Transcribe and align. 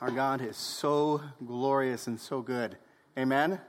Our 0.00 0.12
God 0.12 0.40
is 0.42 0.56
so 0.56 1.20
glorious 1.44 2.06
and 2.06 2.20
so 2.20 2.40
good. 2.40 2.76
Amen? 3.18 3.50
Amen? 3.50 3.60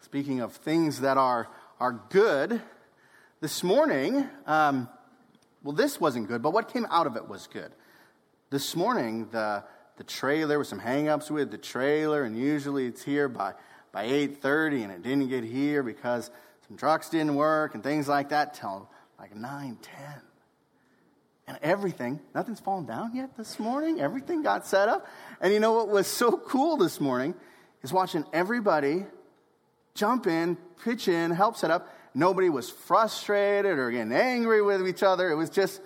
Speaking 0.00 0.40
of 0.40 0.54
things 0.54 1.02
that 1.02 1.18
are, 1.18 1.46
are 1.78 2.00
good, 2.08 2.62
this 3.42 3.62
morning, 3.62 4.26
um, 4.46 4.88
well, 5.62 5.74
this 5.74 6.00
wasn't 6.00 6.26
good, 6.26 6.40
but 6.40 6.54
what 6.54 6.72
came 6.72 6.86
out 6.90 7.06
of 7.06 7.16
it 7.16 7.28
was 7.28 7.46
good. 7.48 7.70
This 8.48 8.74
morning, 8.74 9.28
the, 9.30 9.62
the 9.98 10.04
trailer, 10.04 10.58
with 10.58 10.68
some 10.68 10.80
hangups 10.80 11.30
with 11.30 11.50
the 11.50 11.58
trailer, 11.58 12.22
and 12.22 12.34
usually 12.34 12.86
it's 12.86 13.02
here 13.02 13.28
by, 13.28 13.52
by 13.92 14.06
8.30, 14.06 14.84
and 14.84 14.92
it 14.92 15.02
didn't 15.02 15.28
get 15.28 15.44
here 15.44 15.82
because 15.82 16.30
some 16.66 16.78
trucks 16.78 17.10
didn't 17.10 17.34
work 17.34 17.74
and 17.74 17.82
things 17.82 18.08
like 18.08 18.30
that 18.30 18.54
till 18.54 18.88
like 19.18 19.36
9, 19.36 19.76
10 19.82 20.22
and 21.48 21.58
everything, 21.62 22.20
nothing's 22.34 22.60
fallen 22.60 22.84
down 22.84 23.16
yet 23.16 23.36
this 23.36 23.58
morning. 23.58 24.00
Everything 24.00 24.42
got 24.42 24.66
set 24.66 24.88
up. 24.88 25.06
And 25.40 25.52
you 25.52 25.60
know 25.60 25.72
what 25.72 25.88
was 25.88 26.06
so 26.06 26.36
cool 26.36 26.76
this 26.76 27.00
morning 27.00 27.34
is 27.82 27.90
watching 27.90 28.26
everybody 28.34 29.06
jump 29.94 30.26
in, 30.26 30.58
pitch 30.84 31.08
in, 31.08 31.30
help 31.30 31.56
set 31.56 31.70
up. 31.70 31.88
Nobody 32.14 32.50
was 32.50 32.68
frustrated 32.68 33.78
or 33.78 33.90
getting 33.90 34.12
angry 34.12 34.60
with 34.60 34.86
each 34.86 35.02
other. 35.02 35.30
It 35.30 35.36
was 35.36 35.48
just 35.48 35.80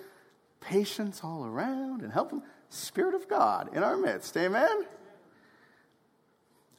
patience 0.59 1.21
all 1.23 1.45
around 1.45 2.01
and 2.01 2.11
helping. 2.11 2.41
Spirit 2.69 3.15
of 3.15 3.29
God 3.29 3.69
in 3.73 3.83
our 3.83 3.95
midst. 3.95 4.35
Amen? 4.35 4.85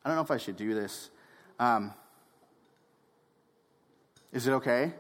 I 0.04 0.09
don't 0.09 0.16
know 0.16 0.23
if 0.23 0.30
I 0.30 0.37
should 0.37 0.56
do 0.56 0.74
this. 0.74 1.10
Um, 1.59 1.95
is 4.30 4.46
it 4.46 4.52
okay? 4.52 4.92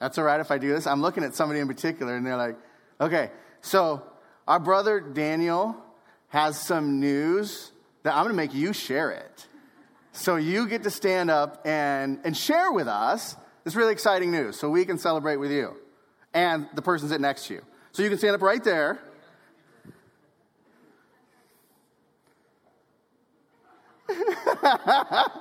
That's 0.00 0.18
all 0.18 0.24
right 0.24 0.40
if 0.40 0.50
I 0.50 0.58
do 0.58 0.70
this. 0.70 0.86
I'm 0.86 1.02
looking 1.02 1.22
at 1.22 1.34
somebody 1.34 1.60
in 1.60 1.68
particular, 1.68 2.16
and 2.16 2.26
they're 2.26 2.36
like, 2.36 2.56
okay, 3.00 3.30
so 3.60 4.02
our 4.48 4.58
brother 4.58 4.98
Daniel 4.98 5.76
has 6.28 6.58
some 6.58 6.98
news 7.00 7.70
that 8.02 8.14
I'm 8.14 8.24
going 8.24 8.34
to 8.34 8.36
make 8.36 8.54
you 8.54 8.72
share 8.72 9.10
it. 9.10 9.46
So 10.12 10.36
you 10.36 10.66
get 10.66 10.82
to 10.84 10.90
stand 10.90 11.30
up 11.30 11.64
and, 11.66 12.18
and 12.24 12.36
share 12.36 12.72
with 12.72 12.88
us 12.88 13.36
this 13.64 13.76
really 13.76 13.92
exciting 13.92 14.32
news 14.32 14.58
so 14.58 14.70
we 14.70 14.84
can 14.84 14.98
celebrate 14.98 15.36
with 15.36 15.52
you 15.52 15.76
and 16.32 16.66
the 16.74 16.82
person 16.82 17.08
sitting 17.08 17.22
next 17.22 17.46
to 17.46 17.54
you. 17.54 17.62
So 17.92 18.02
you 18.02 18.08
can 18.08 18.18
stand 18.18 18.34
up 18.34 18.42
right 18.42 18.64
there. 18.64 18.98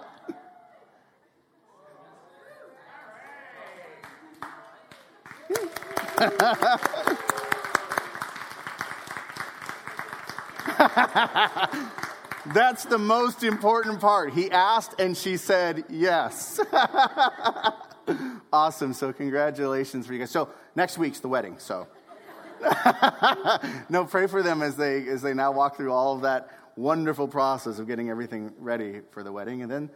That's 12.54 12.86
the 12.86 12.98
most 12.98 13.44
important 13.44 14.02
part. 14.02 14.34
He 14.34 14.52
asked 14.52 15.00
and 15.00 15.16
she 15.16 15.38
said 15.38 15.86
yes. 15.90 16.60
awesome. 18.54 18.94
So, 18.94 19.14
congratulations 19.14 20.08
for 20.08 20.14
you 20.14 20.20
guys. 20.20 20.32
So, 20.32 20.50
next 20.76 20.98
week's 20.98 21.20
the 21.20 21.28
wedding. 21.28 21.58
So, 21.60 21.88
no, 23.90 24.06
pray 24.06 24.28
for 24.28 24.44
them 24.44 24.62
as 24.62 24.76
they, 24.76 25.08
as 25.08 25.22
they 25.22 25.34
now 25.34 25.52
walk 25.52 25.78
through 25.78 25.94
all 25.94 26.16
of 26.16 26.24
that 26.24 26.50
wonderful 26.76 27.28
process 27.28 27.80
of 27.80 27.88
getting 27.88 28.10
everything 28.10 28.52
ready 28.58 29.02
for 29.12 29.24
the 29.24 29.32
wedding. 29.32 29.62
And 29.62 29.72
then, 29.72 29.90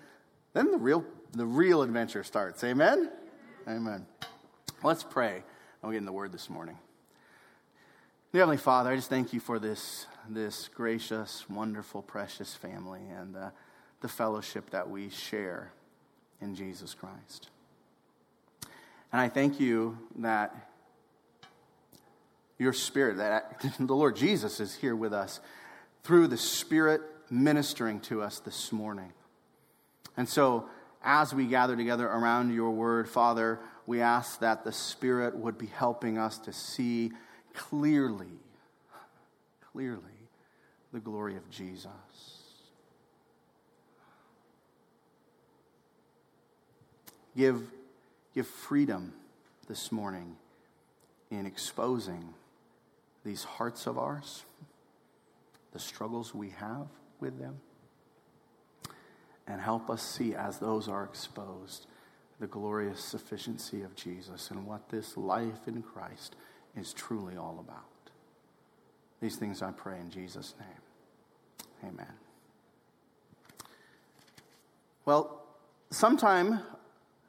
then 0.53 0.71
the, 0.71 0.77
real, 0.77 1.03
the 1.31 1.45
real 1.45 1.81
adventure 1.81 2.23
starts. 2.23 2.63
Amen? 2.63 3.11
Amen. 3.67 4.05
Let's 4.85 5.03
pray. 5.03 5.35
And 5.35 5.43
we'll 5.81 5.91
get 5.93 5.99
in 5.99 6.05
the 6.05 6.11
word 6.11 6.33
this 6.33 6.49
morning. 6.49 6.77
Dear 8.33 8.41
Heavenly 8.41 8.57
Father, 8.57 8.91
I 8.91 8.97
just 8.97 9.09
thank 9.09 9.31
you 9.31 9.39
for 9.39 9.57
this, 9.57 10.07
this 10.27 10.67
gracious, 10.67 11.49
wonderful, 11.49 12.01
precious 12.01 12.53
family 12.53 12.99
and 13.17 13.33
uh, 13.37 13.49
the 14.01 14.09
fellowship 14.09 14.71
that 14.71 14.89
we 14.89 15.09
share 15.09 15.71
in 16.41 16.53
Jesus 16.53 16.93
Christ. 16.93 17.49
And 19.13 19.21
I 19.21 19.29
thank 19.29 19.57
you 19.57 19.97
that 20.17 20.53
your 22.59 22.73
Spirit, 22.73 23.17
that 23.17 23.63
the 23.79 23.95
Lord 23.95 24.17
Jesus 24.17 24.59
is 24.59 24.75
here 24.75 24.97
with 24.97 25.13
us 25.13 25.39
through 26.03 26.27
the 26.27 26.37
Spirit 26.37 27.01
ministering 27.29 28.01
to 28.01 28.21
us 28.21 28.39
this 28.39 28.73
morning. 28.73 29.13
And 30.17 30.27
so, 30.27 30.65
as 31.05 31.33
we 31.33 31.45
gather 31.45 31.77
together 31.77 32.05
around 32.05 32.53
your 32.53 32.71
word, 32.71 33.07
Father, 33.07 33.59
we 33.85 34.01
ask 34.01 34.39
that 34.39 34.63
the 34.63 34.71
Spirit 34.71 35.35
would 35.35 35.57
be 35.57 35.67
helping 35.67 36.17
us 36.17 36.37
to 36.39 36.53
see 36.53 37.11
clearly, 37.53 38.39
clearly 39.71 40.01
the 40.91 40.99
glory 40.99 41.35
of 41.35 41.49
Jesus. 41.49 41.91
Give, 47.35 47.61
give 48.35 48.47
freedom 48.47 49.13
this 49.67 49.91
morning 49.91 50.35
in 51.31 51.45
exposing 51.45 52.33
these 53.25 53.43
hearts 53.43 53.87
of 53.87 53.97
ours, 53.97 54.43
the 55.71 55.79
struggles 55.79 56.33
we 56.33 56.49
have 56.51 56.87
with 57.19 57.39
them, 57.39 57.59
and 59.47 59.59
help 59.59 59.89
us 59.89 60.03
see 60.03 60.35
as 60.35 60.59
those 60.59 60.87
are 60.87 61.03
exposed 61.03 61.87
the 62.43 62.47
glorious 62.47 62.99
sufficiency 62.99 63.83
of 63.83 63.95
Jesus 63.95 64.51
and 64.51 64.67
what 64.67 64.89
this 64.89 65.15
life 65.15 65.65
in 65.65 65.81
Christ 65.81 66.35
is 66.75 66.91
truly 66.91 67.37
all 67.37 67.57
about. 67.65 68.11
These 69.21 69.37
things 69.37 69.61
I 69.61 69.71
pray 69.71 69.97
in 69.97 70.11
Jesus' 70.11 70.53
name. 70.59 71.93
Amen. 71.93 72.11
Well, 75.05 75.41
sometime 75.89 76.59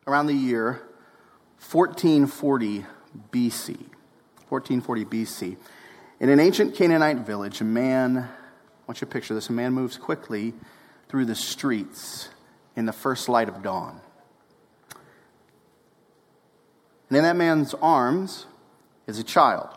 around 0.08 0.26
the 0.26 0.34
year 0.34 0.82
1440 1.70 2.84
BC, 3.30 3.76
1440 4.48 5.04
BC, 5.04 5.56
in 6.18 6.28
an 6.28 6.40
ancient 6.40 6.74
Canaanite 6.74 7.18
village, 7.18 7.60
a 7.60 7.64
man, 7.64 8.18
I 8.18 8.26
want 8.88 9.00
you 9.00 9.06
to 9.06 9.12
picture 9.12 9.32
this, 9.32 9.48
a 9.48 9.52
man 9.52 9.74
moves 9.74 9.96
quickly 9.96 10.54
through 11.08 11.26
the 11.26 11.36
streets 11.36 12.30
in 12.74 12.84
the 12.84 12.92
first 12.92 13.28
light 13.28 13.48
of 13.48 13.62
dawn. 13.62 14.00
And 17.14 17.18
in 17.18 17.24
that 17.26 17.36
man's 17.36 17.74
arms 17.74 18.46
is 19.06 19.20
a 19.20 19.22
child, 19.22 19.68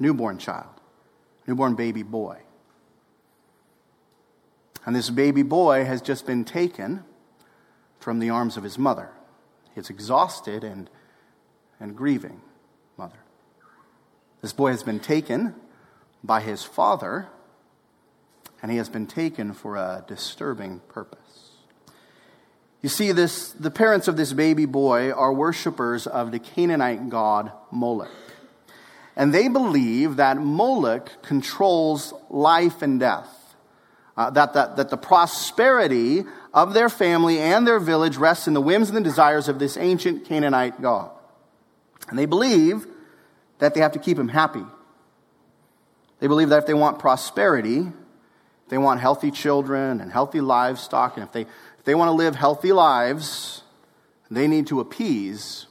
newborn 0.00 0.36
child, 0.36 0.66
newborn 1.46 1.76
baby 1.76 2.02
boy. 2.02 2.40
And 4.84 4.96
this 4.96 5.10
baby 5.10 5.44
boy 5.44 5.84
has 5.84 6.02
just 6.02 6.26
been 6.26 6.44
taken 6.44 7.04
from 8.00 8.18
the 8.18 8.30
arms 8.30 8.56
of 8.56 8.64
his 8.64 8.80
mother, 8.80 9.10
his 9.76 9.90
exhausted 9.90 10.64
and, 10.64 10.90
and 11.78 11.96
grieving 11.96 12.40
mother. 12.96 13.20
This 14.40 14.52
boy 14.52 14.72
has 14.72 14.82
been 14.82 14.98
taken 14.98 15.54
by 16.24 16.40
his 16.40 16.64
father, 16.64 17.28
and 18.60 18.72
he 18.72 18.78
has 18.78 18.88
been 18.88 19.06
taken 19.06 19.52
for 19.52 19.76
a 19.76 20.04
disturbing 20.08 20.80
purpose. 20.88 21.51
You 22.82 22.88
see, 22.88 23.12
this, 23.12 23.52
the 23.52 23.70
parents 23.70 24.08
of 24.08 24.16
this 24.16 24.32
baby 24.32 24.66
boy 24.66 25.12
are 25.12 25.32
worshippers 25.32 26.08
of 26.08 26.32
the 26.32 26.40
Canaanite 26.40 27.08
god 27.08 27.52
Moloch. 27.70 28.10
And 29.14 29.32
they 29.32 29.46
believe 29.46 30.16
that 30.16 30.38
Moloch 30.38 31.22
controls 31.22 32.12
life 32.28 32.82
and 32.82 32.98
death, 32.98 33.28
uh, 34.16 34.30
that, 34.30 34.54
that, 34.54 34.76
that 34.76 34.90
the 34.90 34.96
prosperity 34.96 36.24
of 36.52 36.74
their 36.74 36.88
family 36.88 37.38
and 37.38 37.66
their 37.66 37.78
village 37.78 38.16
rests 38.16 38.48
in 38.48 38.54
the 38.54 38.60
whims 38.60 38.88
and 38.88 38.96
the 38.96 39.02
desires 39.02 39.48
of 39.48 39.60
this 39.60 39.76
ancient 39.76 40.24
Canaanite 40.24 40.82
god. 40.82 41.10
And 42.08 42.18
they 42.18 42.26
believe 42.26 42.86
that 43.58 43.74
they 43.74 43.80
have 43.80 43.92
to 43.92 44.00
keep 44.00 44.18
him 44.18 44.28
happy. 44.28 44.64
They 46.18 46.26
believe 46.26 46.48
that 46.48 46.58
if 46.58 46.66
they 46.66 46.74
want 46.74 46.98
prosperity, 46.98 47.86
they 48.68 48.78
want 48.78 49.00
healthy 49.00 49.30
children 49.30 50.00
and 50.00 50.10
healthy 50.10 50.40
livestock, 50.40 51.16
and 51.16 51.26
if 51.26 51.32
they 51.32 51.46
if 51.82 51.86
they 51.86 51.96
want 51.96 52.10
to 52.10 52.12
live 52.12 52.36
healthy 52.36 52.70
lives, 52.70 53.64
they 54.30 54.46
need 54.46 54.68
to 54.68 54.78
appease 54.78 55.66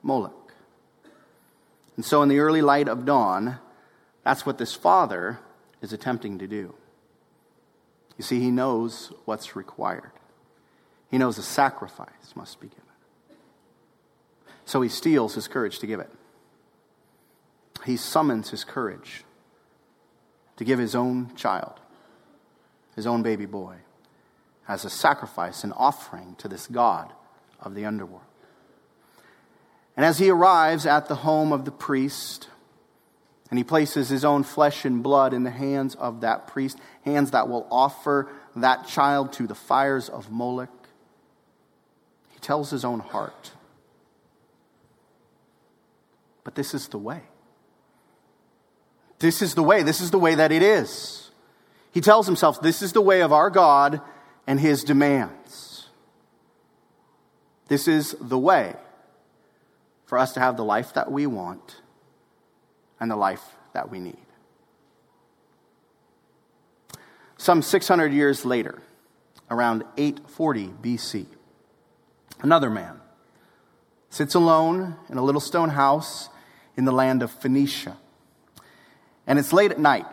Moloch. 0.00 0.54
And 1.96 2.04
so, 2.04 2.22
in 2.22 2.28
the 2.28 2.38
early 2.38 2.62
light 2.62 2.88
of 2.88 3.04
dawn, 3.04 3.58
that's 4.22 4.46
what 4.46 4.58
this 4.58 4.74
father 4.74 5.40
is 5.82 5.92
attempting 5.92 6.38
to 6.38 6.46
do. 6.46 6.76
You 8.16 8.22
see, 8.22 8.38
he 8.38 8.52
knows 8.52 9.12
what's 9.24 9.56
required, 9.56 10.12
he 11.10 11.18
knows 11.18 11.36
a 11.36 11.42
sacrifice 11.42 12.36
must 12.36 12.60
be 12.60 12.68
given. 12.68 12.84
So 14.64 14.82
he 14.82 14.88
steels 14.88 15.34
his 15.34 15.48
courage 15.48 15.80
to 15.80 15.88
give 15.88 15.98
it. 15.98 16.12
He 17.84 17.96
summons 17.96 18.50
his 18.50 18.62
courage 18.62 19.24
to 20.58 20.64
give 20.64 20.78
his 20.78 20.94
own 20.94 21.34
child, 21.34 21.80
his 22.94 23.04
own 23.04 23.24
baby 23.24 23.46
boy, 23.46 23.78
as 24.66 24.84
a 24.84 24.90
sacrifice, 24.90 25.64
an 25.64 25.72
offering 25.72 26.36
to 26.36 26.48
this 26.48 26.66
God 26.66 27.12
of 27.60 27.74
the 27.74 27.84
underworld. 27.84 28.22
And 29.96 30.04
as 30.04 30.18
he 30.18 30.30
arrives 30.30 30.86
at 30.86 31.06
the 31.06 31.16
home 31.16 31.52
of 31.52 31.64
the 31.64 31.70
priest, 31.70 32.48
And 33.50 33.58
he 33.58 33.64
places 33.64 34.08
his 34.08 34.24
own 34.24 34.42
flesh 34.42 34.84
and 34.84 35.00
blood 35.00 35.32
in 35.32 35.44
the 35.44 35.50
hands 35.50 35.94
of 35.94 36.22
that 36.22 36.48
priest, 36.48 36.78
hands 37.04 37.30
that 37.32 37.48
will 37.48 37.68
offer 37.70 38.28
that 38.56 38.88
child 38.88 39.32
to 39.34 39.46
the 39.46 39.54
fires 39.54 40.08
of 40.08 40.30
Moloch. 40.30 40.88
He 42.32 42.40
tells 42.40 42.70
his 42.70 42.84
own 42.84 42.98
heart. 43.00 43.52
But 46.42 46.56
this 46.56 46.74
is 46.74 46.88
the 46.88 46.98
way. 46.98 47.22
This 49.20 49.40
is 49.40 49.54
the 49.54 49.62
way. 49.62 49.84
This 49.84 50.00
is 50.00 50.10
the 50.10 50.18
way 50.18 50.34
that 50.34 50.50
it 50.50 50.62
is. 50.62 51.30
He 51.92 52.00
tells 52.00 52.26
himself, 52.26 52.60
This 52.60 52.82
is 52.82 52.92
the 52.92 53.00
way 53.00 53.22
of 53.22 53.32
our 53.32 53.50
God 53.50 54.00
and 54.46 54.60
his 54.60 54.84
demands. 54.84 55.88
This 57.68 57.88
is 57.88 58.14
the 58.20 58.38
way 58.38 58.74
for 60.06 60.18
us 60.18 60.32
to 60.34 60.40
have 60.40 60.56
the 60.56 60.64
life 60.64 60.94
that 60.94 61.10
we 61.10 61.26
want 61.26 61.80
and 63.00 63.10
the 63.10 63.16
life 63.16 63.42
that 63.72 63.90
we 63.90 63.98
need. 63.98 64.18
Some 67.36 67.62
600 67.62 68.12
years 68.12 68.44
later, 68.44 68.80
around 69.50 69.84
840 69.96 70.68
BC, 70.82 71.26
another 72.40 72.70
man 72.70 73.00
sits 74.08 74.34
alone 74.34 74.96
in 75.08 75.18
a 75.18 75.22
little 75.22 75.40
stone 75.40 75.70
house 75.70 76.28
in 76.76 76.84
the 76.84 76.92
land 76.92 77.22
of 77.22 77.30
Phoenicia. 77.30 77.96
And 79.26 79.38
it's 79.38 79.52
late 79.52 79.70
at 79.70 79.78
night, 79.78 80.06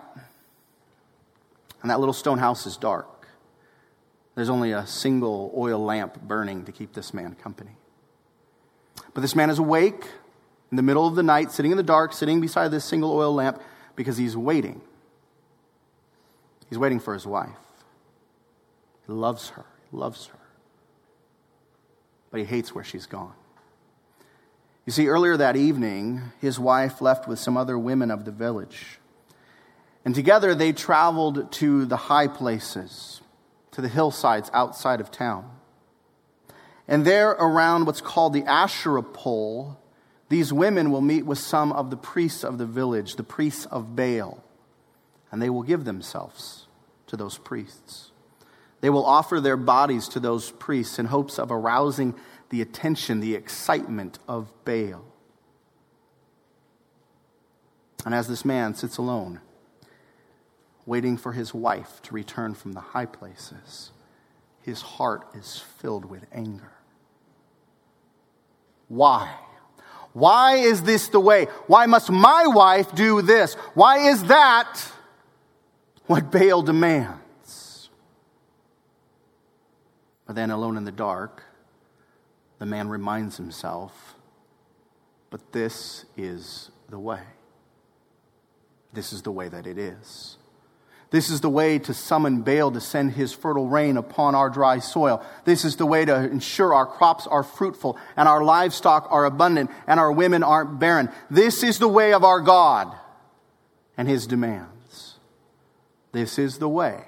and 1.81 1.91
that 1.91 1.99
little 1.99 2.13
stone 2.13 2.39
house 2.39 2.65
is 2.65 2.77
dark. 2.77 3.20
There's 4.35 4.49
only 4.49 4.71
a 4.71 4.87
single 4.87 5.53
oil 5.55 5.79
lamp 5.83 6.21
burning 6.21 6.65
to 6.65 6.71
keep 6.71 6.93
this 6.93 7.13
man 7.13 7.35
company. 7.35 7.71
But 9.13 9.21
this 9.21 9.35
man 9.35 9.49
is 9.49 9.59
awake 9.59 10.05
in 10.71 10.77
the 10.77 10.83
middle 10.83 11.05
of 11.05 11.15
the 11.15 11.23
night, 11.23 11.51
sitting 11.51 11.71
in 11.71 11.77
the 11.77 11.83
dark, 11.83 12.13
sitting 12.13 12.39
beside 12.39 12.71
this 12.71 12.85
single 12.85 13.11
oil 13.11 13.33
lamp, 13.33 13.61
because 13.95 14.17
he's 14.17 14.37
waiting. 14.37 14.81
He's 16.69 16.79
waiting 16.79 17.01
for 17.01 17.13
his 17.13 17.27
wife. 17.27 17.49
He 19.05 19.11
loves 19.11 19.49
her. 19.49 19.65
He 19.91 19.97
loves 19.97 20.27
her. 20.27 20.39
But 22.29 22.39
he 22.39 22.45
hates 22.45 22.73
where 22.73 22.85
she's 22.85 23.05
gone. 23.05 23.33
You 24.85 24.93
see, 24.93 25.07
earlier 25.07 25.35
that 25.37 25.57
evening, 25.57 26.21
his 26.39 26.57
wife 26.57 27.01
left 27.01 27.27
with 27.27 27.39
some 27.39 27.57
other 27.57 27.77
women 27.77 28.09
of 28.09 28.25
the 28.25 28.31
village. 28.31 28.99
And 30.05 30.15
together 30.15 30.55
they 30.55 30.71
traveled 30.71 31.51
to 31.53 31.85
the 31.85 31.97
high 31.97 32.27
places, 32.27 33.20
to 33.71 33.81
the 33.81 33.87
hillsides 33.87 34.49
outside 34.53 34.99
of 34.99 35.11
town. 35.11 35.49
And 36.87 37.05
there, 37.05 37.29
around 37.29 37.85
what's 37.85 38.01
called 38.01 38.33
the 38.33 38.43
Asherah 38.43 39.03
pole, 39.03 39.79
these 40.29 40.51
women 40.51 40.91
will 40.91 41.01
meet 41.01 41.25
with 41.25 41.39
some 41.39 41.71
of 41.71 41.89
the 41.89 41.97
priests 41.97 42.43
of 42.43 42.57
the 42.57 42.65
village, 42.65 43.15
the 43.15 43.23
priests 43.23 43.65
of 43.65 43.95
Baal, 43.95 44.43
and 45.31 45.41
they 45.41 45.49
will 45.49 45.63
give 45.63 45.85
themselves 45.85 46.67
to 47.07 47.17
those 47.17 47.37
priests. 47.37 48.11
They 48.81 48.89
will 48.89 49.05
offer 49.05 49.39
their 49.39 49.57
bodies 49.57 50.07
to 50.09 50.19
those 50.19 50.51
priests 50.51 50.99
in 50.99 51.05
hopes 51.05 51.37
of 51.37 51.51
arousing 51.51 52.15
the 52.49 52.61
attention, 52.61 53.19
the 53.19 53.35
excitement 53.35 54.19
of 54.27 54.51
Baal. 54.65 55.05
And 58.05 58.15
as 58.15 58.27
this 58.27 58.43
man 58.43 58.73
sits 58.73 58.97
alone, 58.97 59.39
waiting 60.85 61.17
for 61.17 61.31
his 61.31 61.53
wife 61.53 62.01
to 62.03 62.13
return 62.13 62.53
from 62.53 62.73
the 62.73 62.79
high 62.79 63.05
places, 63.05 63.91
his 64.61 64.81
heart 64.81 65.27
is 65.33 65.63
filled 65.79 66.05
with 66.05 66.25
anger. 66.31 66.71
Why? 68.87 69.33
Why 70.13 70.57
is 70.57 70.83
this 70.83 71.07
the 71.07 71.19
way? 71.19 71.45
Why 71.67 71.85
must 71.85 72.11
my 72.11 72.47
wife 72.47 72.93
do 72.93 73.21
this? 73.21 73.53
Why 73.73 74.09
is 74.09 74.25
that 74.25 74.81
what 76.07 76.31
Baal 76.31 76.61
demands? 76.61 77.89
But 80.25 80.35
then, 80.35 80.51
alone 80.51 80.77
in 80.77 80.83
the 80.83 80.91
dark, 80.91 81.43
the 82.59 82.65
man 82.65 82.89
reminds 82.89 83.37
himself, 83.37 84.15
but 85.29 85.51
this 85.51 86.05
is 86.15 86.71
the 86.89 86.99
way. 86.99 87.23
This 88.93 89.13
is 89.13 89.21
the 89.21 89.31
way 89.31 89.47
that 89.47 89.65
it 89.65 89.77
is. 89.77 90.37
This 91.11 91.29
is 91.29 91.41
the 91.41 91.49
way 91.49 91.77
to 91.77 91.93
summon 91.93 92.41
Baal 92.41 92.71
to 92.71 92.79
send 92.79 93.11
his 93.11 93.33
fertile 93.33 93.67
rain 93.67 93.97
upon 93.97 94.33
our 94.33 94.49
dry 94.49 94.79
soil. 94.79 95.21
This 95.43 95.65
is 95.65 95.75
the 95.75 95.85
way 95.85 96.05
to 96.05 96.15
ensure 96.15 96.73
our 96.73 96.85
crops 96.85 97.27
are 97.27 97.43
fruitful 97.43 97.97
and 98.15 98.29
our 98.29 98.41
livestock 98.41 99.07
are 99.09 99.25
abundant 99.25 99.69
and 99.87 99.99
our 99.99 100.11
women 100.11 100.41
aren't 100.41 100.79
barren. 100.79 101.09
This 101.29 101.63
is 101.63 101.79
the 101.79 101.87
way 101.89 102.13
of 102.13 102.23
our 102.23 102.39
God 102.39 102.95
and 103.97 104.07
his 104.07 104.25
demands. 104.25 105.15
This 106.13 106.39
is 106.39 106.59
the 106.59 106.69
way 106.69 107.03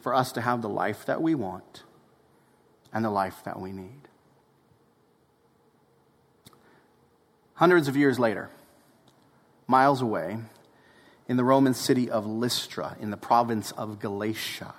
for 0.00 0.12
us 0.12 0.32
to 0.32 0.40
have 0.40 0.60
the 0.60 0.68
life 0.68 1.06
that 1.06 1.22
we 1.22 1.36
want 1.36 1.84
and 2.92 3.04
the 3.04 3.10
life 3.10 3.44
that 3.44 3.60
we 3.60 3.70
need. 3.70 4.08
Hundreds 7.54 7.86
of 7.86 7.96
years 7.96 8.18
later, 8.18 8.50
miles 9.68 10.02
away, 10.02 10.38
in 11.30 11.36
the 11.36 11.44
Roman 11.44 11.74
city 11.74 12.10
of 12.10 12.26
Lystra 12.26 12.96
in 12.98 13.10
the 13.12 13.16
province 13.16 13.70
of 13.70 14.00
Galatia. 14.00 14.74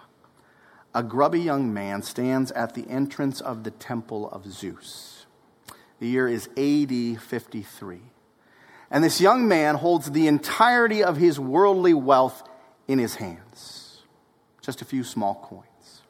A 0.93 1.01
grubby 1.01 1.39
young 1.39 1.73
man 1.73 2.01
stands 2.01 2.51
at 2.51 2.73
the 2.73 2.85
entrance 2.89 3.39
of 3.39 3.63
the 3.63 3.71
temple 3.71 4.29
of 4.29 4.45
Zeus. 4.51 5.25
The 5.99 6.09
year 6.09 6.27
is 6.27 6.49
AD 6.57 7.21
53. 7.21 8.01
And 8.91 9.01
this 9.01 9.21
young 9.21 9.47
man 9.47 9.75
holds 9.75 10.11
the 10.11 10.27
entirety 10.27 11.01
of 11.01 11.15
his 11.15 11.39
worldly 11.39 11.93
wealth 11.93 12.43
in 12.85 12.99
his 12.99 13.15
hands, 13.15 14.01
just 14.61 14.81
a 14.81 14.85
few 14.85 15.05
small 15.05 15.35
coins. 15.35 16.01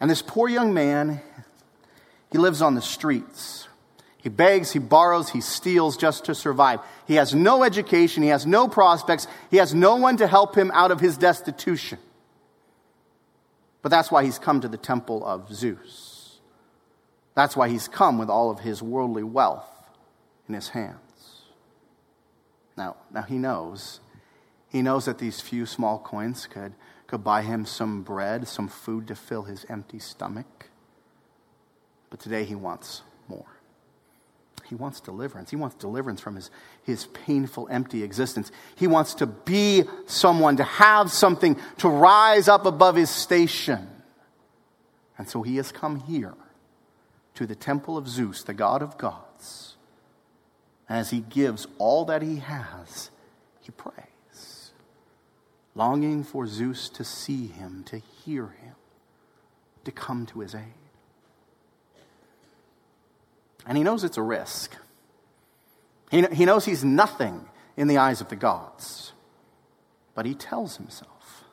And 0.00 0.10
this 0.10 0.22
poor 0.22 0.48
young 0.48 0.72
man, 0.72 1.20
he 2.32 2.38
lives 2.38 2.62
on 2.62 2.74
the 2.74 2.80
streets 2.80 3.68
he 4.22 4.28
begs, 4.28 4.72
he 4.72 4.78
borrows, 4.78 5.30
he 5.30 5.40
steals 5.40 5.96
just 5.96 6.26
to 6.26 6.34
survive. 6.34 6.80
He 7.10 7.16
has 7.16 7.34
no 7.34 7.64
education, 7.64 8.22
he 8.22 8.28
has 8.28 8.46
no 8.46 8.68
prospects, 8.68 9.26
he 9.50 9.56
has 9.56 9.74
no 9.74 9.96
one 9.96 10.16
to 10.18 10.28
help 10.28 10.56
him 10.56 10.70
out 10.72 10.92
of 10.92 11.00
his 11.00 11.18
destitution. 11.18 11.98
But 13.82 13.88
that's 13.88 14.12
why 14.12 14.22
he's 14.22 14.38
come 14.38 14.60
to 14.60 14.68
the 14.68 14.76
temple 14.76 15.26
of 15.26 15.52
Zeus. 15.52 16.38
That's 17.34 17.56
why 17.56 17.68
he's 17.68 17.88
come 17.88 18.16
with 18.16 18.30
all 18.30 18.48
of 18.48 18.60
his 18.60 18.80
worldly 18.80 19.24
wealth 19.24 19.68
in 20.46 20.54
his 20.54 20.68
hands. 20.68 21.42
Now, 22.76 22.94
now 23.12 23.22
he 23.22 23.38
knows. 23.38 23.98
He 24.68 24.80
knows 24.80 25.06
that 25.06 25.18
these 25.18 25.40
few 25.40 25.66
small 25.66 25.98
coins 25.98 26.46
could, 26.46 26.74
could 27.08 27.24
buy 27.24 27.42
him 27.42 27.66
some 27.66 28.02
bread, 28.02 28.46
some 28.46 28.68
food 28.68 29.08
to 29.08 29.16
fill 29.16 29.42
his 29.42 29.66
empty 29.68 29.98
stomach. 29.98 30.70
But 32.08 32.20
today 32.20 32.44
he 32.44 32.54
wants. 32.54 33.02
He 34.70 34.76
wants 34.76 35.00
deliverance. 35.00 35.50
He 35.50 35.56
wants 35.56 35.74
deliverance 35.74 36.20
from 36.20 36.36
his, 36.36 36.48
his 36.84 37.06
painful, 37.06 37.66
empty 37.72 38.04
existence. 38.04 38.52
He 38.76 38.86
wants 38.86 39.14
to 39.14 39.26
be 39.26 39.82
someone, 40.06 40.58
to 40.58 40.62
have 40.62 41.10
something, 41.10 41.56
to 41.78 41.88
rise 41.88 42.46
up 42.46 42.66
above 42.66 42.94
his 42.94 43.10
station. 43.10 43.88
And 45.18 45.28
so 45.28 45.42
he 45.42 45.56
has 45.56 45.72
come 45.72 45.98
here 45.98 46.34
to 47.34 47.48
the 47.48 47.56
temple 47.56 47.98
of 47.98 48.08
Zeus, 48.08 48.44
the 48.44 48.54
god 48.54 48.80
of 48.80 48.96
gods. 48.96 49.76
As 50.88 51.10
he 51.10 51.18
gives 51.18 51.66
all 51.78 52.04
that 52.04 52.22
he 52.22 52.36
has, 52.36 53.10
he 53.60 53.72
prays, 53.72 54.70
longing 55.74 56.22
for 56.22 56.46
Zeus 56.46 56.88
to 56.90 57.02
see 57.02 57.48
him, 57.48 57.82
to 57.88 57.98
hear 57.98 58.46
him, 58.46 58.76
to 59.84 59.90
come 59.90 60.26
to 60.26 60.40
his 60.40 60.54
aid. 60.54 60.79
And 63.66 63.76
he 63.76 63.84
knows 63.84 64.04
it's 64.04 64.16
a 64.16 64.22
risk. 64.22 64.74
He, 66.10 66.26
he 66.32 66.44
knows 66.44 66.64
he's 66.64 66.84
nothing 66.84 67.48
in 67.76 67.88
the 67.88 67.98
eyes 67.98 68.20
of 68.20 68.28
the 68.28 68.36
gods. 68.36 69.12
But 70.14 70.26
he 70.26 70.34
tells 70.34 70.76
himself, 70.76 71.44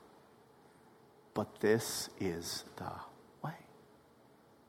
but 1.34 1.60
this 1.60 2.10
is 2.20 2.64
the 2.78 2.92
way. 3.44 3.54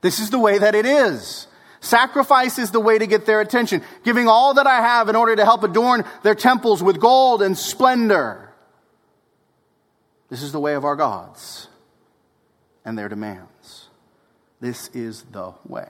This 0.03 0.21
is 0.21 0.31
the 0.31 0.39
way 0.39 0.59
that 0.59 0.75
it 0.75 0.85
is. 0.85 1.47
Sacrifice 1.81 2.59
is 2.59 2.71
the 2.71 2.81
way 2.81 2.99
to 2.99 3.07
get 3.07 3.25
their 3.25 3.41
attention, 3.41 3.83
giving 4.05 4.29
all 4.29 4.55
that 4.55 4.67
I 4.67 4.81
have 4.81 5.09
in 5.09 5.17
order 5.17 5.35
to 5.37 5.45
help 5.45 5.63
adorn 5.63 6.05
their 6.23 6.35
temples 6.35 6.83
with 6.83 7.01
gold 7.01 7.41
and 7.41 7.57
splendor. 7.57 8.53
This 10.29 10.43
is 10.43 10.53
the 10.53 10.61
way 10.61 10.75
of 10.75 10.85
our 10.85 10.97
gods 10.97 11.69
and 12.85 12.99
their 12.99 13.09
demands. 13.09 13.89
This 14.61 14.89
is 14.89 15.23
the 15.23 15.55
way 15.67 15.89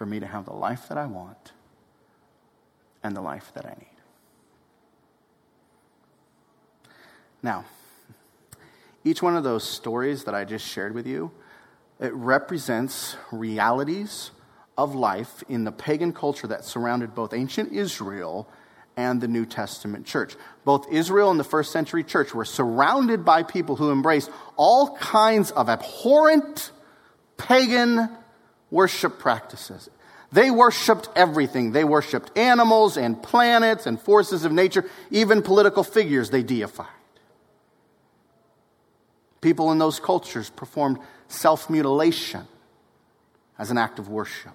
for 0.00 0.06
me 0.06 0.18
to 0.18 0.26
have 0.26 0.46
the 0.46 0.54
life 0.54 0.88
that 0.88 0.96
I 0.96 1.04
want 1.04 1.52
and 3.02 3.14
the 3.14 3.20
life 3.20 3.52
that 3.52 3.66
I 3.66 3.76
need. 3.78 3.86
Now, 7.42 7.66
each 9.04 9.20
one 9.20 9.36
of 9.36 9.44
those 9.44 9.62
stories 9.62 10.24
that 10.24 10.34
I 10.34 10.46
just 10.46 10.66
shared 10.66 10.94
with 10.94 11.06
you, 11.06 11.32
it 12.00 12.14
represents 12.14 13.18
realities 13.30 14.30
of 14.78 14.94
life 14.94 15.44
in 15.50 15.64
the 15.64 15.72
pagan 15.72 16.14
culture 16.14 16.46
that 16.46 16.64
surrounded 16.64 17.14
both 17.14 17.34
ancient 17.34 17.70
Israel 17.74 18.48
and 18.96 19.20
the 19.20 19.28
New 19.28 19.44
Testament 19.44 20.06
church. 20.06 20.34
Both 20.64 20.90
Israel 20.90 21.30
and 21.30 21.38
the 21.38 21.44
first 21.44 21.72
century 21.72 22.04
church 22.04 22.32
were 22.32 22.46
surrounded 22.46 23.22
by 23.26 23.42
people 23.42 23.76
who 23.76 23.92
embraced 23.92 24.30
all 24.56 24.96
kinds 24.96 25.50
of 25.50 25.68
abhorrent 25.68 26.72
pagan 27.36 28.08
worship 28.70 29.18
practices. 29.18 29.88
They 30.32 30.50
worshiped 30.50 31.08
everything. 31.16 31.72
They 31.72 31.84
worshiped 31.84 32.36
animals 32.38 32.96
and 32.96 33.20
planets 33.20 33.86
and 33.86 34.00
forces 34.00 34.44
of 34.44 34.52
nature, 34.52 34.88
even 35.10 35.42
political 35.42 35.82
figures 35.82 36.30
they 36.30 36.42
deified. 36.42 36.86
People 39.40 39.72
in 39.72 39.78
those 39.78 39.98
cultures 39.98 40.50
performed 40.50 40.98
self 41.28 41.68
mutilation 41.70 42.46
as 43.58 43.70
an 43.70 43.78
act 43.78 43.98
of 43.98 44.08
worship. 44.08 44.52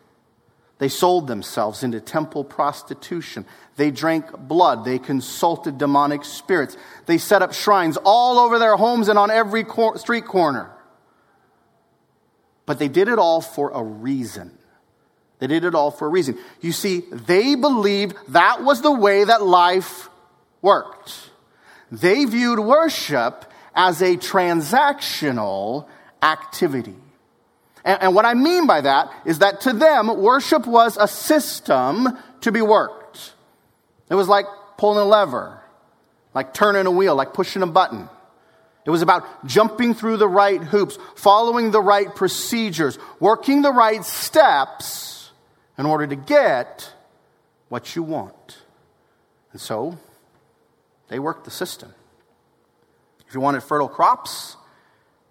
They 0.77 0.89
sold 0.89 1.27
themselves 1.27 1.83
into 1.83 2.01
temple 2.01 2.43
prostitution. 2.43 3.45
They 3.77 3.91
drank 3.91 4.37
blood. 4.37 4.83
They 4.83 4.99
consulted 4.99 5.77
demonic 5.77 6.25
spirits. 6.25 6.75
They 7.05 7.17
set 7.17 7.41
up 7.41 7.53
shrines 7.53 7.97
all 8.03 8.39
over 8.39 8.59
their 8.59 8.75
homes 8.75 9.07
and 9.07 9.17
on 9.17 9.31
every 9.31 9.63
cor- 9.63 9.97
street 9.97 10.25
corner. 10.25 10.74
But 12.65 12.79
they 12.79 12.87
did 12.87 13.07
it 13.07 13.19
all 13.19 13.41
for 13.41 13.71
a 13.71 13.83
reason. 13.83 14.57
They 15.39 15.47
did 15.47 15.65
it 15.65 15.75
all 15.75 15.91
for 15.91 16.07
a 16.07 16.09
reason. 16.09 16.37
You 16.61 16.71
see, 16.71 17.03
they 17.11 17.55
believed 17.55 18.15
that 18.29 18.63
was 18.63 18.81
the 18.81 18.91
way 18.91 19.23
that 19.23 19.43
life 19.43 20.09
worked. 20.61 21.29
They 21.91 22.25
viewed 22.25 22.59
worship 22.59 23.51
as 23.75 24.01
a 24.01 24.15
transactional 24.15 25.87
activity. 26.21 26.95
And, 27.83 28.01
and, 28.01 28.15
what 28.15 28.25
I 28.25 28.33
mean 28.33 28.65
by 28.65 28.81
that 28.81 29.13
is 29.25 29.39
that 29.39 29.61
to 29.61 29.73
them, 29.73 30.07
worship 30.19 30.65
was 30.65 30.97
a 30.97 31.07
system 31.07 32.17
to 32.41 32.51
be 32.51 32.61
worked. 32.61 33.33
It 34.09 34.15
was 34.15 34.27
like 34.27 34.45
pulling 34.77 34.99
a 34.99 35.05
lever, 35.05 35.61
like 36.33 36.53
turning 36.53 36.87
a 36.87 36.91
wheel, 36.91 37.15
like 37.15 37.33
pushing 37.33 37.61
a 37.61 37.67
button. 37.67 38.09
It 38.85 38.91
was 38.91 39.01
about 39.01 39.45
jumping 39.45 39.95
through 39.95 40.17
the 40.17 40.27
right 40.27 40.61
hoops, 40.61 40.97
following 41.15 41.71
the 41.71 41.81
right 41.81 42.13
procedures, 42.13 42.99
working 43.19 43.63
the 43.63 43.71
right 43.71 44.05
steps 44.05 45.31
in 45.77 45.85
order 45.87 46.05
to 46.05 46.15
get 46.15 46.93
what 47.69 47.95
you 47.95 48.03
want. 48.03 48.59
And 49.51 49.59
so, 49.59 49.97
they 51.07 51.17
worked 51.17 51.45
the 51.45 51.51
system. 51.51 51.93
If 53.27 53.33
you 53.33 53.41
wanted 53.41 53.63
fertile 53.63 53.89
crops, 53.89 54.55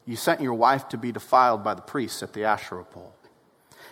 you 0.05 0.17
sent 0.17 0.41
your 0.41 0.55
wife 0.55 0.89
to 0.89 0.99
be 0.99 1.13
defiled 1.13 1.63
by 1.63 1.75
the 1.75 1.83
priests 1.83 2.23
at 2.23 2.33
the 2.33 2.45
Asherah 2.45 2.85
pole. 2.85 3.15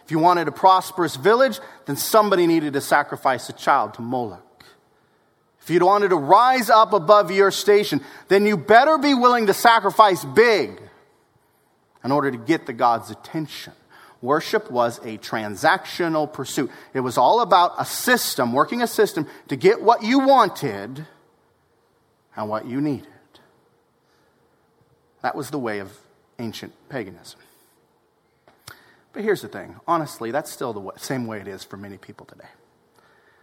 If 0.05 0.11
you 0.11 0.19
wanted 0.19 0.49
a 0.49 0.53
prosperous 0.53 1.15
village, 1.15 1.61
then 1.87 1.97
somebody 1.97 2.47
needed 2.49 2.73
to 2.73 2.81
sacrifice 2.81 3.49
a 3.49 3.53
child 3.53 3.95
to 3.95 4.03
Moloch. 4.03 4.45
If 5.63 5.71
you 5.71 5.79
wanted 5.85 6.09
to 6.09 6.17
rise 6.17 6.71
up 6.71 6.93
above 6.93 7.31
your 7.31 7.53
station, 7.53 8.01
then 8.29 8.45
you 8.47 8.57
better 8.57 8.99
be 8.99 9.15
willing 9.15 9.47
to 9.47 9.55
sacrifice 9.55 10.25
big 10.25 10.81
in 12.03 12.11
order 12.11 12.33
to 12.33 12.37
get 12.37 12.67
the 12.67 12.73
God's 12.73 13.11
attention. 13.11 13.73
Worship 14.21 14.71
was 14.71 14.99
a 14.99 15.19
transactional 15.19 16.33
pursuit. 16.33 16.71
It 16.95 17.01
was 17.01 17.17
all 17.17 17.41
about 17.41 17.75
a 17.79 17.85
system, 17.85 18.53
working 18.53 18.83
a 18.83 18.87
system 18.87 19.29
to 19.49 19.57
get 19.57 19.83
what 19.83 20.03
you 20.03 20.21
wanted 20.21 21.07
and 22.37 22.49
what 22.49 22.67
you 22.67 22.81
needed. 22.81 23.07
That 25.23 25.37
was 25.37 25.51
the 25.51 25.59
way 25.59 25.79
of 25.79 25.97
ancient 26.39 26.73
paganism. 26.89 27.39
But 29.13 29.23
here's 29.23 29.43
the 29.43 29.49
thing 29.49 29.77
honestly, 29.87 30.33
that's 30.33 30.51
still 30.51 30.73
the 30.73 30.91
same 30.99 31.27
way 31.27 31.41
it 31.41 31.47
is 31.47 31.63
for 31.63 31.77
many 31.77 31.99
people 31.99 32.27
today. 32.27 32.49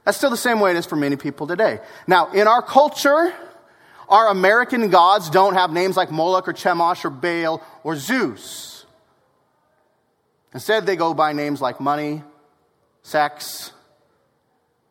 That's 0.10 0.18
still 0.18 0.32
the 0.32 0.38
same 0.38 0.60
way 0.60 0.72
it 0.72 0.76
is 0.76 0.88
for 0.88 0.96
many 0.96 1.18
people 1.18 1.46
today. 1.46 1.80
Now, 2.08 2.32
in 2.32 2.48
our 2.48 2.64
culture, 2.64 3.32
our 4.08 4.30
American 4.30 4.90
gods 4.90 5.30
don't 5.30 5.54
have 5.54 5.72
names 5.72 5.96
like 5.96 6.10
Moloch 6.10 6.48
or 6.48 6.54
Chemosh 6.54 7.06
or 7.06 7.12
Baal 7.12 7.62
or 7.84 7.96
Zeus. 7.96 8.88
Instead, 10.52 10.88
they 10.88 10.96
go 10.96 11.14
by 11.14 11.32
names 11.34 11.62
like 11.62 11.80
money, 11.80 12.24
sex, 13.04 13.72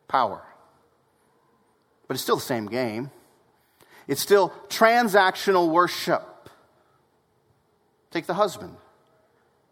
power. 0.07 0.41
But 2.07 2.13
it's 2.13 2.23
still 2.23 2.37
the 2.37 2.41
same 2.41 2.67
game. 2.67 3.11
It's 4.07 4.21
still 4.21 4.53
transactional 4.69 5.69
worship. 5.69 6.49
Take 8.09 8.25
the 8.25 8.35
husband 8.35 8.77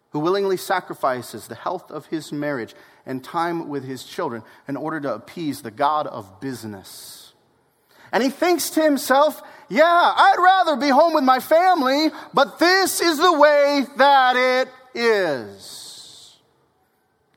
who 0.09 0.19
willingly 0.19 0.57
sacrifices 0.57 1.47
the 1.47 1.55
health 1.55 1.89
of 1.89 2.07
his 2.07 2.33
marriage 2.33 2.75
and 3.07 3.23
time 3.23 3.69
with 3.69 3.83
his 3.83 4.03
children 4.03 4.43
in 4.67 4.75
order 4.75 4.99
to 4.99 5.15
appease 5.15 5.63
the 5.63 5.71
God 5.71 6.05
of 6.05 6.39
business. 6.39 7.33
And 8.11 8.21
he 8.21 8.29
thinks 8.29 8.69
to 8.71 8.83
himself, 8.83 9.41
yeah, 9.69 9.83
I'd 9.83 10.37
rather 10.37 10.75
be 10.75 10.89
home 10.89 11.13
with 11.13 11.23
my 11.23 11.39
family, 11.39 12.09
but 12.33 12.59
this 12.59 13.01
is 13.01 13.17
the 13.17 13.33
way 13.33 13.85
that 13.97 14.35
it 14.35 14.69
is. 14.93 16.37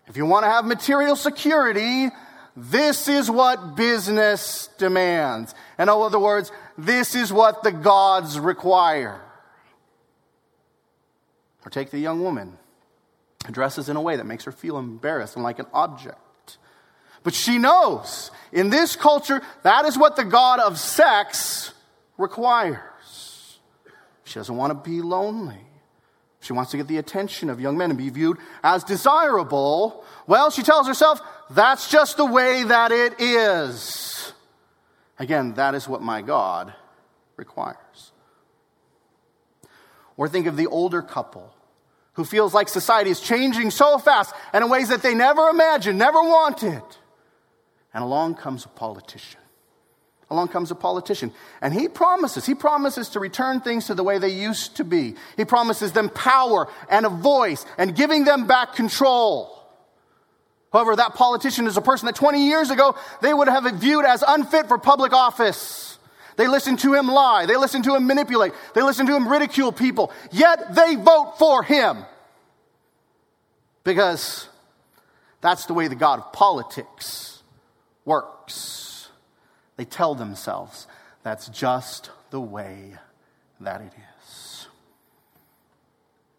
If 0.06 0.16
you 0.16 0.26
want 0.26 0.44
to 0.44 0.50
have 0.50 0.64
material 0.64 1.16
security, 1.16 2.08
this 2.56 3.08
is 3.08 3.30
what 3.30 3.76
business 3.76 4.68
demands. 4.76 5.54
In 5.78 5.88
other 5.88 6.18
words, 6.18 6.50
this 6.76 7.14
is 7.14 7.32
what 7.32 7.62
the 7.62 7.72
gods 7.72 8.38
require. 8.38 9.20
Or 11.64 11.70
take 11.70 11.90
the 11.90 11.98
young 11.98 12.22
woman 12.22 12.58
dresses 13.50 13.88
in 13.88 13.96
a 13.96 14.00
way 14.00 14.16
that 14.16 14.26
makes 14.26 14.44
her 14.44 14.52
feel 14.52 14.78
embarrassed 14.78 15.36
and 15.36 15.42
like 15.42 15.58
an 15.58 15.66
object. 15.72 16.58
But 17.22 17.34
she 17.34 17.58
knows 17.58 18.30
in 18.52 18.70
this 18.70 18.96
culture 18.96 19.42
that 19.62 19.84
is 19.84 19.98
what 19.98 20.16
the 20.16 20.24
God 20.24 20.60
of 20.60 20.78
sex 20.78 21.72
requires. 22.16 23.58
She 24.24 24.34
doesn't 24.34 24.56
want 24.56 24.70
to 24.70 24.90
be 24.90 25.02
lonely. 25.02 25.66
She 26.40 26.52
wants 26.52 26.70
to 26.70 26.78
get 26.78 26.88
the 26.88 26.96
attention 26.96 27.50
of 27.50 27.60
young 27.60 27.76
men 27.76 27.90
and 27.90 27.98
be 27.98 28.08
viewed 28.08 28.38
as 28.62 28.84
desirable. 28.84 30.04
Well, 30.26 30.50
she 30.50 30.62
tells 30.62 30.86
herself, 30.86 31.20
that's 31.50 31.90
just 31.90 32.16
the 32.16 32.24
way 32.24 32.62
that 32.62 32.92
it 32.92 33.20
is. 33.20 34.32
Again, 35.18 35.54
that 35.54 35.74
is 35.74 35.86
what 35.86 36.00
my 36.00 36.22
God 36.22 36.72
requires. 37.36 38.12
Or 40.16 40.28
think 40.28 40.46
of 40.46 40.56
the 40.56 40.66
older 40.66 41.02
couple 41.02 41.52
who 42.20 42.24
feels 42.24 42.54
like 42.54 42.68
society 42.68 43.10
is 43.10 43.20
changing 43.20 43.70
so 43.70 43.98
fast 43.98 44.34
and 44.52 44.62
in 44.64 44.70
ways 44.70 44.88
that 44.88 45.02
they 45.02 45.14
never 45.14 45.48
imagined, 45.48 45.98
never 45.98 46.22
wanted. 46.22 46.82
And 47.92 48.04
along 48.04 48.36
comes 48.36 48.64
a 48.64 48.68
politician. 48.68 49.40
Along 50.30 50.46
comes 50.48 50.70
a 50.70 50.76
politician. 50.76 51.32
And 51.60 51.74
he 51.74 51.88
promises, 51.88 52.46
he 52.46 52.54
promises 52.54 53.08
to 53.10 53.20
return 53.20 53.60
things 53.60 53.86
to 53.86 53.94
the 53.94 54.04
way 54.04 54.18
they 54.18 54.28
used 54.28 54.76
to 54.76 54.84
be. 54.84 55.16
He 55.36 55.44
promises 55.44 55.92
them 55.92 56.08
power 56.08 56.68
and 56.88 57.04
a 57.04 57.08
voice 57.08 57.66
and 57.78 57.96
giving 57.96 58.24
them 58.24 58.46
back 58.46 58.74
control. 58.76 59.56
However, 60.72 60.94
that 60.94 61.14
politician 61.14 61.66
is 61.66 61.76
a 61.76 61.82
person 61.82 62.06
that 62.06 62.14
20 62.14 62.46
years 62.46 62.70
ago 62.70 62.94
they 63.22 63.34
would 63.34 63.48
have 63.48 63.64
viewed 63.80 64.04
as 64.04 64.22
unfit 64.26 64.68
for 64.68 64.78
public 64.78 65.12
office. 65.12 65.89
They 66.40 66.48
listen 66.48 66.78
to 66.78 66.94
him 66.94 67.06
lie. 67.06 67.44
They 67.44 67.58
listen 67.58 67.82
to 67.82 67.94
him 67.94 68.06
manipulate. 68.06 68.54
They 68.74 68.80
listen 68.80 69.04
to 69.04 69.14
him 69.14 69.28
ridicule 69.28 69.72
people. 69.72 70.10
Yet 70.32 70.74
they 70.74 70.94
vote 70.94 71.34
for 71.38 71.62
him. 71.62 72.06
Because 73.84 74.48
that's 75.42 75.66
the 75.66 75.74
way 75.74 75.86
the 75.86 75.96
God 75.96 76.18
of 76.18 76.32
politics 76.32 77.42
works. 78.06 79.10
They 79.76 79.84
tell 79.84 80.14
themselves 80.14 80.86
that's 81.22 81.46
just 81.50 82.08
the 82.30 82.40
way 82.40 82.94
that 83.60 83.82
it 83.82 83.92
is. 83.92 84.66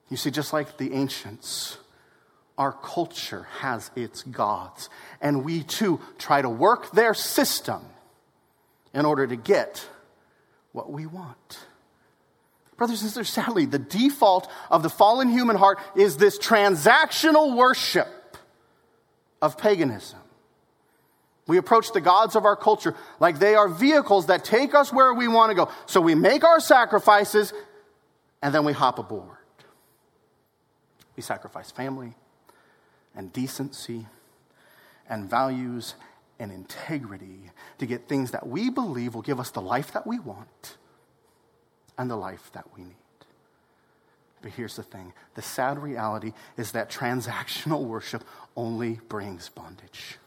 You 0.10 0.18
see, 0.18 0.32
just 0.32 0.52
like 0.52 0.78
the 0.80 0.94
ancients, 0.94 1.78
our 2.58 2.72
culture 2.72 3.46
has 3.60 3.92
its 3.96 4.24
gods, 4.24 4.90
and 5.22 5.46
we 5.46 5.62
too 5.62 6.02
try 6.18 6.42
to 6.42 6.50
work 6.50 6.90
their 6.90 7.14
system 7.14 7.86
in 8.94 9.06
order 9.06 9.26
to 9.28 9.36
get 9.36 9.88
what 10.72 10.92
we 10.92 11.06
want. 11.06 11.60
Brothers 12.78 13.02
and 13.02 13.10
sisters, 13.10 13.30
sadly, 13.30 13.66
the 13.66 13.80
default 13.80 14.50
of 14.70 14.82
the 14.82 14.90
fallen 14.90 15.30
human 15.30 15.56
heart 15.56 15.80
is 15.96 16.18
this 16.18 16.40
transactional 16.40 17.56
worship 17.56 18.08
of 19.42 19.58
paganism. 19.58 20.20
We 21.48 21.58
approach 21.58 21.92
the 21.92 22.02
gods 22.02 22.36
of 22.36 22.46
our 22.46 22.56
culture 22.56 22.96
like 23.20 23.40
they 23.40 23.56
are 23.56 23.68
vehicles 23.68 24.28
that 24.28 24.46
take 24.46 24.74
us 24.74 24.94
where 24.94 25.14
we 25.14 25.28
want 25.28 25.52
to 25.52 25.56
go. 25.56 25.70
So 25.86 26.02
we 26.02 26.16
make 26.16 26.44
our 26.44 26.60
sacrifices 26.60 27.54
and 28.42 28.54
then 28.54 28.64
we 28.64 28.74
hop 28.74 29.00
aboard. 29.00 29.38
We 31.16 31.24
sacrifice 31.24 31.70
family 31.70 32.16
and 33.16 33.34
decency 33.34 34.08
and 35.10 35.30
values 35.30 35.96
and 36.42 36.52
integrity 36.52 37.52
to 37.78 37.86
get 37.86 38.08
things 38.10 38.32
that 38.32 38.48
we 38.48 38.70
believe 38.70 39.14
will 39.14 39.22
give 39.22 39.40
us 39.40 39.52
the 39.52 39.62
life 39.62 39.94
that 39.94 40.08
we 40.08 40.20
want 40.20 40.78
and 41.98 42.10
the 42.10 42.16
life 42.16 42.52
that 42.54 42.66
we 42.76 42.84
need. 42.84 42.96
But 44.42 44.52
here's 44.52 44.76
the 44.76 44.84
thing 44.84 45.14
the 45.36 45.44
sad 45.44 45.78
reality 45.78 46.34
is 46.58 46.72
that 46.72 46.90
transactional 46.90 47.86
worship 47.86 48.24
only 48.56 49.00
brings 49.08 49.50
bondage. 49.50 50.18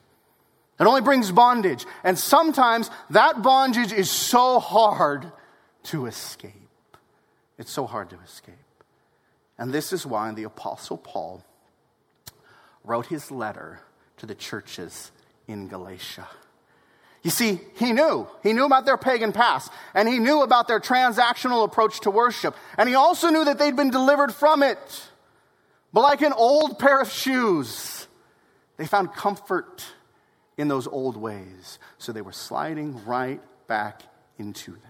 It 0.79 0.87
only 0.87 1.01
brings 1.01 1.33
bondage. 1.33 1.85
And 2.05 2.19
sometimes 2.19 2.91
that 3.11 3.43
bondage 3.43 3.93
is 3.93 4.11
so 4.11 4.61
hard 4.61 5.31
to 5.85 6.07
escape. 6.07 6.53
It's 7.59 7.73
so 7.73 7.87
hard 7.87 8.11
to 8.11 8.19
escape. 8.25 8.55
And 9.59 9.73
this 9.73 9.93
is 9.93 10.07
why 10.07 10.33
the 10.33 10.45
Apostle 10.45 10.99
Paul 10.99 11.45
wrote 12.85 13.07
his 13.07 13.31
letter 13.31 13.81
to 14.19 14.27
the 14.27 14.35
churches 14.35 15.13
in 15.47 15.69
Galatia. 15.69 16.29
You 17.23 17.31
see, 17.31 17.59
he 17.77 17.93
knew. 17.93 18.29
He 18.43 18.53
knew 18.53 18.67
about 18.67 18.85
their 18.85 18.99
pagan 18.99 19.33
past, 19.33 19.73
and 19.95 20.07
he 20.09 20.19
knew 20.19 20.43
about 20.43 20.69
their 20.69 20.81
transactional 20.81 21.65
approach 21.65 22.01
to 22.01 22.11
worship, 22.11 22.55
and 22.77 22.89
he 22.89 22.95
also 22.95 23.31
knew 23.31 23.45
that 23.47 23.59
they'd 23.59 23.77
been 23.77 23.91
delivered 23.91 24.35
from 24.35 24.63
it. 24.63 25.09
But 25.93 26.03
like 26.03 26.23
an 26.23 26.33
old 26.35 26.79
pair 26.79 27.01
of 27.01 27.11
shoes, 27.11 28.07
they 28.77 28.87
found 28.87 29.15
comfort 29.15 29.85
in 30.57 30.69
those 30.69 30.87
old 30.87 31.17
ways. 31.17 31.79
So 31.99 32.13
they 32.13 32.21
were 32.21 32.33
sliding 32.33 33.05
right 33.05 33.41
back 33.67 34.03
into 34.39 34.73
them. 34.73 34.81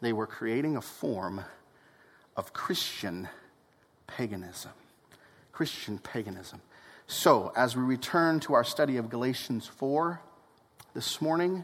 They 0.00 0.12
were 0.12 0.26
creating 0.26 0.76
a 0.76 0.82
form 0.82 1.42
of 2.36 2.52
Christian 2.52 3.28
paganism. 4.06 4.72
Christian 5.52 5.98
paganism. 5.98 6.60
So, 7.12 7.52
as 7.54 7.76
we 7.76 7.82
return 7.82 8.40
to 8.40 8.54
our 8.54 8.64
study 8.64 8.96
of 8.96 9.10
Galatians 9.10 9.66
4 9.66 10.18
this 10.94 11.20
morning, 11.20 11.62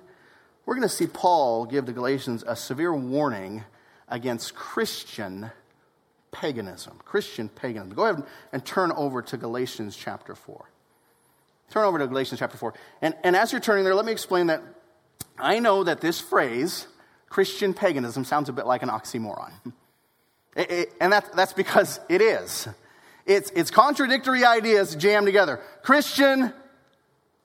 we're 0.66 0.74
going 0.74 0.86
to 0.86 0.94
see 0.94 1.06
Paul 1.06 1.64
give 1.64 1.86
the 1.86 1.94
Galatians 1.94 2.44
a 2.46 2.54
severe 2.54 2.94
warning 2.94 3.64
against 4.10 4.54
Christian 4.54 5.50
paganism. 6.32 7.00
Christian 7.02 7.48
paganism. 7.48 7.96
Go 7.96 8.04
ahead 8.04 8.24
and 8.52 8.62
turn 8.62 8.92
over 8.92 9.22
to 9.22 9.38
Galatians 9.38 9.96
chapter 9.96 10.34
4. 10.34 10.66
Turn 11.70 11.84
over 11.86 11.98
to 11.98 12.06
Galatians 12.06 12.40
chapter 12.40 12.58
4. 12.58 12.74
And, 13.00 13.14
and 13.24 13.34
as 13.34 13.50
you're 13.50 13.62
turning 13.62 13.84
there, 13.84 13.94
let 13.94 14.04
me 14.04 14.12
explain 14.12 14.48
that 14.48 14.62
I 15.38 15.60
know 15.60 15.82
that 15.82 16.02
this 16.02 16.20
phrase, 16.20 16.86
Christian 17.30 17.72
paganism, 17.72 18.26
sounds 18.26 18.50
a 18.50 18.52
bit 18.52 18.66
like 18.66 18.82
an 18.82 18.90
oxymoron. 18.90 19.52
It, 20.56 20.70
it, 20.72 20.92
and 21.00 21.12
that, 21.12 21.36
that's 21.36 21.52
because 21.52 22.00
it 22.08 22.20
is. 22.20 22.66
It's, 23.28 23.50
it's 23.50 23.70
contradictory 23.70 24.42
ideas 24.42 24.96
jammed 24.96 25.26
together. 25.26 25.60
Christian 25.82 26.52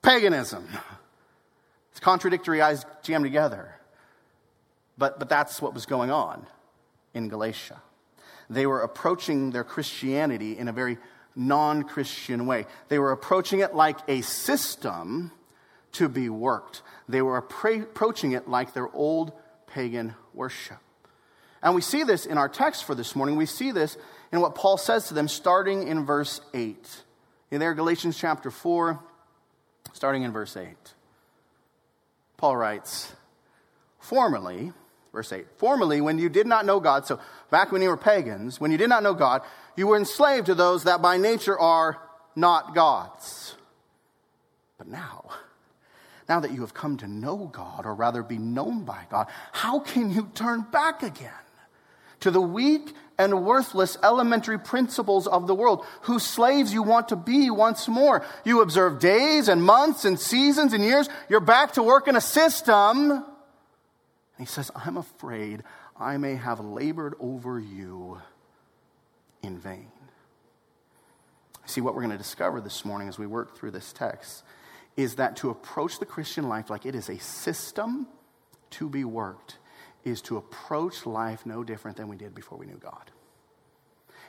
paganism. 0.02 0.68
It's 1.92 2.00
contradictory 2.00 2.62
ideas 2.62 2.86
jammed 3.04 3.26
together. 3.26 3.76
But, 4.98 5.20
but 5.20 5.28
that's 5.28 5.62
what 5.62 5.74
was 5.74 5.86
going 5.86 6.10
on 6.10 6.48
in 7.14 7.28
Galatia. 7.28 7.82
They 8.50 8.66
were 8.66 8.82
approaching 8.82 9.52
their 9.52 9.66
Christianity 9.66 10.58
in 10.58 10.70
a 10.70 10.72
very 10.72 10.98
non 11.36 11.84
Christian 11.84 12.46
way. 12.46 12.66
They 12.88 12.98
were 12.98 13.12
approaching 13.12 13.60
it 13.60 13.76
like 13.76 13.98
a 14.08 14.22
system 14.22 15.32
to 15.94 16.08
be 16.08 16.30
worked. 16.30 16.82
They 17.10 17.22
were 17.22 17.36
approaching 17.38 18.32
it 18.32 18.48
like 18.48 18.74
their 18.74 18.90
old 18.96 19.34
pagan 19.68 20.16
worship. 20.34 20.78
And 21.62 21.76
we 21.76 21.82
see 21.82 22.04
this 22.04 22.26
in 22.26 22.38
our 22.38 22.50
text 22.50 22.84
for 22.84 22.96
this 22.96 23.16
morning. 23.16 23.36
We 23.36 23.46
see 23.46 23.72
this 23.72 23.98
in 24.34 24.42
what 24.42 24.56
Paul 24.56 24.78
says 24.78 25.08
to 25.08 25.14
them 25.14 25.28
starting 25.28 25.88
in 25.88 26.06
verse 26.06 26.42
8. 26.56 27.04
In 27.52 27.60
there, 27.60 27.76
Galatians 27.76 28.18
chapter 28.18 28.50
4, 28.50 29.00
starting 29.94 30.24
in 30.24 30.32
verse 30.32 30.58
8. 30.58 30.76
Paul 32.36 32.58
writes, 32.58 33.14
Formerly, 34.00 34.74
verse 35.14 35.32
8, 35.32 35.46
formerly, 35.58 36.02
when 36.02 36.18
you 36.18 36.30
did 36.30 36.48
not 36.48 36.66
know 36.66 36.80
God, 36.80 37.06
so 37.06 37.20
back 37.52 37.72
when 37.72 37.84
you 37.84 37.90
were 37.90 37.96
pagans, 37.96 38.60
when 38.60 38.72
you 38.72 38.78
did 38.78 38.90
not 38.90 39.04
know 39.04 39.14
God, 39.14 39.44
you 39.78 39.86
were 39.86 39.98
enslaved 39.98 40.48
to 40.48 40.56
those 40.56 40.86
that 40.86 41.00
by 41.00 41.18
nature 41.18 41.58
are 41.58 42.02
not 42.36 42.74
gods. 42.74 43.56
But 44.80 44.88
now, 44.88 45.30
now 46.28 46.40
that 46.40 46.52
you 46.52 46.62
have 46.62 46.74
come 46.74 46.98
to 46.98 47.08
know 47.08 47.52
God, 47.54 47.86
or 47.86 47.94
rather 47.94 48.24
be 48.24 48.40
known 48.40 48.84
by 48.84 49.06
God, 49.12 49.28
how 49.52 49.80
can 49.80 50.10
you 50.10 50.32
turn 50.34 50.62
back 50.72 51.04
again 51.04 51.30
to 52.22 52.32
the 52.32 52.42
weak 52.42 52.96
and 53.18 53.46
worthless 53.46 53.98
elementary 54.04 54.60
principles 54.60 55.28
of 55.28 55.48
the 55.48 55.56
world, 55.56 55.86
whose 56.02 56.24
slaves 56.24 56.74
you 56.74 56.84
want 56.84 57.10
to 57.10 57.16
be 57.16 57.50
once 57.50 57.88
more? 57.88 58.26
You 58.44 58.62
observe 58.62 59.00
days 59.00 59.48
and 59.48 59.64
months 59.64 60.06
and 60.06 60.20
seasons 60.20 60.74
and 60.74 60.84
years. 60.84 61.10
You're 61.30 61.40
back 61.40 61.74
to 61.74 61.84
work 61.84 62.08
in 62.08 62.16
a 62.16 62.22
system. 62.22 63.12
And 63.12 63.24
he 64.38 64.46
says, 64.46 64.72
I'm 64.76 64.98
afraid 64.98 65.64
I 65.98 66.18
may 66.18 66.36
have 66.36 66.60
labored 66.60 67.14
over 67.20 67.60
you 67.60 68.20
in 69.42 69.60
vain. 69.60 69.92
See, 71.66 71.82
what 71.82 71.96
we're 71.96 72.02
going 72.02 72.12
to 72.12 72.18
discover 72.18 72.60
this 72.60 72.84
morning 72.84 73.08
as 73.08 73.18
we 73.18 73.28
work 73.28 73.58
through 73.58 73.72
this 73.72 73.94
text 73.94 74.44
is 74.98 75.16
that 75.16 75.38
to 75.38 75.50
approach 75.50 76.00
the 76.00 76.06
Christian 76.06 76.50
life 76.50 76.70
like 76.70 76.86
it 76.86 76.96
is 76.96 77.10
a 77.10 77.18
system 77.20 78.08
to 78.72 78.90
be 78.90 79.04
worked 79.04 79.58
is 80.04 80.22
to 80.24 80.38
approach 80.38 81.06
life 81.06 81.46
no 81.46 81.64
different 81.64 81.98
than 81.98 82.08
we 82.08 82.18
did 82.18 82.36
before 82.36 82.58
we 82.58 82.66
knew 82.66 82.78
God. 82.78 83.12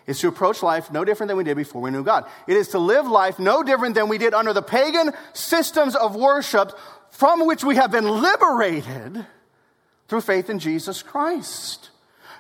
Is 0.07 0.21
to 0.21 0.29
approach 0.29 0.63
life 0.63 0.93
no 0.93 1.05
different 1.05 1.29
than 1.29 1.39
we 1.39 1.45
did 1.45 1.57
before 1.57 1.81
we 1.81 1.91
knew 1.91 2.05
God. 2.05 2.27
It 2.47 2.57
is 2.57 2.69
to 2.69 2.79
live 2.79 3.07
life 3.07 3.39
no 3.39 3.63
different 3.63 3.95
than 3.95 4.09
we 4.09 4.19
did 4.19 4.35
under 4.35 4.53
the 4.53 4.63
pagan 4.63 5.13
systems 5.33 5.97
of 5.97 6.15
worship 6.15 6.73
from 7.11 7.47
which 7.47 7.65
we 7.65 7.77
have 7.77 7.91
been 7.91 8.07
liberated 8.07 9.27
through 10.09 10.21
faith 10.21 10.51
in 10.51 10.59
Jesus 10.59 11.03
Christ. 11.03 11.91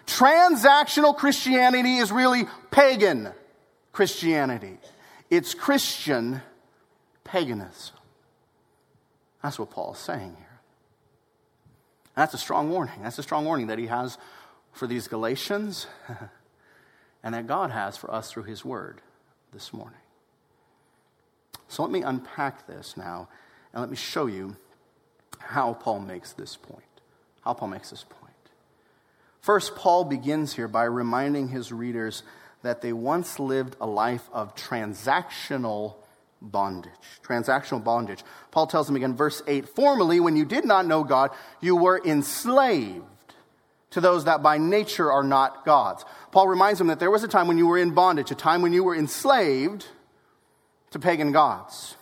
Transactional 0.06 1.16
Christianity 1.16 1.96
is 1.96 2.12
really 2.12 2.44
pagan 2.70 3.32
Christianity. 3.92 4.76
It's 5.30 5.54
Christian 5.54 6.42
paganism. 7.24 7.96
That's 9.42 9.58
what 9.58 9.70
Paul 9.70 9.94
is 9.94 9.98
saying. 9.98 10.36
And 12.16 12.22
that's 12.22 12.34
a 12.34 12.38
strong 12.38 12.70
warning. 12.70 13.02
That's 13.02 13.18
a 13.18 13.22
strong 13.22 13.44
warning 13.44 13.68
that 13.68 13.78
he 13.78 13.86
has 13.86 14.18
for 14.72 14.86
these 14.86 15.08
Galatians 15.08 15.86
and 17.22 17.34
that 17.34 17.46
God 17.46 17.70
has 17.70 17.96
for 17.96 18.12
us 18.12 18.30
through 18.30 18.44
his 18.44 18.64
word 18.64 19.00
this 19.52 19.72
morning. 19.72 19.98
So 21.68 21.82
let 21.82 21.90
me 21.90 22.02
unpack 22.02 22.66
this 22.66 22.96
now 22.96 23.28
and 23.72 23.80
let 23.80 23.90
me 23.90 23.96
show 23.96 24.26
you 24.26 24.56
how 25.38 25.74
Paul 25.74 26.00
makes 26.00 26.32
this 26.32 26.56
point. 26.56 26.84
How 27.42 27.54
Paul 27.54 27.68
makes 27.68 27.90
this 27.90 28.04
point. 28.04 28.32
First, 29.40 29.76
Paul 29.76 30.04
begins 30.04 30.54
here 30.54 30.68
by 30.68 30.84
reminding 30.84 31.48
his 31.48 31.72
readers 31.72 32.22
that 32.62 32.80
they 32.80 32.92
once 32.92 33.38
lived 33.38 33.76
a 33.80 33.86
life 33.86 34.28
of 34.32 34.54
transactional 34.54 35.96
bondage. 36.50 36.92
Transactional 37.22 37.82
bondage. 37.82 38.22
Paul 38.50 38.66
tells 38.66 38.86
them 38.86 38.96
again, 38.96 39.16
verse 39.16 39.42
8 39.46 39.68
Formerly, 39.68 40.20
when 40.20 40.36
you 40.36 40.44
did 40.44 40.64
not 40.64 40.86
know 40.86 41.04
God, 41.04 41.30
you 41.60 41.76
were 41.76 42.00
enslaved 42.04 43.04
to 43.90 44.00
those 44.00 44.24
that 44.24 44.42
by 44.42 44.58
nature 44.58 45.10
are 45.10 45.22
not 45.22 45.64
gods. 45.64 46.04
Paul 46.32 46.48
reminds 46.48 46.78
them 46.78 46.88
that 46.88 46.98
there 46.98 47.10
was 47.10 47.22
a 47.22 47.28
time 47.28 47.46
when 47.46 47.58
you 47.58 47.66
were 47.66 47.78
in 47.78 47.92
bondage, 47.92 48.30
a 48.30 48.34
time 48.34 48.60
when 48.60 48.72
you 48.72 48.82
were 48.82 48.96
enslaved 48.96 49.86
to 50.90 50.98
pagan 50.98 51.32
gods. 51.32 51.96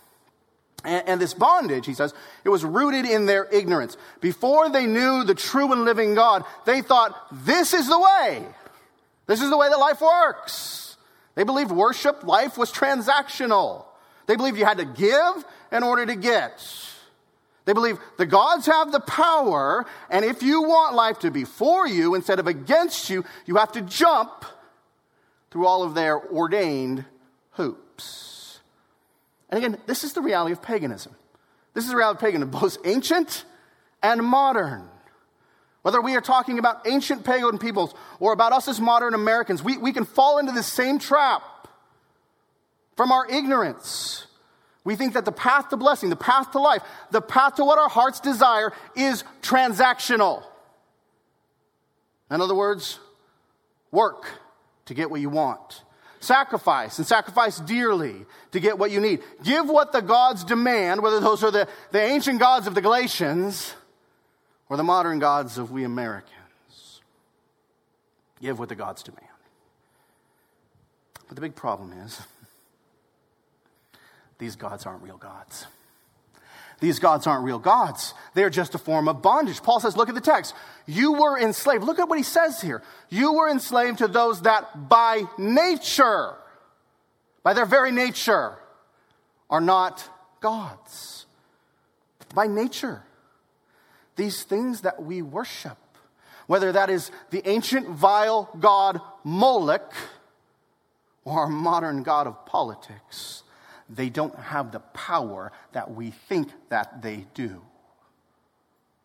And, 0.83 1.07
and, 1.07 1.21
this 1.21 1.33
bondage, 1.33 1.85
he 1.85 1.93
says, 1.93 2.13
it 2.43 2.49
was 2.49 2.65
rooted 2.65 3.05
in 3.05 3.25
their 3.25 3.45
ignorance. 3.45 3.95
Before 4.19 4.69
they 4.69 4.85
knew 4.85 5.23
the 5.23 5.35
true 5.35 5.71
and 5.71 5.85
living 5.85 6.13
God, 6.13 6.43
they 6.65 6.81
thought, 6.81 7.15
this 7.31 7.73
is 7.73 7.87
the 7.87 7.99
way. 7.99 8.45
This 9.27 9.41
is 9.41 9.49
the 9.49 9.57
way 9.57 9.69
that 9.69 9.79
life 9.79 10.01
works. 10.01 10.97
They 11.35 11.43
believed 11.43 11.71
worship, 11.71 12.23
life 12.23 12.57
was 12.57 12.71
transactional. 12.71 13.85
They 14.25 14.35
believed 14.35 14.57
you 14.57 14.65
had 14.65 14.77
to 14.77 14.85
give 14.85 15.45
in 15.71 15.83
order 15.83 16.05
to 16.05 16.15
get. 16.15 16.63
They 17.65 17.73
believe 17.73 17.97
the 18.17 18.25
gods 18.25 18.65
have 18.65 18.91
the 18.91 18.99
power, 18.99 19.85
and 20.09 20.25
if 20.25 20.43
you 20.43 20.63
want 20.63 20.95
life 20.95 21.19
to 21.19 21.31
be 21.31 21.45
for 21.45 21.87
you 21.87 22.13
instead 22.13 22.39
of 22.39 22.47
against 22.47 23.09
you, 23.09 23.23
you 23.45 23.55
have 23.55 23.71
to 23.73 23.81
jump 23.81 24.45
through 25.49 25.65
all 25.65 25.83
of 25.83 25.93
their 25.93 26.19
ordained 26.19 27.05
hoops. 27.51 28.59
And 29.49 29.63
again, 29.63 29.79
this 29.85 30.03
is 30.03 30.13
the 30.13 30.21
reality 30.21 30.51
of 30.51 30.61
paganism. 30.61 31.15
This 31.73 31.85
is 31.85 31.91
the 31.91 31.95
reality 31.95 32.17
of 32.17 32.21
paganism, 32.21 32.49
both 32.49 32.77
ancient 32.85 33.45
and 34.01 34.21
modern. 34.21 34.89
Whether 35.83 36.01
we 36.01 36.15
are 36.15 36.21
talking 36.21 36.59
about 36.59 36.87
ancient 36.87 37.23
pagan 37.23 37.59
peoples 37.59 37.93
or 38.19 38.33
about 38.33 38.51
us 38.51 38.67
as 38.67 38.79
modern 38.79 39.13
Americans, 39.13 39.61
we, 39.61 39.77
we 39.77 39.93
can 39.93 40.05
fall 40.05 40.37
into 40.37 40.51
the 40.51 40.63
same 40.63 40.97
trap 40.97 41.43
from 42.95 43.11
our 43.11 43.27
ignorance. 43.29 44.27
We 44.83 44.95
think 44.95 45.13
that 45.13 45.25
the 45.25 45.31
path 45.31 45.69
to 45.69 45.77
blessing, 45.77 46.09
the 46.09 46.15
path 46.15 46.51
to 46.51 46.59
life, 46.59 46.81
the 47.11 47.21
path 47.21 47.55
to 47.55 47.65
what 47.65 47.79
our 47.79 47.89
hearts 47.89 48.19
desire 48.19 48.73
is 48.95 49.23
transactional. 49.41 50.43
In 52.29 52.41
other 52.41 52.55
words, 52.55 52.99
work 53.91 54.25
to 54.85 54.93
get 54.93 55.09
what 55.09 55.21
you 55.21 55.29
want. 55.29 55.83
Sacrifice 56.19 56.97
and 56.97 57.07
sacrifice 57.07 57.59
dearly 57.59 58.25
to 58.51 58.59
get 58.59 58.77
what 58.77 58.91
you 58.91 58.99
need. 58.99 59.21
Give 59.43 59.67
what 59.67 59.91
the 59.91 60.01
gods 60.01 60.43
demand, 60.43 61.01
whether 61.01 61.19
those 61.19 61.43
are 61.43 61.51
the, 61.51 61.67
the 61.91 62.01
ancient 62.01 62.39
gods 62.39 62.65
of 62.65 62.75
the 62.75 62.81
Galatians 62.81 63.73
or 64.69 64.77
the 64.77 64.83
modern 64.83 65.19
gods 65.19 65.57
of 65.57 65.71
we 65.71 65.83
Americans. 65.83 67.01
Give 68.41 68.57
what 68.57 68.69
the 68.69 68.75
gods 68.75 69.03
demand. 69.03 69.27
But 71.27 71.35
the 71.35 71.41
big 71.41 71.55
problem 71.55 71.93
is 71.93 72.21
these 74.43 74.57
gods 74.57 74.85
aren't 74.85 75.01
real 75.01 75.15
gods. 75.15 75.67
these 76.81 76.99
gods 76.99 77.27
aren't 77.27 77.45
real 77.45 77.59
gods. 77.59 78.13
They're 78.33 78.49
just 78.49 78.75
a 78.75 78.77
form 78.77 79.07
of 79.07 79.21
bondage. 79.21 79.63
Paul 79.63 79.79
says, 79.79 79.95
look 79.95 80.09
at 80.09 80.15
the 80.15 80.21
text. 80.21 80.53
You 80.85 81.13
were 81.13 81.39
enslaved. 81.39 81.85
Look 81.85 81.97
at 81.97 82.09
what 82.09 82.17
he 82.17 82.25
says 82.25 82.61
here. 82.61 82.83
You 83.09 83.31
were 83.31 83.49
enslaved 83.49 83.99
to 83.99 84.09
those 84.09 84.41
that 84.41 84.89
by 84.89 85.23
nature, 85.37 86.33
by 87.41 87.53
their 87.53 87.65
very 87.65 87.93
nature, 87.93 88.57
are 89.49 89.61
not 89.61 90.09
gods. 90.41 91.25
By 92.35 92.47
nature. 92.47 93.03
These 94.17 94.43
things 94.43 94.81
that 94.81 95.01
we 95.01 95.21
worship, 95.21 95.77
whether 96.47 96.73
that 96.73 96.89
is 96.89 97.11
the 97.29 97.47
ancient 97.47 97.87
vile 97.87 98.49
god 98.59 98.99
Moloch 99.23 99.93
or 101.23 101.39
our 101.39 101.47
modern 101.47 102.03
god 102.03 102.27
of 102.27 102.45
politics, 102.45 103.42
they 103.89 104.09
don't 104.09 104.35
have 104.35 104.71
the 104.71 104.79
power 104.79 105.51
that 105.73 105.93
we 105.93 106.11
think 106.11 106.49
that 106.69 107.01
they 107.01 107.25
do. 107.33 107.61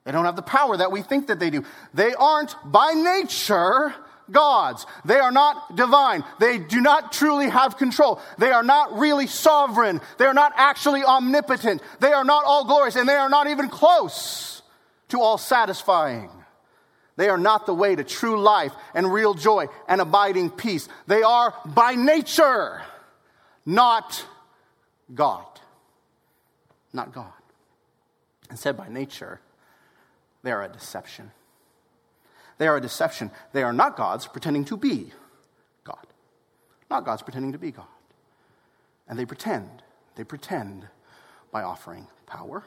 They 0.04 0.12
don't 0.12 0.24
have 0.24 0.36
the 0.36 0.42
power 0.42 0.76
that 0.76 0.90
we 0.90 1.02
think 1.02 1.26
that 1.26 1.38
they 1.38 1.50
do. 1.50 1.64
They 1.92 2.14
aren't 2.14 2.54
by 2.64 2.92
nature 2.92 3.94
gods. 4.30 4.86
They 5.04 5.18
are 5.18 5.32
not 5.32 5.76
divine. 5.76 6.24
They 6.40 6.58
do 6.58 6.80
not 6.80 7.12
truly 7.12 7.48
have 7.48 7.76
control. 7.76 8.20
They 8.38 8.50
are 8.50 8.62
not 8.62 8.98
really 8.98 9.26
sovereign. 9.26 10.00
They 10.18 10.26
are 10.26 10.34
not 10.34 10.52
actually 10.56 11.04
omnipotent. 11.04 11.82
They 12.00 12.12
are 12.12 12.24
not 12.24 12.44
all 12.44 12.64
glorious, 12.64 12.96
and 12.96 13.08
they 13.08 13.16
are 13.16 13.28
not 13.28 13.48
even 13.48 13.68
close 13.68 14.62
to 15.08 15.20
all 15.20 15.38
satisfying. 15.38 16.30
They 17.16 17.28
are 17.28 17.38
not 17.38 17.66
the 17.66 17.74
way 17.74 17.96
to 17.96 18.04
true 18.04 18.40
life 18.40 18.72
and 18.94 19.12
real 19.12 19.34
joy 19.34 19.66
and 19.88 20.00
abiding 20.00 20.50
peace. 20.50 20.88
They 21.06 21.22
are 21.22 21.52
by 21.66 21.96
nature 21.96 22.80
not 23.66 24.24
God. 25.14 25.60
Not 26.92 27.12
God. 27.12 27.32
Instead, 28.50 28.76
by 28.76 28.88
nature, 28.88 29.40
they 30.42 30.52
are 30.52 30.62
a 30.62 30.68
deception. 30.68 31.30
They 32.58 32.66
are 32.66 32.76
a 32.76 32.80
deception. 32.80 33.30
They 33.52 33.62
are 33.62 33.72
not 33.72 33.96
gods 33.96 34.26
pretending 34.26 34.64
to 34.66 34.76
be 34.76 35.12
God. 35.84 36.06
Not 36.90 37.04
gods 37.04 37.22
pretending 37.22 37.52
to 37.52 37.58
be 37.58 37.70
God. 37.70 37.86
And 39.08 39.18
they 39.18 39.24
pretend, 39.24 39.82
they 40.16 40.24
pretend 40.24 40.88
by 41.50 41.62
offering 41.62 42.06
power 42.26 42.64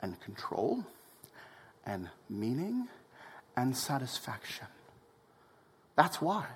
and 0.00 0.20
control 0.20 0.84
and 1.86 2.08
meaning 2.28 2.88
and 3.56 3.76
satisfaction. 3.76 4.66
That's 5.96 6.20
why. 6.20 6.46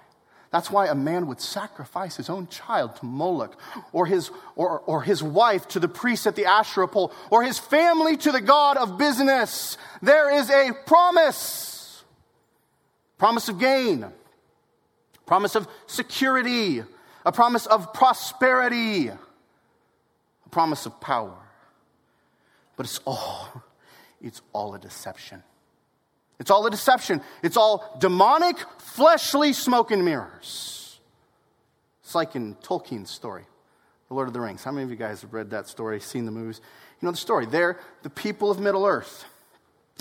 That's 0.51 0.71
why 0.71 0.87
a 0.87 0.95
man 0.95 1.27
would 1.27 1.41
sacrifice 1.41 2.17
his 2.17 2.31
own 2.31 2.47
child 2.49 2.97
to 2.97 3.05
Moloch, 3.05 3.61
or 3.93 4.07
his, 4.07 4.31
or, 4.57 4.81
or 4.81 5.03
his 5.03 5.23
wife 5.23 5.69
to 5.69 5.81
the 5.81 5.89
priest 5.89 6.27
at 6.27 6.37
the 6.37 6.47
Asherah 6.47 6.89
pole, 6.89 7.13
or 7.31 7.43
his 7.43 7.59
family 7.59 8.17
to 8.19 8.33
the 8.33 8.41
God 8.41 8.79
of 8.79 8.97
business. 8.97 9.77
There 10.01 10.33
is 10.33 10.51
a 10.51 10.73
promise 10.87 11.69
promise 13.19 13.49
of 13.49 13.59
gain, 13.59 14.07
promise 15.27 15.57
of 15.57 15.69
security, 15.87 16.83
a 17.27 17.33
promise 17.33 17.67
of 17.67 17.93
prosperity, 17.93 19.09
a 19.09 19.19
promise 20.51 20.87
of 20.87 20.99
power. 21.01 21.37
But 22.77 22.87
it's 22.87 23.01
all, 23.05 23.63
it's 24.23 24.41
all 24.53 24.75
a 24.75 24.79
deception. 24.79 25.43
It's 26.39 26.51
all 26.51 26.67
a 26.67 26.71
deception. 26.71 27.21
It's 27.43 27.57
all 27.57 27.97
demonic, 27.99 28.57
fleshly 28.79 29.53
smoke 29.53 29.91
and 29.91 30.05
mirrors. 30.05 30.99
It's 32.03 32.15
like 32.15 32.37
in 32.37 32.55
Tolkien's 32.57 33.11
story, 33.11 33.45
The 34.09 34.15
Lord 34.15 34.29
of 34.29 34.35
the 34.35 34.41
Rings. 34.41 34.65
How 34.65 34.71
many 34.71 34.85
of 34.85 34.91
you 34.91 34.97
guys 34.97 35.23
have 35.23 35.35
read 35.35 35.51
that 35.51 35.69
story, 35.69 36.01
seen 36.01 36.25
the 36.25 36.31
movies? 36.31 36.61
You 37.01 37.07
know 37.07 37.13
the 37.13 37.19
story. 37.19 37.47
They're 37.47 37.79
the 38.03 38.11
people 38.11 38.51
of 38.51 38.61
Middle 38.61 38.87
Earth. 38.87 39.25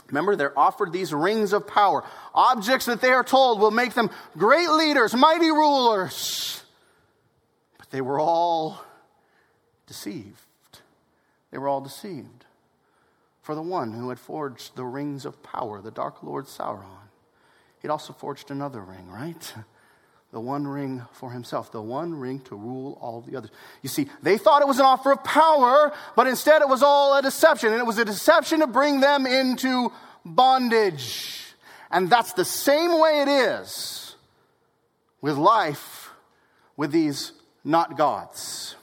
Remember, 0.08 0.36
they're 0.36 0.58
offered 0.58 0.93
these 0.93 1.12
rings 1.12 1.54
of 1.54 1.67
power, 1.67 2.04
objects 2.34 2.86
that 2.86 3.02
they 3.02 3.10
are 3.10 3.23
told 3.23 3.60
will 3.60 3.71
make 3.71 3.93
them 3.93 4.10
great 4.38 4.69
leaders, 4.69 5.13
mighty 5.13 5.50
rulers. 5.50 6.63
But 7.78 7.89
they 7.89 8.02
were 8.02 8.19
all 8.19 8.80
deceived. 9.88 10.38
They 11.52 11.58
were 11.58 11.67
all 11.67 11.82
deceived 11.82 12.37
for 13.48 13.56
the 13.56 13.62
one 13.62 13.94
who 13.94 14.10
had 14.10 14.20
forged 14.20 14.76
the 14.76 14.84
rings 14.84 15.24
of 15.24 15.42
power, 15.42 15.82
the 15.82 15.90
Dark 15.90 16.22
Lord 16.22 16.48
Sauron. 16.48 17.08
He'd 17.82 17.88
also 17.88 18.12
forged 18.12 18.52
another 18.52 18.82
ring, 18.82 19.10
right? 19.10 19.54
The 20.34 20.42
one 20.42 20.68
ring 20.68 21.04
for 21.14 21.32
himself, 21.32 21.72
the 21.72 21.82
one 21.82 22.14
ring 22.14 22.42
to 22.42 22.56
rule 22.56 22.98
all 23.00 23.22
the 23.22 23.38
others. 23.38 23.50
You 23.82 23.88
see, 23.88 24.10
they 24.22 24.38
thought 24.38 24.62
it 24.62 24.68
was 24.68 24.78
an 24.78 24.86
offer 24.86 25.14
of 25.14 25.24
power, 25.24 25.94
but 26.18 26.28
instead 26.28 26.62
it 26.62 26.68
was 26.68 26.84
all 26.84 27.16
a 27.18 27.22
deception. 27.22 27.72
And 27.72 27.80
it 27.80 27.86
was 27.86 27.98
a 27.98 28.04
deception 28.04 28.60
to 28.60 28.68
bring 28.68 29.00
them 29.00 29.26
into 29.26 29.90
bondage. 30.26 31.56
And 31.90 32.10
that's 32.10 32.34
the 32.34 32.44
same 32.44 33.00
way 33.00 33.22
it 33.22 33.30
is 33.30 34.18
with 35.22 35.38
life 35.38 36.10
with 36.76 36.92
these 36.92 37.32
not 37.64 37.98
gods. 37.98 38.76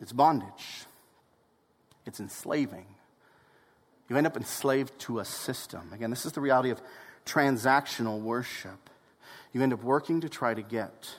It's 0.00 0.12
bondage, 0.12 0.86
it's 2.04 2.18
enslaving, 2.18 2.89
you 4.10 4.16
end 4.16 4.26
up 4.26 4.36
enslaved 4.36 4.98
to 4.98 5.20
a 5.20 5.24
system. 5.24 5.92
Again, 5.92 6.10
this 6.10 6.26
is 6.26 6.32
the 6.32 6.40
reality 6.40 6.70
of 6.70 6.82
transactional 7.24 8.20
worship. 8.20 8.90
You 9.52 9.62
end 9.62 9.72
up 9.72 9.84
working 9.84 10.20
to 10.22 10.28
try 10.28 10.52
to 10.52 10.62
get. 10.62 11.14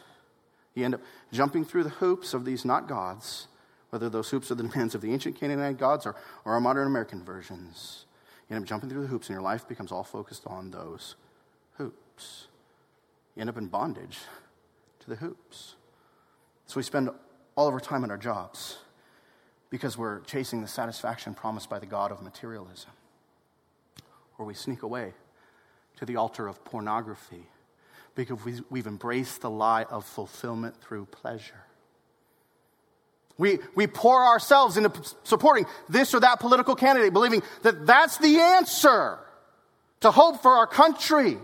You 0.75 0.84
end 0.84 0.95
up 0.95 1.01
jumping 1.32 1.63
through 1.63 1.86
the 1.86 1.89
hoops 1.89 2.34
of 2.34 2.43
these 2.43 2.65
not 2.65 2.89
gods, 2.89 3.47
whether 3.91 4.10
those 4.10 4.30
hoops 4.30 4.51
are 4.51 4.56
the 4.56 4.63
demands 4.67 4.93
of 4.93 4.99
the 4.99 5.13
ancient 5.13 5.39
Canaanite 5.39 5.77
gods 5.77 6.06
or, 6.06 6.15
or 6.43 6.54
our 6.54 6.60
modern 6.60 6.86
American 6.86 7.23
versions. 7.23 8.06
You 8.49 8.58
end 8.58 8.65
up 8.65 8.69
jumping 8.69 8.89
through 8.89 9.04
the 9.04 9.08
hoops, 9.08 9.30
and 9.30 9.36
your 9.36 9.41
life 9.41 9.65
becomes 9.69 9.93
all 9.93 10.04
focused 10.04 10.43
on 10.45 10.71
those 10.71 11.15
hoops. 11.77 12.47
You 13.36 13.41
end 13.41 13.49
up 13.49 13.58
in 13.58 13.67
bondage 13.67 14.19
to 14.99 15.10
the 15.10 15.15
hoops. 15.15 15.75
So 16.65 16.75
we 16.75 16.84
spend 16.84 17.10
all 17.56 17.69
of 17.69 17.73
our 17.73 17.80
time 17.80 18.04
on 18.04 18.12
our 18.12 18.17
jobs 18.17 18.80
because 19.71 19.97
we're 19.97 20.19
chasing 20.19 20.62
the 20.62 20.67
satisfaction 20.67 21.34
promised 21.34 21.69
by 21.69 21.79
the 21.79 21.88
God 21.88 22.12
of 22.12 22.21
materialism. 22.21 22.91
Or 24.38 24.45
we 24.45 24.53
sneak 24.53 24.84
away 24.84 25.13
to 25.97 26.05
the 26.05 26.17
altar 26.17 26.47
of 26.47 26.63
pornography 26.63 27.47
because 28.13 28.38
we've 28.69 28.86
embraced 28.86 29.41
the 29.41 29.49
lie 29.49 29.84
of 29.84 30.05
fulfillment 30.05 30.75
through 30.81 31.05
pleasure. 31.05 31.63
We, 33.38 33.60
we 33.73 33.88
pour 33.88 34.23
ourselves 34.23 34.77
into 34.77 34.91
supporting 35.23 35.65
this 35.89 36.13
or 36.13 36.19
that 36.19 36.39
political 36.39 36.75
candidate, 36.75 37.13
believing 37.13 37.41
that 37.63 37.88
that's 37.88 38.17
the 38.17 38.39
answer 38.39 39.17
to 40.01 40.12
hope 40.12 40.41
for 40.41 40.51
our 40.51 40.67
country. 40.67 41.38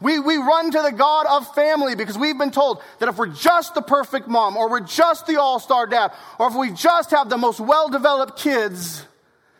We, 0.00 0.18
we 0.18 0.36
run 0.36 0.70
to 0.70 0.82
the 0.82 0.92
God 0.92 1.26
of 1.26 1.54
family 1.54 1.94
because 1.94 2.18
we've 2.18 2.36
been 2.36 2.50
told 2.50 2.82
that 2.98 3.08
if 3.08 3.16
we're 3.16 3.26
just 3.26 3.74
the 3.74 3.82
perfect 3.82 4.28
mom, 4.28 4.56
or 4.56 4.68
we're 4.68 4.80
just 4.80 5.26
the 5.26 5.40
all 5.40 5.58
star 5.58 5.86
dad, 5.86 6.12
or 6.38 6.48
if 6.48 6.54
we 6.54 6.70
just 6.70 7.10
have 7.10 7.28
the 7.28 7.38
most 7.38 7.60
well 7.60 7.88
developed 7.88 8.38
kids, 8.38 9.06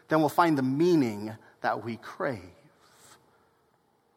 then 0.09 0.21
we'll 0.21 0.29
find 0.29 0.57
the 0.59 0.63
meaning 0.63 1.35
that 1.63 1.85
we 1.85 1.97
crave. 1.97 2.41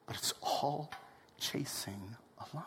But 0.06 0.18
it's 0.18 0.34
all 0.42 0.92
chasing 1.40 2.16
a 2.40 2.56
lie. 2.56 2.64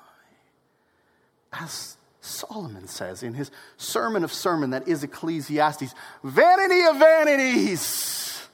As 1.52 1.96
Solomon 2.20 2.86
says 2.86 3.22
in 3.22 3.34
his 3.34 3.50
sermon 3.76 4.24
of 4.24 4.32
sermon 4.32 4.70
that 4.70 4.86
is 4.88 5.02
Ecclesiastes, 5.02 5.94
vanity 6.22 6.84
of 6.84 6.96
vanities. 6.96 8.46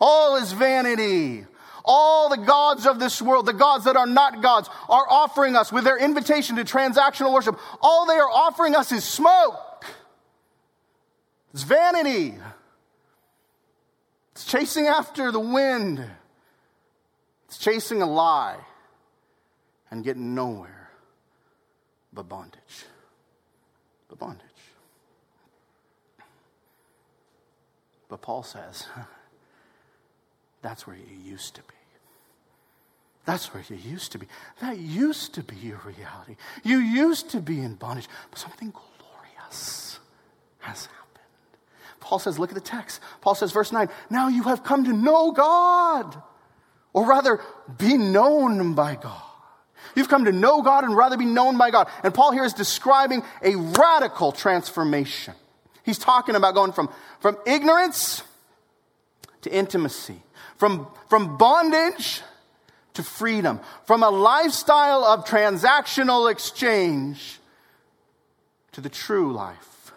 All 0.00 0.36
is 0.36 0.52
vanity 0.52 1.46
all 1.88 2.28
the 2.28 2.36
gods 2.36 2.86
of 2.86 3.00
this 3.00 3.20
world, 3.20 3.46
the 3.46 3.52
gods 3.52 3.86
that 3.86 3.96
are 3.96 4.06
not 4.06 4.42
gods, 4.42 4.68
are 4.88 5.06
offering 5.08 5.56
us 5.56 5.72
with 5.72 5.84
their 5.84 5.98
invitation 5.98 6.56
to 6.56 6.64
transactional 6.64 7.32
worship. 7.32 7.58
All 7.80 8.06
they 8.06 8.14
are 8.14 8.30
offering 8.30 8.76
us 8.76 8.92
is 8.92 9.02
smoke. 9.02 9.84
It's 11.52 11.62
vanity. 11.62 12.34
It's 14.32 14.44
chasing 14.44 14.86
after 14.86 15.32
the 15.32 15.40
wind. 15.40 16.04
It's 17.46 17.58
chasing 17.58 18.02
a 18.02 18.06
lie 18.06 18.58
and 19.90 20.04
getting 20.04 20.34
nowhere 20.34 20.78
but 22.18 22.28
bondage. 22.28 22.84
But 24.08 24.18
bondage. 24.18 24.42
But 28.08 28.22
Paul 28.22 28.42
says, 28.42 28.86
that's 30.62 30.84
where 30.86 30.96
you 30.96 31.04
used 31.24 31.54
to 31.54 31.62
be. 31.62 31.77
That's 33.28 33.52
where 33.52 33.62
you 33.68 33.76
used 33.76 34.12
to 34.12 34.18
be. 34.18 34.26
That 34.62 34.78
used 34.78 35.34
to 35.34 35.42
be 35.42 35.54
your 35.56 35.82
reality. 35.84 36.36
You 36.64 36.78
used 36.78 37.28
to 37.32 37.40
be 37.40 37.60
in 37.60 37.74
bondage, 37.74 38.08
but 38.30 38.38
something 38.38 38.72
glorious 38.72 39.98
has 40.60 40.86
happened. 40.86 41.26
Paul 42.00 42.20
says, 42.20 42.38
look 42.38 42.48
at 42.48 42.54
the 42.54 42.62
text. 42.62 43.02
Paul 43.20 43.34
says, 43.34 43.52
verse 43.52 43.70
9, 43.70 43.90
now 44.08 44.28
you 44.28 44.44
have 44.44 44.64
come 44.64 44.86
to 44.86 44.94
know 44.94 45.32
God, 45.32 46.22
or 46.94 47.06
rather, 47.06 47.42
be 47.76 47.98
known 47.98 48.72
by 48.72 48.94
God. 48.94 49.20
You've 49.94 50.08
come 50.08 50.24
to 50.24 50.32
know 50.32 50.62
God 50.62 50.84
and 50.84 50.96
rather 50.96 51.18
be 51.18 51.26
known 51.26 51.58
by 51.58 51.70
God. 51.70 51.90
And 52.02 52.14
Paul 52.14 52.32
here 52.32 52.44
is 52.44 52.54
describing 52.54 53.22
a 53.42 53.56
radical 53.56 54.32
transformation. 54.32 55.34
He's 55.82 55.98
talking 55.98 56.34
about 56.34 56.54
going 56.54 56.72
from, 56.72 56.88
from 57.20 57.36
ignorance 57.46 58.22
to 59.42 59.54
intimacy, 59.54 60.22
from, 60.56 60.86
from 61.10 61.36
bondage 61.36 62.22
to 62.98 63.04
freedom, 63.04 63.60
from 63.84 64.02
a 64.02 64.10
lifestyle 64.10 65.04
of 65.04 65.24
transactional 65.24 66.28
exchange 66.28 67.38
to 68.72 68.80
the 68.80 68.88
true 68.88 69.32
life 69.32 69.92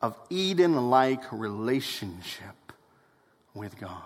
of 0.00 0.16
Eden 0.30 0.88
like 0.88 1.20
relationship 1.32 2.72
with 3.54 3.76
God. 3.76 4.02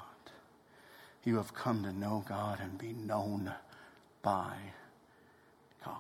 You 1.25 1.37
have 1.37 1.53
come 1.53 1.83
to 1.83 1.93
know 1.93 2.25
God 2.27 2.59
and 2.59 2.79
be 2.79 2.95
known 2.95 3.53
by 4.23 4.55
God. 5.85 5.97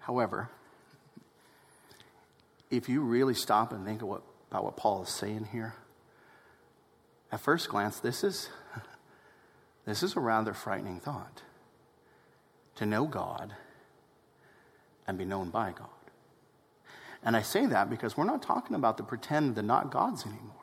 However, 0.00 0.50
if 2.70 2.86
you 2.90 3.00
really 3.00 3.32
stop 3.32 3.72
and 3.72 3.86
think 3.86 4.02
what, 4.02 4.20
about 4.50 4.64
what 4.64 4.76
Paul 4.76 5.04
is 5.04 5.08
saying 5.08 5.48
here, 5.52 5.74
at 7.30 7.40
first 7.40 7.68
glance, 7.68 8.00
this 8.00 8.24
is, 8.24 8.48
this 9.84 10.02
is 10.02 10.16
a 10.16 10.20
rather 10.20 10.54
frightening 10.54 11.00
thought. 11.00 11.42
To 12.76 12.86
know 12.86 13.06
God 13.06 13.54
and 15.06 15.18
be 15.18 15.24
known 15.24 15.50
by 15.50 15.72
God. 15.72 15.88
And 17.22 17.36
I 17.36 17.42
say 17.42 17.66
that 17.66 17.90
because 17.90 18.16
we're 18.16 18.24
not 18.24 18.42
talking 18.42 18.76
about 18.76 18.96
the 18.96 19.02
pretend, 19.02 19.56
the 19.56 19.62
not 19.62 19.90
gods 19.90 20.24
anymore. 20.24 20.54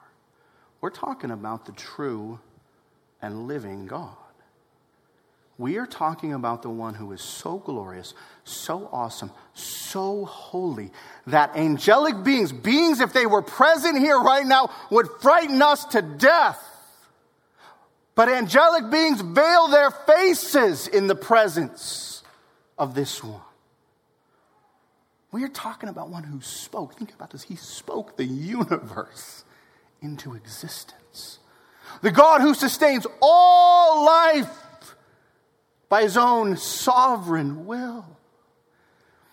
We're 0.80 0.90
talking 0.90 1.32
about 1.32 1.66
the 1.66 1.74
true 1.74 2.40
and 3.22 3.48
living 3.48 3.86
God. 3.88 4.16
We 5.58 5.78
are 5.78 5.86
talking 5.86 6.34
about 6.34 6.64
the 6.64 6.70
one 6.70 6.96
who 6.96 7.14
is 7.14 7.22
so 7.22 7.60
glorious, 7.60 8.14
so 8.44 8.90
awesome, 8.92 9.32
so 9.54 10.26
holy 10.26 10.92
that 11.28 11.56
angelic 11.56 12.24
beings, 12.26 12.52
beings 12.52 13.00
if 13.00 13.14
they 13.14 13.26
were 13.26 13.42
present 13.42 13.98
here 13.98 14.20
right 14.20 14.46
now, 14.46 14.70
would 14.90 15.08
frighten 15.22 15.62
us 15.62 15.86
to 15.86 16.02
death. 16.02 16.62
But 18.16 18.28
angelic 18.28 18.90
beings 18.92 19.22
veil 19.22 19.70
their 19.70 19.92
faces 19.92 20.88
in 20.88 21.08
the 21.08 21.16
presence 21.16 22.24
of 22.78 22.94
this 22.94 23.24
one. 23.24 23.42
We 25.32 25.44
are 25.44 25.50
talking 25.50 25.90
about 25.90 26.10
one 26.10 26.24
who 26.24 26.42
spoke. 26.42 26.98
Think 26.98 27.14
about 27.14 27.32
this. 27.32 27.44
He 27.44 27.56
spoke 27.56 28.18
the 28.18 28.26
universe 28.26 29.44
into 30.02 30.34
existence. 30.34 31.40
The 32.02 32.12
God 32.12 32.42
who 32.42 32.54
sustains 32.54 33.08
all 33.22 34.06
life 34.06 34.65
by 35.96 36.02
his 36.02 36.18
own 36.18 36.58
sovereign 36.58 37.66
will. 37.66 38.06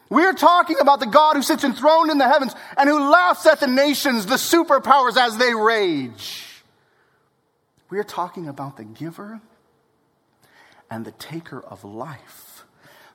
We're 0.08 0.32
talking 0.32 0.78
about 0.78 1.00
the 1.00 1.06
God 1.06 1.34
who 1.34 1.42
sits 1.42 1.64
enthroned 1.64 2.08
in 2.08 2.18
the 2.18 2.28
heavens 2.28 2.54
and 2.76 2.88
who 2.88 3.10
laughs 3.10 3.46
at 3.46 3.58
the 3.58 3.66
nations, 3.66 4.26
the 4.26 4.36
superpowers 4.36 5.16
as 5.16 5.36
they 5.38 5.56
rage. 5.56 6.62
We're 7.90 8.04
talking 8.04 8.46
about 8.46 8.76
the 8.76 8.84
giver 8.84 9.40
and 10.88 11.04
the 11.04 11.10
taker 11.10 11.60
of 11.60 11.82
life 11.82 12.51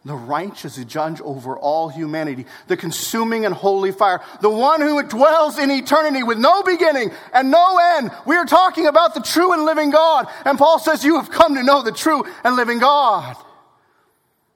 the 0.07 0.15
righteous 0.15 0.77
judge 0.85 1.21
over 1.21 1.57
all 1.57 1.89
humanity, 1.89 2.45
the 2.67 2.77
consuming 2.77 3.45
and 3.45 3.53
holy 3.53 3.91
fire, 3.91 4.21
the 4.41 4.49
one 4.49 4.81
who 4.81 5.03
dwells 5.03 5.59
in 5.59 5.69
eternity 5.69 6.23
with 6.23 6.37
no 6.37 6.63
beginning 6.63 7.11
and 7.33 7.51
no 7.51 7.77
end. 7.97 8.11
We 8.25 8.35
are 8.35 8.45
talking 8.45 8.87
about 8.87 9.13
the 9.13 9.21
true 9.21 9.53
and 9.53 9.65
living 9.65 9.91
God. 9.91 10.27
And 10.45 10.57
Paul 10.57 10.79
says, 10.79 11.03
You 11.03 11.17
have 11.17 11.29
come 11.29 11.55
to 11.55 11.63
know 11.63 11.83
the 11.83 11.91
true 11.91 12.25
and 12.43 12.55
living 12.55 12.79
God. 12.79 13.35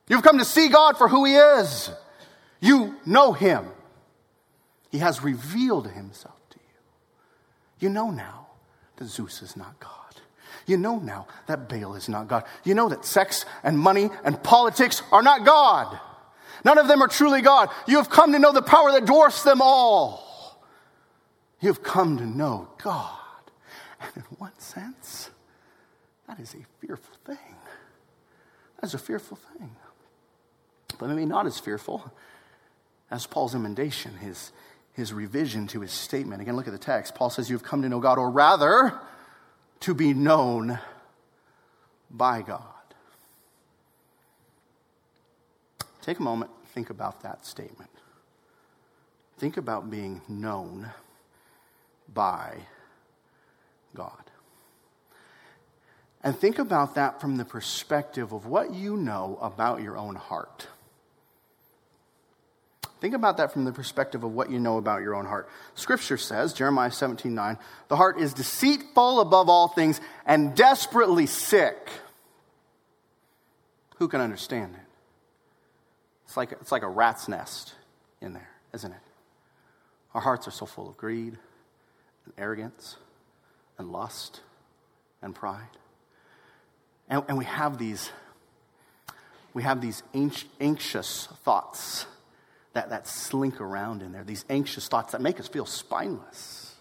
You've 0.07 0.23
come 0.23 0.39
to 0.39 0.45
see 0.45 0.69
God 0.69 0.97
for 0.97 1.07
who 1.07 1.25
He 1.25 1.35
is. 1.35 1.91
You 2.59 2.95
know 3.05 3.33
Him. 3.33 3.65
He 4.89 4.97
has 4.97 5.23
revealed 5.23 5.87
Himself 5.87 6.39
to 6.51 6.59
you. 6.59 7.87
You 7.87 7.89
know 7.89 8.11
now 8.11 8.47
that 8.97 9.05
Zeus 9.05 9.41
is 9.41 9.55
not 9.55 9.79
God. 9.79 10.00
You 10.65 10.77
know 10.77 10.97
now 10.97 11.27
that 11.47 11.67
Baal 11.67 11.95
is 11.95 12.09
not 12.09 12.27
God. 12.27 12.43
You 12.63 12.73
know 12.73 12.89
that 12.89 13.05
sex 13.05 13.45
and 13.63 13.77
money 13.77 14.09
and 14.23 14.41
politics 14.41 15.01
are 15.11 15.23
not 15.23 15.45
God. 15.45 15.99
None 16.63 16.77
of 16.77 16.87
them 16.87 17.01
are 17.01 17.07
truly 17.07 17.41
God. 17.41 17.69
You 17.87 17.97
have 17.97 18.09
come 18.09 18.33
to 18.33 18.39
know 18.39 18.51
the 18.51 18.61
power 18.61 18.91
that 18.91 19.05
dwarfs 19.05 19.43
them 19.43 19.61
all. 19.61 20.61
You 21.59 21.69
have 21.69 21.83
come 21.83 22.17
to 22.17 22.25
know 22.25 22.69
God. 22.83 23.17
And 23.99 24.11
in 24.17 24.23
one 24.37 24.57
sense, 24.57 25.29
that 26.27 26.39
is 26.39 26.55
a 26.55 26.85
fearful 26.85 27.15
thing. 27.25 27.55
That 28.79 28.87
is 28.87 28.93
a 28.93 28.99
fearful 28.99 29.37
thing. 29.57 29.75
But 30.97 31.09
maybe 31.09 31.25
not 31.25 31.45
as 31.45 31.59
fearful 31.59 32.11
as 33.09 33.27
Paul's 33.27 33.53
emendation, 33.53 34.15
his, 34.17 34.51
his 34.93 35.13
revision 35.13 35.67
to 35.67 35.81
his 35.81 35.91
statement. 35.91 36.41
Again, 36.41 36.55
look 36.55 36.67
at 36.67 36.73
the 36.73 36.79
text. 36.79 37.15
Paul 37.15 37.29
says, 37.29 37.49
You 37.49 37.55
have 37.55 37.63
come 37.63 37.81
to 37.81 37.89
know 37.89 37.99
God, 37.99 38.17
or 38.17 38.29
rather, 38.29 38.99
to 39.81 39.93
be 39.93 40.13
known 40.13 40.79
by 42.09 42.41
God. 42.41 42.63
Take 46.01 46.19
a 46.19 46.23
moment, 46.23 46.51
think 46.73 46.89
about 46.89 47.21
that 47.21 47.45
statement. 47.45 47.91
Think 49.37 49.57
about 49.57 49.89
being 49.89 50.21
known 50.27 50.89
by 52.13 52.57
God. 53.95 54.31
And 56.23 56.37
think 56.37 56.59
about 56.59 56.95
that 56.95 57.19
from 57.19 57.37
the 57.37 57.45
perspective 57.45 58.31
of 58.31 58.45
what 58.45 58.73
you 58.73 58.95
know 58.95 59.39
about 59.41 59.81
your 59.81 59.97
own 59.97 60.15
heart. 60.15 60.67
Think 63.01 63.15
about 63.15 63.37
that 63.37 63.51
from 63.51 63.65
the 63.65 63.71
perspective 63.71 64.23
of 64.23 64.31
what 64.31 64.51
you 64.51 64.59
know 64.59 64.77
about 64.77 65.01
your 65.01 65.15
own 65.15 65.25
heart. 65.25 65.49
Scripture 65.73 66.17
says, 66.17 66.53
Jeremiah 66.53 66.91
17 66.91 67.33
9, 67.33 67.57
the 67.87 67.95
heart 67.95 68.19
is 68.19 68.31
deceitful 68.33 69.19
above 69.19 69.49
all 69.49 69.67
things 69.67 69.99
and 70.23 70.55
desperately 70.55 71.25
sick. 71.25 71.89
Who 73.97 74.07
can 74.07 74.21
understand 74.21 74.75
it? 74.75 74.81
It's 76.25 76.37
like, 76.37 76.51
it's 76.51 76.71
like 76.71 76.83
a 76.83 76.87
rat's 76.87 77.27
nest 77.27 77.73
in 78.21 78.33
there, 78.33 78.49
isn't 78.71 78.91
it? 78.91 79.01
Our 80.13 80.21
hearts 80.21 80.47
are 80.47 80.51
so 80.51 80.67
full 80.67 80.87
of 80.87 80.95
greed 80.95 81.37
and 82.25 82.33
arrogance 82.37 82.97
and 83.79 83.91
lust 83.91 84.41
and 85.23 85.33
pride. 85.33 85.77
And, 87.09 87.23
and 87.27 87.37
we 87.39 87.45
have 87.45 87.79
these, 87.79 88.11
we 89.55 89.63
have 89.63 89.81
these 89.81 90.03
anxious 90.13 91.27
thoughts 91.43 92.05
that, 92.73 92.89
that 92.89 93.07
slink 93.07 93.59
around 93.59 94.01
in 94.01 94.11
there, 94.11 94.23
these 94.23 94.45
anxious 94.49 94.87
thoughts 94.87 95.11
that 95.11 95.21
make 95.21 95.39
us 95.39 95.47
feel 95.47 95.65
spineless. 95.65 96.71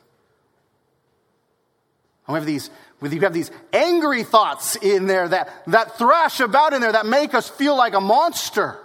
Have 2.27 2.47
these, 2.47 2.71
you 3.03 3.21
have 3.21 3.33
these 3.33 3.51
angry 3.73 4.23
thoughts 4.23 4.77
in 4.77 5.07
there 5.07 5.29
that, 5.29 5.51
that 5.67 5.99
thrash 5.99 6.39
about 6.39 6.73
in 6.73 6.81
there 6.81 6.93
that 6.93 7.07
make 7.07 7.35
us 7.35 7.49
feel 7.49 7.77
like 7.77 7.95
a 7.95 8.01
monster. 8.01 8.79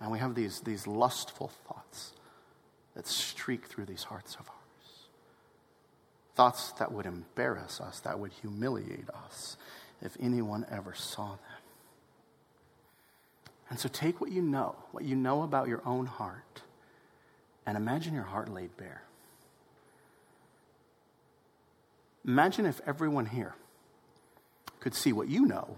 And 0.00 0.10
we 0.10 0.18
have 0.18 0.34
these, 0.34 0.60
these 0.60 0.86
lustful 0.86 1.48
thoughts 1.66 2.12
that 2.94 3.06
streak 3.06 3.66
through 3.66 3.86
these 3.86 4.04
hearts 4.04 4.34
of 4.36 4.48
ours. 4.48 5.06
Thoughts 6.34 6.72
that 6.72 6.92
would 6.92 7.06
embarrass 7.06 7.80
us, 7.80 8.00
that 8.00 8.18
would 8.18 8.32
humiliate 8.32 9.10
us 9.10 9.56
if 10.00 10.16
anyone 10.20 10.64
ever 10.70 10.94
saw 10.94 11.30
them. 11.30 11.38
And 13.70 13.78
so 13.78 13.88
take 13.88 14.20
what 14.20 14.32
you 14.32 14.42
know, 14.42 14.74
what 14.90 15.04
you 15.04 15.14
know 15.14 15.42
about 15.42 15.68
your 15.68 15.80
own 15.86 16.06
heart, 16.06 16.62
and 17.64 17.76
imagine 17.76 18.14
your 18.14 18.24
heart 18.24 18.52
laid 18.52 18.76
bare. 18.76 19.02
Imagine 22.26 22.66
if 22.66 22.80
everyone 22.86 23.26
here 23.26 23.54
could 24.80 24.94
see 24.94 25.12
what 25.12 25.28
you 25.28 25.46
know 25.46 25.76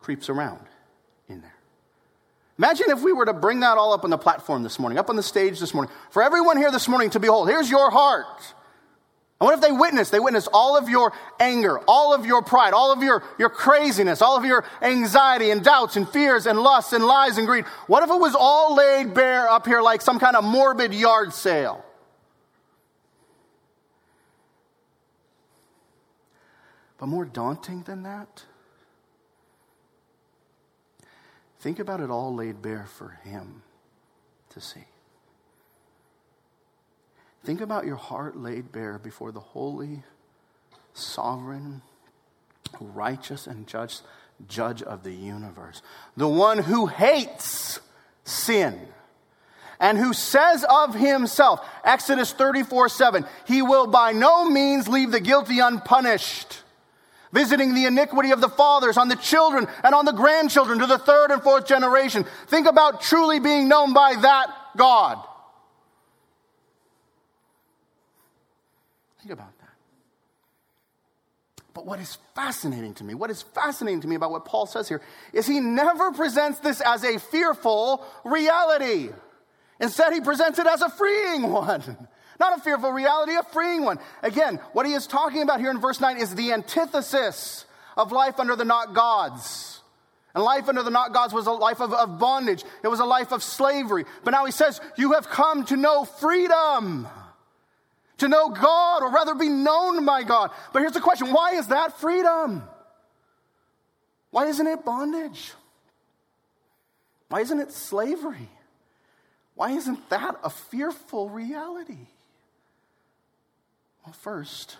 creeps 0.00 0.28
around 0.28 0.60
in 1.28 1.40
there. 1.40 1.54
Imagine 2.58 2.90
if 2.90 3.02
we 3.02 3.12
were 3.12 3.26
to 3.26 3.32
bring 3.32 3.60
that 3.60 3.76
all 3.76 3.92
up 3.92 4.04
on 4.04 4.10
the 4.10 4.18
platform 4.18 4.62
this 4.62 4.78
morning, 4.78 4.98
up 4.98 5.10
on 5.10 5.16
the 5.16 5.22
stage 5.22 5.58
this 5.58 5.74
morning, 5.74 5.92
for 6.10 6.22
everyone 6.22 6.56
here 6.56 6.70
this 6.70 6.88
morning 6.88 7.10
to 7.10 7.20
behold. 7.20 7.48
Here's 7.48 7.70
your 7.70 7.90
heart. 7.90 8.54
And 9.38 9.46
what 9.46 9.54
if 9.54 9.60
they 9.60 9.72
witness? 9.72 10.08
They 10.08 10.20
witness 10.20 10.48
all 10.50 10.78
of 10.78 10.88
your 10.88 11.12
anger, 11.38 11.78
all 11.86 12.14
of 12.14 12.24
your 12.24 12.42
pride, 12.42 12.72
all 12.72 12.90
of 12.90 13.02
your, 13.02 13.22
your 13.38 13.50
craziness, 13.50 14.22
all 14.22 14.36
of 14.36 14.46
your 14.46 14.64
anxiety 14.80 15.50
and 15.50 15.62
doubts 15.62 15.96
and 15.96 16.08
fears 16.08 16.46
and 16.46 16.58
lusts 16.58 16.94
and 16.94 17.04
lies 17.04 17.36
and 17.36 17.46
greed. 17.46 17.66
What 17.86 18.02
if 18.02 18.08
it 18.08 18.18
was 18.18 18.34
all 18.34 18.74
laid 18.74 19.12
bare 19.12 19.46
up 19.46 19.66
here 19.66 19.82
like 19.82 20.00
some 20.00 20.18
kind 20.18 20.36
of 20.36 20.44
morbid 20.44 20.94
yard 20.94 21.34
sale? 21.34 21.84
But 26.98 27.06
more 27.06 27.26
daunting 27.26 27.82
than 27.82 28.04
that, 28.04 28.44
think 31.60 31.78
about 31.78 32.00
it 32.00 32.10
all 32.10 32.34
laid 32.34 32.62
bare 32.62 32.86
for 32.86 33.18
Him 33.22 33.62
to 34.48 34.62
see. 34.62 34.86
Think 37.44 37.60
about 37.60 37.86
your 37.86 37.96
heart 37.96 38.36
laid 38.36 38.72
bare 38.72 38.98
before 38.98 39.32
the 39.32 39.40
holy, 39.40 40.02
sovereign, 40.94 41.82
righteous, 42.80 43.46
and 43.46 43.66
just 43.66 44.02
judge 44.48 44.82
of 44.82 45.02
the 45.02 45.12
universe. 45.12 45.82
The 46.16 46.28
one 46.28 46.58
who 46.58 46.86
hates 46.86 47.80
sin 48.24 48.80
and 49.78 49.98
who 49.98 50.12
says 50.12 50.64
of 50.68 50.94
himself, 50.94 51.66
Exodus 51.84 52.32
34 52.32 52.88
7, 52.88 53.26
he 53.46 53.62
will 53.62 53.86
by 53.86 54.12
no 54.12 54.48
means 54.48 54.88
leave 54.88 55.10
the 55.10 55.20
guilty 55.20 55.60
unpunished, 55.60 56.62
visiting 57.32 57.74
the 57.74 57.86
iniquity 57.86 58.32
of 58.32 58.40
the 58.40 58.48
fathers 58.48 58.96
on 58.96 59.08
the 59.08 59.16
children 59.16 59.66
and 59.84 59.94
on 59.94 60.04
the 60.04 60.12
grandchildren 60.12 60.78
to 60.78 60.86
the 60.86 60.98
third 60.98 61.30
and 61.30 61.42
fourth 61.42 61.66
generation. 61.66 62.24
Think 62.46 62.66
about 62.66 63.02
truly 63.02 63.38
being 63.38 63.68
known 63.68 63.92
by 63.92 64.14
that 64.16 64.48
God. 64.76 65.22
About 69.30 69.58
that. 69.58 69.66
But 71.76 71.84
what 71.84 72.00
is 72.00 72.16
fascinating 72.34 72.94
to 72.94 73.04
me, 73.04 73.12
what 73.12 73.30
is 73.30 73.42
fascinating 73.42 74.00
to 74.00 74.08
me 74.08 74.16
about 74.16 74.30
what 74.30 74.46
Paul 74.46 74.64
says 74.64 74.88
here, 74.88 75.02
is 75.34 75.46
he 75.46 75.60
never 75.60 76.10
presents 76.12 76.58
this 76.60 76.80
as 76.80 77.04
a 77.04 77.18
fearful 77.18 78.02
reality. 78.24 79.10
Instead, 79.78 80.14
he 80.14 80.22
presents 80.22 80.58
it 80.58 80.66
as 80.66 80.80
a 80.80 80.88
freeing 80.88 81.50
one. 81.50 81.82
Not 82.40 82.56
a 82.56 82.62
fearful 82.62 82.92
reality, 82.92 83.34
a 83.34 83.42
freeing 83.42 83.84
one. 83.84 83.98
Again, 84.22 84.58
what 84.72 84.86
he 84.86 84.94
is 84.94 85.06
talking 85.06 85.42
about 85.42 85.60
here 85.60 85.70
in 85.70 85.78
verse 85.78 86.00
9 86.00 86.16
is 86.16 86.34
the 86.34 86.52
antithesis 86.52 87.66
of 87.94 88.10
life 88.12 88.38
under 88.38 88.56
the 88.56 88.64
not 88.64 88.94
gods. 88.94 89.80
And 90.34 90.44
life 90.44 90.68
under 90.68 90.82
the 90.82 90.90
not 90.90 91.12
gods 91.12 91.32
was 91.32 91.46
a 91.46 91.52
life 91.52 91.80
of, 91.80 91.92
of 91.92 92.18
bondage, 92.18 92.64
it 92.82 92.88
was 92.88 93.00
a 93.00 93.06
life 93.06 93.32
of 93.32 93.42
slavery. 93.42 94.04
But 94.22 94.30
now 94.30 94.44
he 94.44 94.52
says, 94.52 94.80
You 94.96 95.12
have 95.12 95.28
come 95.28 95.64
to 95.66 95.76
know 95.76 96.04
freedom 96.04 97.06
to 98.18 98.28
know 98.28 98.48
God, 98.48 99.02
or 99.02 99.10
rather 99.10 99.34
be 99.34 99.48
known 99.48 100.04
by 100.04 100.22
God. 100.22 100.50
But 100.72 100.80
here's 100.80 100.92
the 100.92 101.00
question 101.00 101.32
why 101.32 101.52
is 101.52 101.68
that 101.68 101.98
freedom? 102.00 102.62
Why 104.30 104.46
isn't 104.46 104.66
it 104.66 104.84
bondage? 104.84 105.52
Why 107.28 107.40
isn't 107.40 107.58
it 107.58 107.72
slavery? 107.72 108.50
Why 109.54 109.70
isn't 109.70 110.10
that 110.10 110.38
a 110.44 110.50
fearful 110.50 111.30
reality? 111.30 112.08
Well, 114.04 114.12
first, 114.12 114.76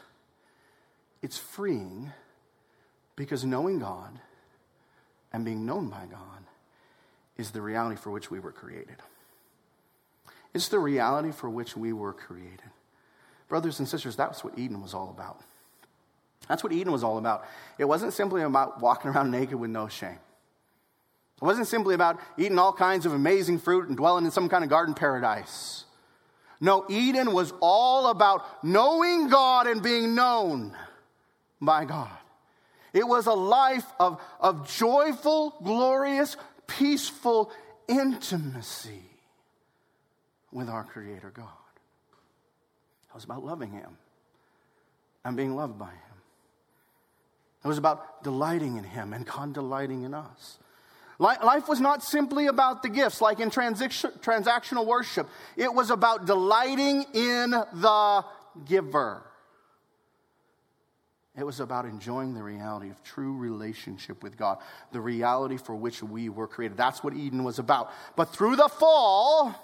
it's 1.22 1.38
freeing 1.38 2.12
because 3.16 3.44
knowing 3.44 3.79
God 3.79 4.18
and 5.33 5.44
being 5.44 5.66
known 5.66 5.88
by 5.88 6.05
God 6.11 6.44
is 7.37 7.51
the 7.51 7.61
reality 7.61 7.96
for 7.96 8.11
which 8.11 8.31
we 8.31 8.38
were 8.38 8.53
created. 8.53 8.96
It's 10.55 10.68
the 10.68 10.79
reality 10.79 11.33
for 11.33 11.51
which 11.51 11.77
we 11.77 11.92
were 11.92 12.12
created. 12.12 12.70
Brothers 13.49 13.79
and 13.79 13.89
sisters, 13.89 14.17
that's 14.17 14.43
what 14.43 14.59
Eden 14.59 14.83
was 14.83 14.95
all 14.95 15.11
about. 15.11 15.41
That's 16.49 16.63
what 16.63 16.73
Eden 16.73 16.93
was 16.93 17.03
all 17.03 17.19
about. 17.19 17.45
It 17.79 17.85
wasn't 17.85 18.13
simply 18.13 18.43
about 18.43 18.81
walking 18.81 19.11
around 19.11 19.31
naked 19.31 19.55
with 19.55 19.71
no 19.71 19.89
shame. 19.89 20.19
It 21.41 21.45
wasn't 21.45 21.67
simply 21.67 21.95
about 21.95 22.19
eating 22.39 22.59
all 22.59 22.73
kinds 22.73 23.05
of 23.05 23.13
amazing 23.13 23.59
fruit 23.59 23.89
and 23.89 23.97
dwelling 23.97 24.25
in 24.25 24.31
some 24.31 24.49
kind 24.49 24.65
of 24.65 24.71
garden 24.71 24.95
paradise. 24.95 25.85
No, 26.61 26.87
Eden 26.89 27.33
was 27.33 27.53
all 27.61 28.09
about 28.09 28.65
knowing 28.65 29.29
God 29.29 29.67
and 29.67 29.83
being 29.83 30.15
known 30.15 30.75
by 31.61 31.85
God. 31.85 32.11
It 32.95 33.07
was 33.07 33.27
a 33.27 33.35
life 33.35 33.85
of, 34.01 34.21
of 34.41 34.67
joyful, 34.67 35.55
glorious, 35.63 36.37
peaceful 36.67 37.53
intimacy 37.87 39.03
with 40.51 40.71
our 40.71 40.85
Creator 40.85 41.33
God. 41.35 41.65
It 43.16 43.20
was 43.20 43.24
about 43.24 43.46
loving 43.46 43.72
Him 43.72 43.96
and 45.24 45.38
being 45.38 45.57
loved 45.57 45.79
by 45.79 45.87
Him. 45.87 46.20
It 47.64 47.68
was 47.68 47.79
about 47.79 48.22
delighting 48.22 48.76
in 48.76 48.85
Him 48.85 49.14
and 49.14 49.24
God 49.24 49.55
delighting 49.55 50.02
in 50.02 50.12
us. 50.12 50.59
Life 51.18 51.66
was 51.66 51.81
not 51.81 52.02
simply 52.02 52.46
about 52.46 52.83
the 52.83 52.90
gifts, 52.90 53.22
like 53.22 53.40
in 53.40 53.48
transactional 53.48 54.85
worship. 54.85 55.31
It 55.57 55.72
was 55.72 55.88
about 55.88 56.26
delighting 56.26 57.07
in 57.14 57.52
the 57.52 58.24
giver. 58.66 59.22
It 61.38 61.44
was 61.44 61.59
about 61.61 61.87
enjoying 61.87 62.35
the 62.35 62.42
reality 62.42 62.90
of 62.90 63.02
true 63.02 63.35
relationship 63.35 64.22
with 64.22 64.37
God, 64.37 64.59
the 64.92 65.00
reality 65.00 65.57
for 65.57 65.74
which 65.74 66.02
we 66.02 66.29
were 66.29 66.46
created. 66.46 66.76
That's 66.76 67.02
what 67.02 67.14
Eden 67.14 67.44
was 67.44 67.59
about. 67.59 67.90
But 68.14 68.26
through 68.26 68.57
the 68.57 68.68
fall, 68.68 69.55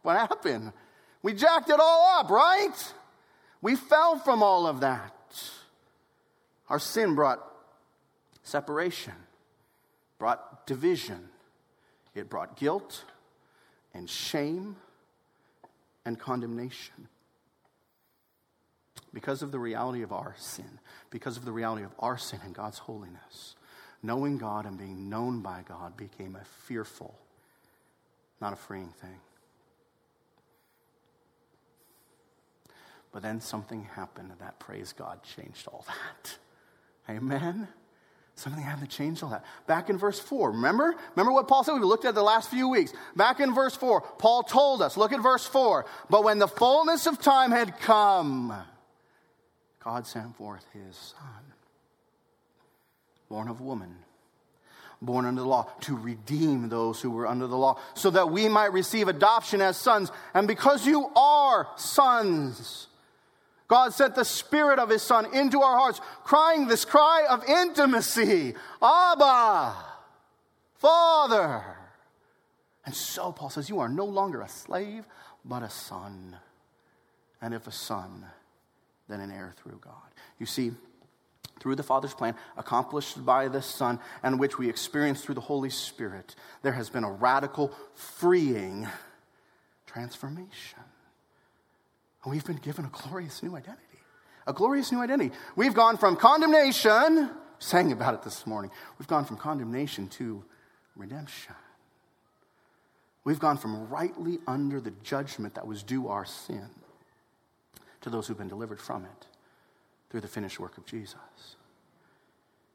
what 0.00 0.16
happened? 0.16 0.72
We 1.22 1.34
jacked 1.34 1.68
it 1.68 1.78
all 1.78 2.18
up, 2.18 2.30
right? 2.30 2.94
We 3.62 3.76
fell 3.76 4.18
from 4.18 4.42
all 4.42 4.66
of 4.66 4.80
that. 4.80 5.14
Our 6.68 6.80
sin 6.80 7.14
brought 7.14 7.40
separation, 8.42 9.14
brought 10.18 10.66
division, 10.66 11.28
it 12.14 12.28
brought 12.28 12.56
guilt 12.56 13.04
and 13.94 14.10
shame 14.10 14.76
and 16.04 16.18
condemnation. 16.18 17.08
Because 19.14 19.42
of 19.42 19.52
the 19.52 19.58
reality 19.58 20.02
of 20.02 20.12
our 20.12 20.34
sin, 20.38 20.78
because 21.10 21.36
of 21.36 21.44
the 21.44 21.52
reality 21.52 21.84
of 21.84 21.92
our 21.98 22.18
sin 22.18 22.40
and 22.44 22.54
God's 22.54 22.78
holiness, 22.78 23.54
knowing 24.02 24.38
God 24.38 24.64
and 24.66 24.78
being 24.78 25.08
known 25.08 25.40
by 25.40 25.62
God 25.68 25.96
became 25.96 26.34
a 26.34 26.44
fearful, 26.66 27.14
not 28.40 28.54
a 28.54 28.56
freeing 28.56 28.92
thing. 29.00 29.20
But 33.12 33.22
then 33.22 33.40
something 33.40 33.84
happened 33.94 34.30
and 34.30 34.40
that, 34.40 34.58
praise 34.58 34.92
God, 34.92 35.20
changed 35.22 35.68
all 35.68 35.84
that. 35.86 36.36
Amen? 37.10 37.68
Something 38.34 38.62
happened 38.62 38.90
to 38.90 38.96
change 38.96 39.22
all 39.22 39.28
that. 39.30 39.44
Back 39.66 39.90
in 39.90 39.98
verse 39.98 40.18
4, 40.18 40.52
remember? 40.52 40.94
Remember 41.14 41.32
what 41.32 41.46
Paul 41.46 41.62
said? 41.64 41.74
We 41.74 41.80
looked 41.80 42.06
at 42.06 42.14
the 42.14 42.22
last 42.22 42.50
few 42.50 42.68
weeks. 42.68 42.92
Back 43.14 43.40
in 43.40 43.54
verse 43.54 43.76
4, 43.76 44.00
Paul 44.18 44.42
told 44.42 44.80
us, 44.80 44.96
look 44.96 45.12
at 45.12 45.20
verse 45.22 45.44
4. 45.44 45.84
But 46.08 46.24
when 46.24 46.38
the 46.38 46.48
fullness 46.48 47.06
of 47.06 47.20
time 47.20 47.50
had 47.50 47.78
come, 47.80 48.54
God 49.84 50.06
sent 50.06 50.34
forth 50.36 50.64
his 50.72 50.96
son, 50.96 51.44
born 53.28 53.48
of 53.48 53.60
woman, 53.60 53.96
born 55.02 55.26
under 55.26 55.42
the 55.42 55.46
law, 55.46 55.68
to 55.80 55.96
redeem 55.96 56.70
those 56.70 57.02
who 57.02 57.10
were 57.10 57.26
under 57.26 57.46
the 57.46 57.56
law, 57.56 57.78
so 57.94 58.08
that 58.08 58.30
we 58.30 58.48
might 58.48 58.72
receive 58.72 59.08
adoption 59.08 59.60
as 59.60 59.76
sons. 59.76 60.10
And 60.32 60.48
because 60.48 60.86
you 60.86 61.10
are 61.14 61.68
sons, 61.76 62.88
God 63.72 63.94
sent 63.94 64.14
the 64.14 64.24
Spirit 64.26 64.78
of 64.78 64.90
His 64.90 65.00
Son 65.00 65.34
into 65.34 65.62
our 65.62 65.78
hearts, 65.78 65.98
crying 66.24 66.66
this 66.66 66.84
cry 66.84 67.24
of 67.26 67.42
intimacy 67.48 68.52
Abba, 68.82 69.74
Father. 70.74 71.64
And 72.84 72.94
so 72.94 73.32
Paul 73.32 73.48
says, 73.48 73.70
You 73.70 73.80
are 73.80 73.88
no 73.88 74.04
longer 74.04 74.42
a 74.42 74.48
slave, 74.50 75.06
but 75.42 75.62
a 75.62 75.70
son. 75.70 76.36
And 77.40 77.54
if 77.54 77.66
a 77.66 77.72
son, 77.72 78.26
then 79.08 79.20
an 79.20 79.30
heir 79.30 79.54
through 79.56 79.80
God. 79.82 79.94
You 80.38 80.44
see, 80.44 80.72
through 81.58 81.76
the 81.76 81.82
Father's 81.82 82.12
plan, 82.12 82.34
accomplished 82.58 83.24
by 83.24 83.48
the 83.48 83.62
Son, 83.62 84.00
and 84.22 84.38
which 84.38 84.58
we 84.58 84.68
experience 84.68 85.24
through 85.24 85.36
the 85.36 85.40
Holy 85.40 85.70
Spirit, 85.70 86.34
there 86.60 86.72
has 86.72 86.90
been 86.90 87.04
a 87.04 87.10
radical, 87.10 87.72
freeing 87.94 88.86
transformation. 89.86 90.81
And 92.24 92.32
we've 92.32 92.44
been 92.44 92.56
given 92.56 92.84
a 92.84 92.90
glorious 92.90 93.42
new 93.42 93.56
identity. 93.56 93.82
A 94.46 94.52
glorious 94.52 94.92
new 94.92 95.00
identity. 95.00 95.34
We've 95.56 95.74
gone 95.74 95.96
from 95.96 96.16
condemnation, 96.16 97.30
sang 97.58 97.92
about 97.92 98.14
it 98.14 98.22
this 98.22 98.46
morning, 98.46 98.70
we've 98.98 99.08
gone 99.08 99.24
from 99.24 99.36
condemnation 99.36 100.08
to 100.08 100.44
redemption. 100.96 101.54
We've 103.24 103.38
gone 103.38 103.56
from 103.56 103.88
rightly 103.88 104.40
under 104.46 104.80
the 104.80 104.92
judgment 105.02 105.54
that 105.54 105.66
was 105.66 105.82
due 105.82 106.08
our 106.08 106.24
sin 106.24 106.68
to 108.00 108.10
those 108.10 108.26
who've 108.26 108.38
been 108.38 108.48
delivered 108.48 108.80
from 108.80 109.04
it 109.04 109.26
through 110.10 110.20
the 110.22 110.28
finished 110.28 110.58
work 110.58 110.76
of 110.76 110.84
Jesus. 110.84 111.16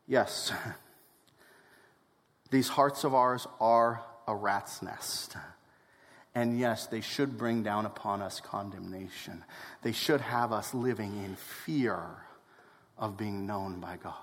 Yes, 0.07 0.53
these 2.49 2.69
hearts 2.69 3.03
of 3.03 3.13
ours 3.13 3.45
are 3.59 4.01
a 4.25 4.33
rat's 4.33 4.81
nest. 4.81 5.35
And 6.37 6.59
yes, 6.59 6.85
they 6.85 7.01
should 7.01 7.35
bring 7.35 7.63
down 7.63 7.87
upon 7.87 8.21
us 8.21 8.39
condemnation. 8.39 9.43
They 9.81 9.91
should 9.91 10.21
have 10.21 10.51
us 10.51 10.71
living 10.71 11.17
in 11.25 11.35
fear 11.35 11.99
of 12.95 13.17
being 13.17 13.47
known 13.47 13.79
by 13.79 13.97
God. 13.97 14.13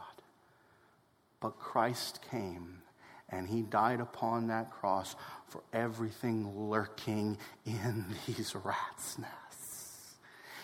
But 1.40 1.58
Christ 1.58 2.20
came 2.30 2.82
and 3.30 3.48
he 3.48 3.62
died 3.62 3.98
upon 3.98 4.46
that 4.46 4.70
cross 4.70 5.16
for 5.48 5.64
everything 5.72 6.68
lurking 6.70 7.36
in 7.66 8.04
these 8.28 8.54
rats' 8.62 9.18
nests. 9.18 10.14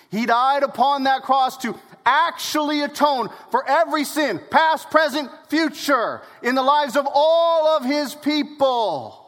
He 0.09 0.27
died 0.27 0.63
upon 0.63 1.03
that 1.03 1.23
cross 1.23 1.57
to 1.63 1.75
actually 2.07 2.83
atone 2.83 3.29
for 3.51 3.69
every 3.69 4.05
sin, 4.05 4.41
past, 4.53 4.89
present, 4.89 5.29
future, 5.49 6.23
in 6.45 6.55
the 6.55 6.63
lives 6.63 6.95
of 6.95 7.09
all 7.13 7.77
of 7.77 7.85
his 7.85 8.15
people. 8.15 9.20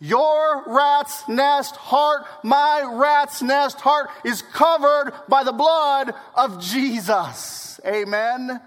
Your 0.00 0.64
rat's 0.66 1.28
nest 1.28 1.76
heart, 1.76 2.24
my 2.42 2.82
rat's 2.90 3.42
nest 3.42 3.80
heart 3.80 4.08
is 4.24 4.40
covered 4.40 5.12
by 5.28 5.44
the 5.44 5.52
blood 5.52 6.14
of 6.34 6.58
Jesus. 6.60 7.78
Amen. 7.86 8.60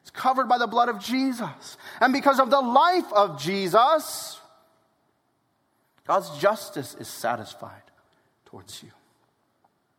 It's 0.00 0.10
covered 0.10 0.48
by 0.48 0.58
the 0.58 0.66
blood 0.66 0.88
of 0.88 0.98
Jesus. 0.98 1.76
And 2.00 2.12
because 2.12 2.40
of 2.40 2.50
the 2.50 2.60
life 2.60 3.10
of 3.12 3.40
Jesus, 3.40 4.40
God's 6.06 6.36
justice 6.38 6.96
is 6.98 7.08
satisfied. 7.08 7.82
towards 8.44 8.82
you. 8.82 8.90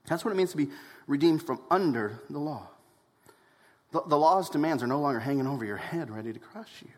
That's 0.07 0.23
what 0.23 0.31
it 0.31 0.37
means 0.37 0.51
to 0.51 0.57
be 0.57 0.67
redeemed 1.07 1.41
from 1.41 1.59
under 1.71 2.19
the 2.29 2.39
law. 2.39 2.67
The, 3.91 4.03
the 4.07 4.17
law's 4.17 4.49
demands 4.49 4.83
are 4.83 4.87
no 4.87 4.99
longer 4.99 5.19
hanging 5.19 5.47
over 5.47 5.63
your 5.65 5.77
head, 5.77 6.11
ready 6.11 6.33
to 6.33 6.39
crush 6.39 6.69
you. 6.81 6.91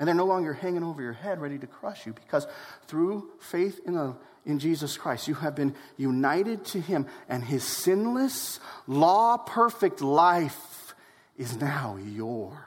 And 0.00 0.08
they're 0.08 0.14
no 0.14 0.24
longer 0.24 0.54
hanging 0.54 0.82
over 0.82 1.02
your 1.02 1.12
head, 1.12 1.42
ready 1.42 1.58
to 1.58 1.66
crush 1.66 2.06
you, 2.06 2.14
because 2.14 2.46
through 2.86 3.28
faith 3.38 3.80
in, 3.84 3.94
the, 3.94 4.16
in 4.46 4.58
Jesus 4.58 4.96
Christ, 4.96 5.28
you 5.28 5.34
have 5.34 5.54
been 5.54 5.74
united 5.98 6.64
to 6.66 6.80
Him, 6.80 7.06
and 7.28 7.44
His 7.44 7.62
sinless, 7.62 8.60
law 8.86 9.36
perfect 9.36 10.00
life 10.00 10.94
is 11.36 11.60
now 11.60 11.98
your 12.02 12.64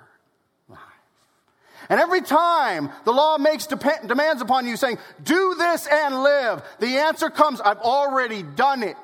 life. 0.70 0.80
And 1.90 2.00
every 2.00 2.22
time 2.22 2.92
the 3.04 3.12
law 3.12 3.40
makes 3.40 3.66
demands 3.66 4.44
upon 4.44 4.68
you, 4.68 4.78
saying, 4.78 5.00
Do 5.24 5.56
this 5.58 5.88
and 5.88 6.22
live, 6.22 6.62
the 6.80 7.00
answer 7.00 7.32
comes, 7.32 7.60
I've 7.60 7.80
already 7.80 8.44
done 8.44 8.84
it. 8.84 8.96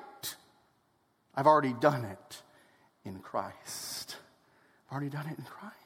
I've 1.33 1.47
already 1.47 1.73
done 1.73 2.05
it 2.05 2.41
in 3.05 3.19
Christ. 3.19 4.17
I've 4.87 4.97
already 4.97 5.09
done 5.09 5.25
it 5.25 5.37
in 5.39 5.45
Christ. 5.45 5.78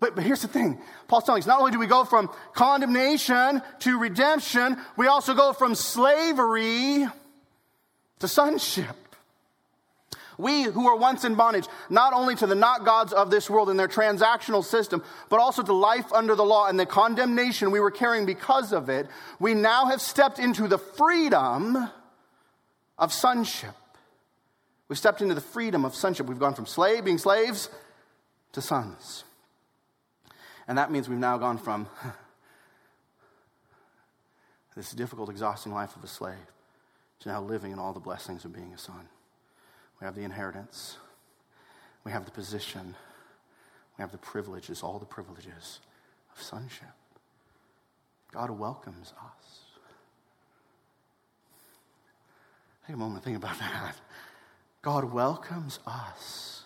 But, 0.00 0.14
but 0.14 0.24
here's 0.24 0.42
the 0.42 0.48
thing 0.48 0.80
Paul's 1.08 1.24
telling 1.24 1.42
us 1.42 1.46
not 1.46 1.60
only 1.60 1.72
do 1.72 1.78
we 1.78 1.86
go 1.86 2.04
from 2.04 2.30
condemnation 2.54 3.62
to 3.80 3.98
redemption, 3.98 4.78
we 4.96 5.06
also 5.06 5.34
go 5.34 5.52
from 5.52 5.74
slavery 5.74 7.06
to 8.18 8.28
sonship. 8.28 8.96
We 10.38 10.62
who 10.62 10.84
were 10.84 10.96
once 10.96 11.24
in 11.24 11.34
bondage, 11.34 11.66
not 11.90 12.14
only 12.14 12.34
to 12.36 12.46
the 12.46 12.54
not 12.54 12.86
gods 12.86 13.12
of 13.12 13.30
this 13.30 13.50
world 13.50 13.68
and 13.68 13.78
their 13.78 13.88
transactional 13.88 14.64
system, 14.64 15.04
but 15.28 15.38
also 15.38 15.62
to 15.62 15.72
life 15.74 16.10
under 16.14 16.34
the 16.34 16.44
law 16.44 16.66
and 16.66 16.80
the 16.80 16.86
condemnation 16.86 17.70
we 17.70 17.78
were 17.78 17.90
carrying 17.90 18.24
because 18.24 18.72
of 18.72 18.88
it, 18.88 19.06
we 19.38 19.52
now 19.52 19.86
have 19.86 20.00
stepped 20.00 20.38
into 20.38 20.66
the 20.66 20.78
freedom 20.78 21.90
of 22.98 23.12
sonship. 23.12 23.74
We've 24.88 24.98
stepped 24.98 25.20
into 25.20 25.34
the 25.34 25.42
freedom 25.42 25.84
of 25.84 25.94
sonship. 25.94 26.26
We've 26.26 26.38
gone 26.38 26.54
from 26.54 26.66
slave, 26.66 27.04
being 27.04 27.18
slaves, 27.18 27.68
to 28.52 28.62
sons. 28.62 29.24
And 30.70 30.78
that 30.78 30.92
means 30.92 31.08
we've 31.08 31.18
now 31.18 31.36
gone 31.36 31.58
from 31.58 31.88
this 34.76 34.92
difficult, 34.92 35.28
exhausting 35.28 35.72
life 35.72 35.96
of 35.96 36.04
a 36.04 36.06
slave 36.06 36.36
to 37.18 37.28
now 37.28 37.42
living 37.42 37.72
in 37.72 37.80
all 37.80 37.92
the 37.92 37.98
blessings 37.98 38.44
of 38.44 38.52
being 38.52 38.72
a 38.72 38.78
son. 38.78 39.08
We 40.00 40.04
have 40.04 40.14
the 40.14 40.22
inheritance, 40.22 40.96
we 42.04 42.12
have 42.12 42.24
the 42.24 42.30
position, 42.30 42.94
we 43.98 44.02
have 44.02 44.12
the 44.12 44.18
privileges, 44.18 44.84
all 44.84 45.00
the 45.00 45.06
privileges 45.06 45.80
of 46.32 46.40
sonship. 46.40 46.86
God 48.32 48.50
welcomes 48.50 49.12
us. 49.24 49.62
Take 52.86 52.94
a 52.94 52.96
moment, 52.96 53.24
think 53.24 53.38
about 53.38 53.58
that. 53.58 53.96
God 54.82 55.12
welcomes 55.12 55.80
us 55.84 56.59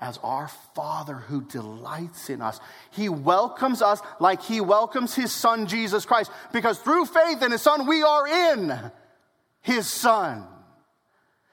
as 0.00 0.18
our 0.22 0.48
Father 0.74 1.14
who 1.14 1.42
delights 1.42 2.28
in 2.28 2.42
us. 2.42 2.60
He 2.90 3.08
welcomes 3.08 3.80
us 3.80 4.00
like 4.20 4.42
He 4.42 4.60
welcomes 4.60 5.14
His 5.14 5.32
Son, 5.32 5.66
Jesus 5.66 6.04
Christ, 6.04 6.30
because 6.52 6.78
through 6.78 7.06
faith 7.06 7.42
in 7.42 7.52
His 7.52 7.62
Son, 7.62 7.86
we 7.86 8.02
are 8.02 8.26
in 8.26 8.92
His 9.62 9.88
Son. 9.88 10.44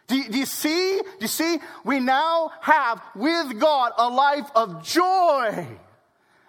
Do 0.07 0.17
you, 0.17 0.29
do 0.29 0.39
you, 0.39 0.45
see? 0.45 0.99
Do 0.99 1.17
you 1.21 1.27
see? 1.27 1.59
We 1.85 1.99
now 1.99 2.51
have 2.61 3.01
with 3.15 3.59
God 3.59 3.93
a 3.97 4.09
life 4.09 4.49
of 4.53 4.83
joy, 4.83 5.67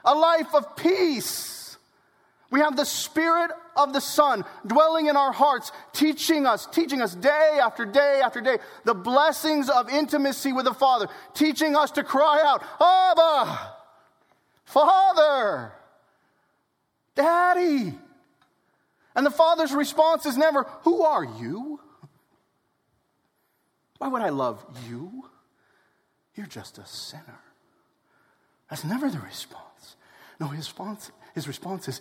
a 0.05 0.15
life 0.15 0.53
of 0.55 0.77
peace. 0.77 1.77
We 2.51 2.61
have 2.61 2.77
the 2.77 2.85
Spirit 2.85 3.53
of 3.77 3.93
the 3.93 4.01
Son 4.01 4.45
dwelling 4.67 5.07
in 5.07 5.17
our 5.17 5.33
hearts, 5.33 5.73
teaching 5.93 6.47
us, 6.47 6.67
teaching 6.67 7.03
us 7.03 7.15
day 7.15 7.59
after 7.63 7.85
day 7.85 8.21
after 8.25 8.41
day 8.41 8.59
the 8.85 8.95
blessings 8.95 9.69
of 9.69 9.89
intimacy 9.89 10.53
with 10.53 10.65
the 10.65 10.75
Father, 10.75 11.09
teaching 11.35 11.77
us 11.77 11.91
to 11.93 12.05
cry 12.05 12.43
out, 12.45 12.63
Abba, 12.81 13.73
Father, 14.65 15.73
Daddy. 17.15 17.95
And 19.17 19.25
the 19.25 19.31
Father's 19.31 19.73
response 19.73 20.27
is 20.27 20.37
never, 20.37 20.65
Who 20.83 21.03
are 21.03 21.25
you? 21.25 21.81
Why 23.99 24.09
would 24.09 24.23
I 24.23 24.31
love 24.31 24.65
you? 24.89 25.25
You're 26.35 26.47
just 26.47 26.79
a 26.79 26.87
sinner. 26.87 27.41
That's 28.69 28.85
never 28.85 29.09
the 29.09 29.21
response. 29.21 29.97
No, 30.41 30.49
his 30.49 30.67
response, 30.67 31.13
his 31.35 31.47
response 31.47 31.89
is, 31.89 32.01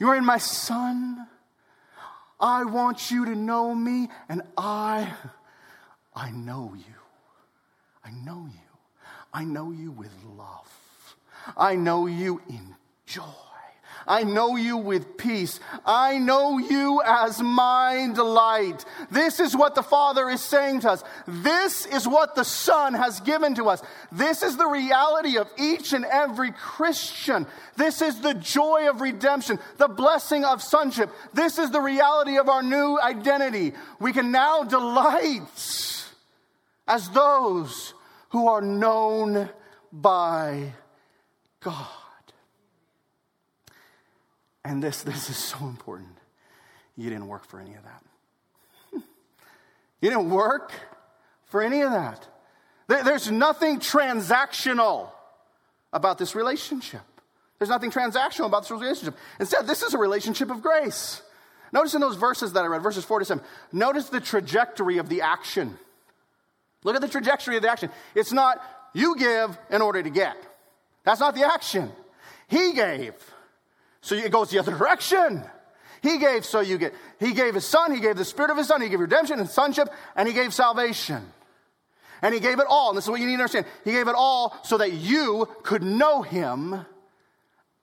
you 0.00 0.08
are 0.08 0.16
in 0.16 0.24
my 0.24 0.38
son. 0.38 1.28
I 2.40 2.64
want 2.64 3.10
you 3.10 3.26
to 3.26 3.34
know 3.36 3.74
me, 3.74 4.08
and 4.28 4.42
I, 4.56 5.12
I 6.16 6.30
know 6.30 6.72
you. 6.74 6.94
I 8.02 8.10
know 8.10 8.48
you. 8.50 9.04
I 9.32 9.44
know 9.44 9.70
you 9.70 9.92
with 9.92 10.12
love. 10.36 11.16
I 11.56 11.76
know 11.76 12.06
you 12.06 12.40
in 12.48 12.74
joy. 13.06 13.49
I 14.06 14.24
know 14.24 14.56
you 14.56 14.76
with 14.76 15.16
peace. 15.16 15.60
I 15.84 16.18
know 16.18 16.58
you 16.58 17.02
as 17.04 17.40
my 17.40 18.10
delight. 18.14 18.84
This 19.10 19.40
is 19.40 19.56
what 19.56 19.74
the 19.74 19.82
Father 19.82 20.28
is 20.28 20.40
saying 20.40 20.80
to 20.80 20.90
us. 20.90 21.04
This 21.26 21.86
is 21.86 22.08
what 22.08 22.34
the 22.34 22.44
Son 22.44 22.94
has 22.94 23.20
given 23.20 23.54
to 23.56 23.68
us. 23.68 23.82
This 24.10 24.42
is 24.42 24.56
the 24.56 24.66
reality 24.66 25.36
of 25.36 25.48
each 25.58 25.92
and 25.92 26.04
every 26.04 26.52
Christian. 26.52 27.46
This 27.76 28.02
is 28.02 28.20
the 28.20 28.34
joy 28.34 28.88
of 28.88 29.00
redemption, 29.00 29.58
the 29.76 29.88
blessing 29.88 30.44
of 30.44 30.62
sonship. 30.62 31.10
This 31.32 31.58
is 31.58 31.70
the 31.70 31.80
reality 31.80 32.38
of 32.38 32.48
our 32.48 32.62
new 32.62 32.98
identity. 33.00 33.72
We 33.98 34.12
can 34.12 34.32
now 34.32 34.64
delight 34.64 36.04
as 36.88 37.08
those 37.10 37.94
who 38.30 38.48
are 38.48 38.62
known 38.62 39.48
by 39.92 40.72
God. 41.60 41.99
And 44.64 44.82
this, 44.82 45.02
this 45.02 45.30
is 45.30 45.36
so 45.36 45.58
important. 45.60 46.16
You 46.96 47.08
didn't 47.08 47.28
work 47.28 47.46
for 47.46 47.60
any 47.60 47.74
of 47.74 47.82
that. 47.84 48.02
you 50.00 50.10
didn't 50.10 50.30
work 50.30 50.72
for 51.46 51.62
any 51.62 51.80
of 51.82 51.92
that. 51.92 52.26
There's 52.88 53.30
nothing 53.30 53.78
transactional 53.78 55.10
about 55.92 56.18
this 56.18 56.34
relationship. 56.34 57.02
There's 57.58 57.70
nothing 57.70 57.90
transactional 57.90 58.46
about 58.46 58.62
this 58.62 58.70
relationship. 58.70 59.16
Instead, 59.38 59.66
this 59.66 59.82
is 59.82 59.94
a 59.94 59.98
relationship 59.98 60.50
of 60.50 60.62
grace. 60.62 61.22
Notice 61.72 61.94
in 61.94 62.00
those 62.00 62.16
verses 62.16 62.52
that 62.54 62.64
I 62.64 62.66
read, 62.66 62.82
verses 62.82 63.04
4 63.04 63.20
to 63.20 63.24
7, 63.24 63.44
notice 63.72 64.08
the 64.08 64.20
trajectory 64.20 64.98
of 64.98 65.08
the 65.08 65.20
action. 65.20 65.78
Look 66.82 66.96
at 66.96 67.00
the 67.00 67.08
trajectory 67.08 67.56
of 67.56 67.62
the 67.62 67.70
action. 67.70 67.90
It's 68.14 68.32
not 68.32 68.60
you 68.92 69.16
give 69.16 69.56
in 69.70 69.82
order 69.82 70.02
to 70.02 70.10
get. 70.10 70.36
That's 71.04 71.20
not 71.20 71.34
the 71.34 71.46
action. 71.46 71.92
He 72.48 72.72
gave. 72.72 73.14
So 74.02 74.14
it 74.14 74.30
goes 74.32 74.50
the 74.50 74.58
other 74.58 74.76
direction. 74.76 75.42
He 76.02 76.18
gave 76.18 76.44
so 76.44 76.60
you 76.60 76.78
get. 76.78 76.94
He 77.18 77.32
gave 77.32 77.54
his 77.54 77.66
son, 77.66 77.92
he 77.92 78.00
gave 78.00 78.16
the 78.16 78.24
spirit 78.24 78.50
of 78.50 78.56
his 78.56 78.68
son, 78.68 78.80
he 78.80 78.88
gave 78.88 79.00
redemption 79.00 79.38
and 79.38 79.48
sonship, 79.48 79.88
and 80.16 80.26
he 80.26 80.34
gave 80.34 80.54
salvation. 80.54 81.30
And 82.22 82.34
he 82.34 82.40
gave 82.40 82.58
it 82.58 82.66
all. 82.68 82.90
And 82.90 82.96
this 82.96 83.04
is 83.04 83.10
what 83.10 83.20
you 83.20 83.26
need 83.26 83.36
to 83.36 83.42
understand. 83.42 83.66
He 83.84 83.92
gave 83.92 84.08
it 84.08 84.14
all 84.14 84.56
so 84.62 84.78
that 84.78 84.92
you 84.92 85.48
could 85.62 85.82
know 85.82 86.22
him 86.22 86.84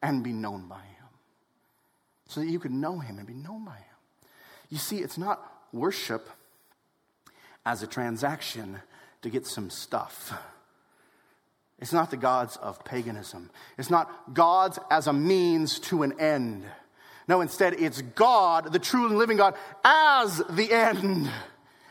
and 0.02 0.24
be 0.24 0.32
known 0.32 0.68
by 0.68 0.76
him. 0.76 0.84
So 2.28 2.42
that 2.42 2.48
you 2.48 2.60
could 2.60 2.72
know 2.72 3.00
him 3.00 3.18
and 3.18 3.26
be 3.26 3.34
known 3.34 3.66
by 3.66 3.76
him. 3.76 3.84
You 4.70 4.78
see, 4.78 4.98
it's 4.98 5.18
not 5.18 5.44
worship 5.72 6.30
as 7.66 7.82
a 7.82 7.88
transaction 7.88 8.80
to 9.22 9.30
get 9.30 9.48
some 9.48 9.70
stuff. 9.70 10.34
It's 11.80 11.94
not 11.94 12.10
the 12.10 12.18
gods 12.18 12.58
of 12.58 12.84
paganism. 12.84 13.52
It's 13.78 13.90
not 13.90 14.34
gods 14.34 14.80
as 14.90 15.08
a 15.08 15.14
means 15.14 15.80
to 15.82 16.04
an 16.04 16.20
end. 16.20 16.66
No, 17.28 17.42
instead, 17.42 17.74
it's 17.74 18.02
God, 18.02 18.72
the 18.72 18.80
true 18.80 19.08
and 19.08 19.18
living 19.18 19.38
God, 19.38 19.56
as 19.84 20.42
the 20.50 20.72
end, 20.72 21.30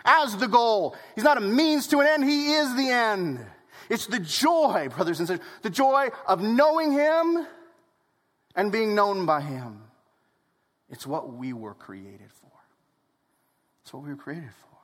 as 0.04 0.36
the 0.36 0.48
goal. 0.48 0.96
He's 1.14 1.24
not 1.24 1.36
a 1.36 1.42
means 1.42 1.86
to 1.88 2.00
an 2.00 2.06
end, 2.06 2.24
He 2.24 2.54
is 2.54 2.74
the 2.74 2.88
end. 2.88 3.44
It's 3.88 4.06
the 4.06 4.18
joy, 4.18 4.88
brothers 4.94 5.20
and 5.20 5.28
sisters, 5.28 5.46
the 5.62 5.70
joy 5.70 6.08
of 6.26 6.42
knowing 6.42 6.92
Him 6.92 7.46
and 8.56 8.72
being 8.72 8.94
known 8.94 9.26
by 9.26 9.42
Him. 9.42 9.82
It's 10.88 11.06
what 11.06 11.32
we 11.32 11.52
were 11.52 11.74
created 11.74 12.32
for. 12.32 12.50
It's 13.82 13.92
what 13.92 14.02
we 14.02 14.08
were 14.08 14.16
created 14.16 14.50
for. 14.50 14.78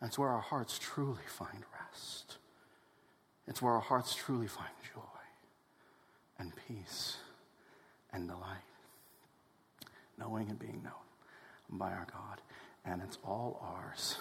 That's 0.00 0.18
where 0.18 0.28
our 0.28 0.40
hearts 0.40 0.78
truly 0.78 1.22
find 1.26 1.64
rest. 1.80 2.36
It's 3.46 3.60
where 3.60 3.74
our 3.74 3.80
hearts 3.80 4.14
truly 4.14 4.46
find 4.46 4.70
joy 4.94 5.00
and 6.38 6.52
peace 6.66 7.18
and 8.12 8.28
delight. 8.28 8.64
Knowing 10.18 10.48
and 10.48 10.58
being 10.58 10.82
known 10.82 10.92
by 11.68 11.90
our 11.90 12.06
God. 12.10 12.40
And 12.84 13.02
it's 13.02 13.18
all 13.24 13.60
ours. 13.62 14.16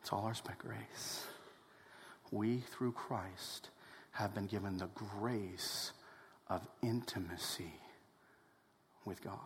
It's 0.00 0.12
all 0.12 0.24
ours 0.24 0.42
by 0.44 0.54
grace. 0.58 1.26
We, 2.30 2.58
through 2.58 2.92
Christ, 2.92 3.70
have 4.12 4.34
been 4.34 4.46
given 4.46 4.78
the 4.78 4.88
grace 4.94 5.92
of 6.48 6.66
intimacy 6.82 7.72
with 9.04 9.22
God. 9.22 9.38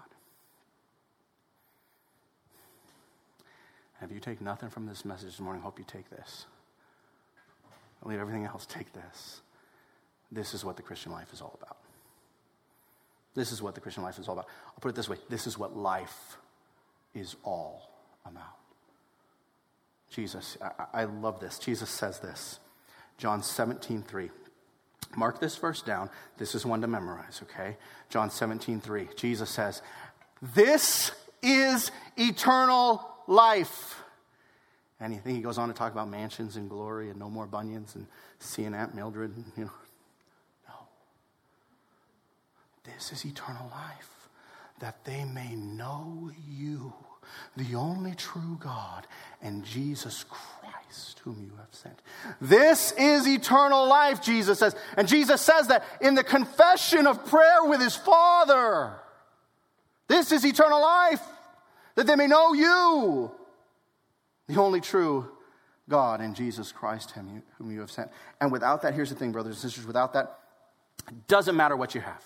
And 4.00 4.10
if 4.10 4.14
you 4.14 4.20
take 4.20 4.40
nothing 4.40 4.70
from 4.70 4.86
this 4.86 5.04
message 5.04 5.30
this 5.30 5.40
morning, 5.40 5.62
hope 5.62 5.78
you 5.78 5.84
take 5.86 6.08
this. 6.10 6.46
I'll 8.02 8.10
leave 8.10 8.20
everything 8.20 8.44
else, 8.44 8.66
take 8.66 8.92
this. 8.92 9.40
This 10.30 10.54
is 10.54 10.64
what 10.64 10.76
the 10.76 10.82
Christian 10.82 11.12
life 11.12 11.32
is 11.32 11.40
all 11.40 11.58
about. 11.60 11.76
This 13.34 13.52
is 13.52 13.62
what 13.62 13.74
the 13.74 13.80
Christian 13.80 14.02
life 14.02 14.18
is 14.18 14.28
all 14.28 14.34
about. 14.34 14.48
I'll 14.68 14.80
put 14.80 14.90
it 14.90 14.94
this 14.94 15.08
way 15.08 15.16
this 15.28 15.46
is 15.46 15.58
what 15.58 15.76
life 15.76 16.38
is 17.14 17.36
all 17.44 17.90
about. 18.24 18.44
Jesus, 20.10 20.56
I, 20.60 21.02
I 21.02 21.04
love 21.04 21.40
this. 21.40 21.58
Jesus 21.58 21.90
says 21.90 22.20
this. 22.20 22.58
John 23.16 23.42
17, 23.42 24.02
3. 24.02 24.30
Mark 25.16 25.40
this 25.40 25.56
verse 25.56 25.82
down. 25.82 26.10
This 26.36 26.54
is 26.54 26.64
one 26.64 26.80
to 26.80 26.86
memorize, 26.86 27.40
okay? 27.44 27.76
John 28.08 28.30
17, 28.30 28.80
3. 28.80 29.08
Jesus 29.16 29.50
says, 29.50 29.82
This 30.54 31.10
is 31.42 31.90
eternal 32.16 33.08
life. 33.26 34.02
And 35.00 35.12
think 35.22 35.36
he 35.36 35.42
goes 35.42 35.58
on 35.58 35.68
to 35.68 35.74
talk 35.74 35.92
about 35.92 36.08
mansions 36.08 36.56
and 36.56 36.68
glory 36.68 37.08
and 37.10 37.18
no 37.18 37.30
more 37.30 37.46
bunions 37.46 37.94
and 37.94 38.06
seeing 38.40 38.74
Aunt 38.74 38.94
Mildred, 38.94 39.36
and, 39.36 39.44
you 39.56 39.64
know. 39.64 39.70
No. 40.68 40.74
This 42.84 43.12
is 43.12 43.24
eternal 43.24 43.70
life, 43.70 44.28
that 44.80 45.04
they 45.04 45.24
may 45.24 45.54
know 45.54 46.30
you, 46.48 46.92
the 47.56 47.76
only 47.76 48.14
true 48.14 48.58
God, 48.58 49.06
and 49.40 49.64
Jesus 49.64 50.24
Christ, 50.24 51.20
whom 51.20 51.42
you 51.44 51.52
have 51.58 51.68
sent. 51.70 52.00
This 52.40 52.92
is 52.98 53.28
eternal 53.28 53.86
life, 53.86 54.20
Jesus 54.20 54.58
says. 54.58 54.74
And 54.96 55.06
Jesus 55.06 55.40
says 55.40 55.68
that 55.68 55.84
in 56.00 56.16
the 56.16 56.24
confession 56.24 57.06
of 57.06 57.24
prayer 57.26 57.64
with 57.64 57.80
his 57.80 57.94
Father. 57.94 58.94
This 60.08 60.32
is 60.32 60.44
eternal 60.44 60.80
life, 60.80 61.22
that 61.94 62.06
they 62.06 62.16
may 62.16 62.26
know 62.26 62.52
you, 62.52 63.30
the 64.48 64.60
only 64.60 64.80
true 64.80 65.30
God, 65.88 66.20
and 66.20 66.34
Jesus 66.34 66.72
Christ, 66.72 67.12
him, 67.12 67.42
whom 67.56 67.70
you 67.70 67.80
have 67.80 67.90
sent. 67.90 68.10
And 68.40 68.52
without 68.52 68.82
that, 68.82 68.94
here's 68.94 69.10
the 69.10 69.16
thing, 69.16 69.32
brothers 69.32 69.54
and 69.54 69.62
sisters, 69.62 69.86
without 69.86 70.12
that, 70.14 70.38
it 71.08 71.26
doesn't 71.28 71.56
matter 71.56 71.76
what 71.76 71.94
you 71.94 72.00
have. 72.00 72.22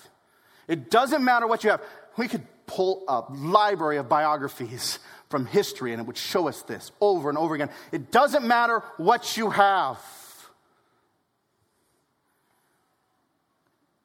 It 0.67 0.91
doesn't 0.91 1.23
matter 1.23 1.47
what 1.47 1.63
you 1.65 1.71
have. 1.71 1.83
We 2.17 2.29
could 2.29 2.47
pull 2.67 3.05
a 3.09 3.25
library 3.33 3.99
of 3.99 4.09
biographies 4.09 4.99
from 5.29 5.47
history 5.47 5.93
and 5.93 6.01
it 6.01 6.07
would 6.07 6.17
show 6.17 6.49
us 6.49 6.63
this 6.63 6.93
over 7.01 7.29
and 7.29 7.39
over 7.39 7.55
again. 7.55 7.71
It 7.91 8.11
doesn't 8.11 8.47
matter 8.47 8.83
what 8.97 9.37
you 9.37 9.51
have. 9.51 9.99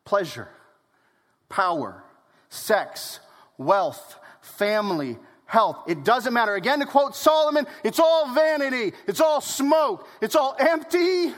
Pleasure, 0.05 0.47
power, 1.49 2.03
sex, 2.49 3.19
wealth, 3.57 4.19
family, 4.41 5.17
health. 5.47 5.77
It 5.87 6.03
doesn't 6.03 6.33
matter. 6.33 6.53
Again, 6.53 6.79
to 6.79 6.85
quote 6.85 7.15
Solomon, 7.15 7.65
it's 7.83 7.99
all 7.99 8.33
vanity, 8.33 8.93
it's 9.07 9.21
all 9.21 9.41
smoke, 9.41 10.07
it's 10.21 10.35
all 10.35 10.55
empty 10.59 11.33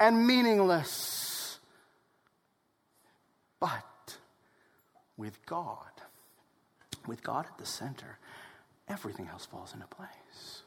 and 0.00 0.26
meaningless. 0.26 1.58
But 3.60 4.16
with 5.16 5.44
God, 5.46 5.76
with 7.06 7.22
God 7.22 7.46
at 7.46 7.58
the 7.58 7.66
center, 7.66 8.18
everything 8.88 9.28
else 9.28 9.44
falls 9.44 9.74
into 9.74 9.86
place. 9.86 10.62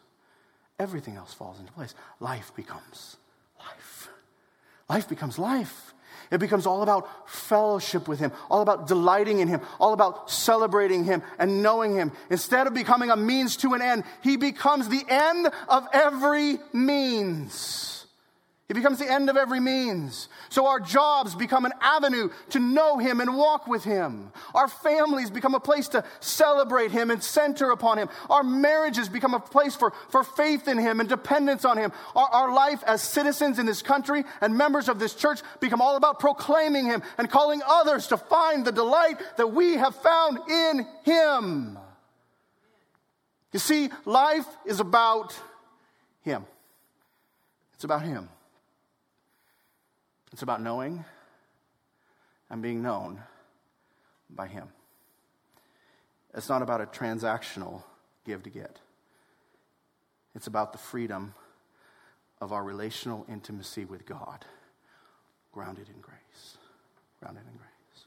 Everything 0.80 1.16
else 1.16 1.34
falls 1.34 1.60
into 1.60 1.72
place. 1.72 1.94
Life 2.20 2.52
becomes 2.56 3.18
life. 3.60 4.10
Life 4.90 5.10
becomes 5.10 5.40
life. 5.40 5.94
It 6.32 6.40
becomes 6.40 6.66
all 6.66 6.82
about 6.82 7.30
fellowship 7.30 8.08
with 8.08 8.20
Him, 8.20 8.32
all 8.50 8.62
about 8.62 8.88
delighting 8.88 9.40
in 9.40 9.48
Him, 9.48 9.62
all 9.80 9.94
about 9.94 10.30
celebrating 10.30 11.04
Him 11.04 11.24
and 11.40 11.64
knowing 11.64 11.96
Him. 11.96 12.12
Instead 12.30 12.68
of 12.68 12.74
becoming 12.74 13.10
a 13.10 13.16
means 13.16 13.58
to 13.58 13.74
an 13.74 13.82
end, 13.82 14.04
He 14.22 14.38
becomes 14.38 14.90
the 14.90 15.04
end 15.08 15.50
of 15.68 15.88
every 15.94 16.60
means. 16.72 18.03
He 18.74 18.80
becomes 18.80 18.98
the 18.98 19.12
end 19.12 19.30
of 19.30 19.38
every 19.38 19.60
means. 19.60 20.30
So 20.50 20.66
our 20.66 20.80
jobs 20.80 21.36
become 21.36 21.66
an 21.66 21.74
avenue 21.80 22.30
to 22.50 22.60
know 22.60 22.98
Him 22.98 23.22
and 23.22 23.38
walk 23.38 23.68
with 23.68 23.84
Him. 23.84 24.32
Our 24.56 24.68
families 24.68 25.30
become 25.30 25.54
a 25.54 25.60
place 25.60 25.90
to 25.90 26.04
celebrate 26.22 26.90
Him 26.90 27.12
and 27.12 27.22
center 27.22 27.70
upon 27.70 28.00
Him. 28.00 28.10
Our 28.32 28.44
marriages 28.44 29.10
become 29.10 29.36
a 29.36 29.40
place 29.40 29.76
for, 29.76 29.94
for 30.10 30.24
faith 30.24 30.68
in 30.68 30.80
Him 30.80 31.00
and 31.00 31.08
dependence 31.08 31.66
on 31.66 31.78
Him. 31.78 31.92
Our, 32.16 32.28
our 32.30 32.52
life 32.52 32.84
as 32.88 33.04
citizens 33.04 33.60
in 33.60 33.68
this 33.68 33.84
country 33.84 34.24
and 34.42 34.58
members 34.58 34.90
of 34.90 34.98
this 34.98 35.14
church 35.14 35.42
become 35.60 35.80
all 35.80 35.96
about 35.96 36.20
proclaiming 36.20 36.88
Him 36.88 37.04
and 37.20 37.30
calling 37.30 37.62
others 37.64 38.08
to 38.08 38.18
find 38.18 38.66
the 38.66 38.72
delight 38.72 39.22
that 39.38 39.54
we 39.54 39.74
have 39.74 39.96
found 39.98 40.40
in 40.50 40.88
Him. 41.04 41.78
You 43.52 43.60
see, 43.60 43.92
life 44.06 44.48
is 44.66 44.80
about 44.80 45.40
Him. 46.24 46.48
It's 47.76 47.84
about 47.84 48.02
Him. 48.02 48.30
It's 50.34 50.42
about 50.42 50.62
knowing 50.62 51.06
and 52.50 52.62
being 52.62 52.82
known 52.82 53.22
by 54.30 54.48
Him. 54.48 54.68
It's 56.34 56.50
not 56.50 56.64
about 56.64 56.82
a 56.82 56.86
transactional 56.86 57.84
give 58.26 58.42
to 58.44 58.50
get, 58.50 58.80
it's 60.36 60.48
about 60.48 60.72
the 60.72 60.80
freedom 60.80 61.36
of 62.42 62.52
our 62.52 62.64
relational 62.64 63.26
intimacy 63.30 63.86
with 63.86 64.06
God, 64.06 64.46
grounded 65.52 65.88
in 65.88 66.02
grace. 66.02 66.58
Grounded 67.22 67.44
in 67.46 67.58
grace. 67.58 68.06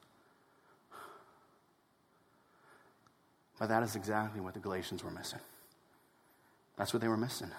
But 3.59 3.69
that 3.69 3.83
is 3.83 3.95
exactly 3.95 4.41
what 4.41 4.55
the 4.55 4.61
Galatians 4.61 5.05
were 5.05 5.11
missing. 5.11 5.39
That's 6.77 6.93
what 6.93 7.01
they 7.01 7.09
were 7.09 7.17
missing. 7.17 7.51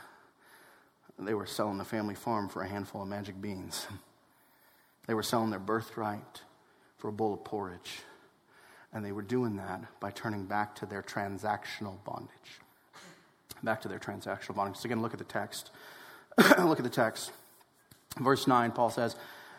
They 1.18 1.34
were 1.34 1.48
selling 1.48 1.78
the 1.78 1.86
family 1.86 2.14
farm 2.14 2.50
for 2.50 2.62
a 2.62 2.68
handful 2.68 3.02
of 3.02 3.08
magic 3.08 3.42
beans. 3.42 3.88
They 5.08 5.14
were 5.14 5.24
selling 5.24 5.50
their 5.50 5.60
birthright 5.60 6.42
for 6.98 7.08
a 7.08 7.12
bowl 7.12 7.34
of 7.34 7.44
porridge. 7.44 8.02
And 8.94 9.04
they 9.04 9.12
were 9.12 9.22
doing 9.22 9.58
that 9.58 9.82
by 10.00 10.12
turning 10.12 10.46
back 10.46 10.76
to 10.76 10.86
their 10.86 11.02
transactional 11.02 12.04
bondage. 12.04 12.62
Back 13.64 13.82
to 13.82 13.88
their 13.88 14.00
transactional 14.00 14.56
bondage. 14.56 14.80
So, 14.80 14.86
again, 14.86 15.02
look 15.02 15.14
at 15.14 15.20
the 15.20 15.26
text. 15.26 15.72
look 16.60 16.80
at 16.80 16.84
the 16.84 16.90
text. 16.90 17.32
Verse 18.20 18.48
9, 18.48 18.72
Paul 18.72 18.90
says, 18.90 19.16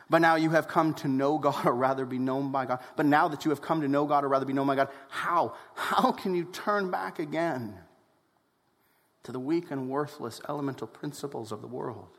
But 0.08 0.20
now 0.20 0.36
you 0.36 0.50
have 0.50 0.68
come 0.68 0.94
to 0.94 1.08
know 1.08 1.38
God, 1.38 1.66
or 1.66 1.72
rather 1.72 2.04
be 2.04 2.18
known 2.18 2.52
by 2.52 2.66
God. 2.66 2.80
But 2.96 3.06
now 3.06 3.28
that 3.28 3.44
you 3.44 3.50
have 3.50 3.60
come 3.60 3.80
to 3.80 3.88
know 3.88 4.06
God, 4.06 4.24
or 4.24 4.28
rather 4.28 4.46
be 4.46 4.52
known 4.52 4.66
by 4.66 4.76
God, 4.76 4.88
how? 5.08 5.54
How 5.74 6.12
can 6.12 6.34
you 6.34 6.44
turn 6.44 6.90
back 6.90 7.18
again 7.18 7.74
to 9.24 9.32
the 9.32 9.40
weak 9.40 9.70
and 9.70 9.88
worthless 9.88 10.40
elemental 10.48 10.86
principles 10.86 11.52
of 11.52 11.60
the 11.60 11.66
world, 11.68 12.18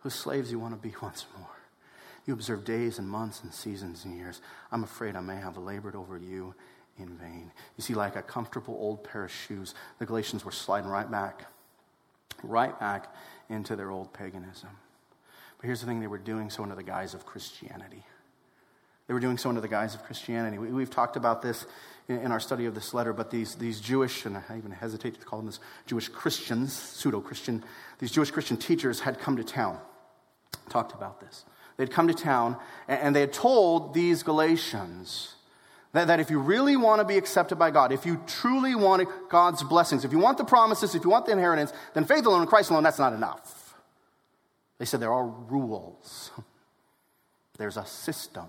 whose 0.00 0.14
slaves 0.14 0.50
you 0.50 0.58
want 0.58 0.74
to 0.74 0.88
be 0.88 0.94
once 1.02 1.26
more? 1.36 1.57
You 2.28 2.34
observe 2.34 2.62
days 2.62 2.98
and 2.98 3.08
months 3.08 3.42
and 3.42 3.54
seasons 3.54 4.04
and 4.04 4.14
years. 4.14 4.42
I'm 4.70 4.84
afraid 4.84 5.16
I 5.16 5.20
may 5.20 5.36
have 5.36 5.56
labored 5.56 5.96
over 5.96 6.18
you 6.18 6.54
in 6.98 7.16
vain. 7.16 7.50
You 7.78 7.82
see, 7.82 7.94
like 7.94 8.16
a 8.16 8.22
comfortable 8.22 8.74
old 8.78 9.02
pair 9.02 9.24
of 9.24 9.32
shoes, 9.32 9.74
the 9.98 10.04
Galatians 10.04 10.44
were 10.44 10.52
sliding 10.52 10.90
right 10.90 11.10
back, 11.10 11.46
right 12.42 12.78
back 12.78 13.14
into 13.48 13.76
their 13.76 13.90
old 13.90 14.12
paganism. 14.12 14.68
But 15.56 15.68
here's 15.68 15.80
the 15.80 15.86
thing 15.86 16.00
they 16.00 16.06
were 16.06 16.18
doing 16.18 16.50
so 16.50 16.62
under 16.62 16.74
the 16.74 16.82
guise 16.82 17.14
of 17.14 17.24
Christianity. 17.24 18.04
They 19.06 19.14
were 19.14 19.20
doing 19.20 19.38
so 19.38 19.48
under 19.48 19.62
the 19.62 19.68
guise 19.68 19.94
of 19.94 20.02
Christianity. 20.02 20.58
We, 20.58 20.82
have 20.82 20.90
talked 20.90 21.16
about 21.16 21.40
this 21.40 21.64
in, 22.08 22.18
in, 22.18 22.30
our 22.30 22.40
study 22.40 22.66
of 22.66 22.74
this 22.74 22.92
letter, 22.92 23.14
but 23.14 23.30
these, 23.30 23.54
these 23.54 23.80
Jewish, 23.80 24.26
and 24.26 24.36
I 24.36 24.58
even 24.58 24.72
hesitate 24.72 25.18
to 25.18 25.24
call 25.24 25.38
them 25.38 25.46
this, 25.46 25.60
Jewish 25.86 26.08
Christians, 26.08 26.74
pseudo 26.74 27.22
Christian, 27.22 27.64
these 28.00 28.10
Jewish 28.10 28.30
Christian 28.30 28.58
teachers 28.58 29.00
had 29.00 29.18
come 29.18 29.38
to 29.38 29.44
town, 29.44 29.78
talked 30.68 30.92
about 30.92 31.20
this. 31.20 31.46
They'd 31.78 31.90
come 31.90 32.08
to 32.08 32.14
town 32.14 32.56
and 32.88 33.16
they 33.16 33.20
had 33.20 33.32
told 33.32 33.94
these 33.94 34.22
Galatians 34.22 35.36
that, 35.92 36.08
that 36.08 36.20
if 36.20 36.28
you 36.28 36.40
really 36.40 36.76
want 36.76 37.00
to 37.00 37.04
be 37.04 37.16
accepted 37.16 37.56
by 37.56 37.70
God, 37.70 37.92
if 37.92 38.04
you 38.04 38.22
truly 38.26 38.74
want 38.74 39.08
God's 39.30 39.62
blessings, 39.62 40.04
if 40.04 40.12
you 40.12 40.18
want 40.18 40.38
the 40.38 40.44
promises, 40.44 40.94
if 40.94 41.04
you 41.04 41.10
want 41.10 41.26
the 41.26 41.32
inheritance, 41.32 41.72
then 41.94 42.04
faith 42.04 42.26
alone 42.26 42.40
and 42.40 42.48
Christ 42.48 42.70
alone, 42.70 42.82
that's 42.82 42.98
not 42.98 43.12
enough. 43.12 43.74
They 44.78 44.84
said 44.84 45.00
there 45.00 45.12
are 45.12 45.26
rules, 45.26 46.30
there's 47.58 47.76
a 47.76 47.86
system, 47.86 48.46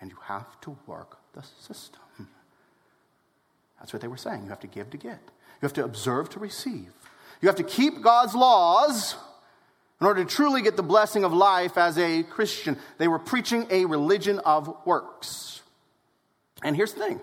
and 0.00 0.10
you 0.10 0.16
have 0.24 0.60
to 0.62 0.76
work 0.86 1.18
the 1.34 1.42
system. 1.60 2.00
That's 3.78 3.92
what 3.92 4.00
they 4.00 4.08
were 4.08 4.16
saying. 4.16 4.44
You 4.44 4.50
have 4.50 4.60
to 4.60 4.68
give 4.68 4.90
to 4.90 4.96
get, 4.96 5.18
you 5.20 5.66
have 5.66 5.72
to 5.72 5.84
observe 5.84 6.30
to 6.30 6.38
receive, 6.38 6.92
you 7.40 7.48
have 7.48 7.56
to 7.56 7.64
keep 7.64 8.00
God's 8.00 8.34
laws 8.36 9.16
in 10.02 10.06
order 10.06 10.24
to 10.24 10.28
truly 10.28 10.62
get 10.62 10.74
the 10.74 10.82
blessing 10.82 11.22
of 11.22 11.32
life 11.32 11.78
as 11.78 11.96
a 11.96 12.24
Christian, 12.24 12.76
they 12.98 13.06
were 13.06 13.20
preaching 13.20 13.68
a 13.70 13.84
religion 13.84 14.40
of 14.40 14.74
works. 14.84 15.62
And 16.64 16.74
here's 16.74 16.92
the 16.92 16.98
thing 16.98 17.20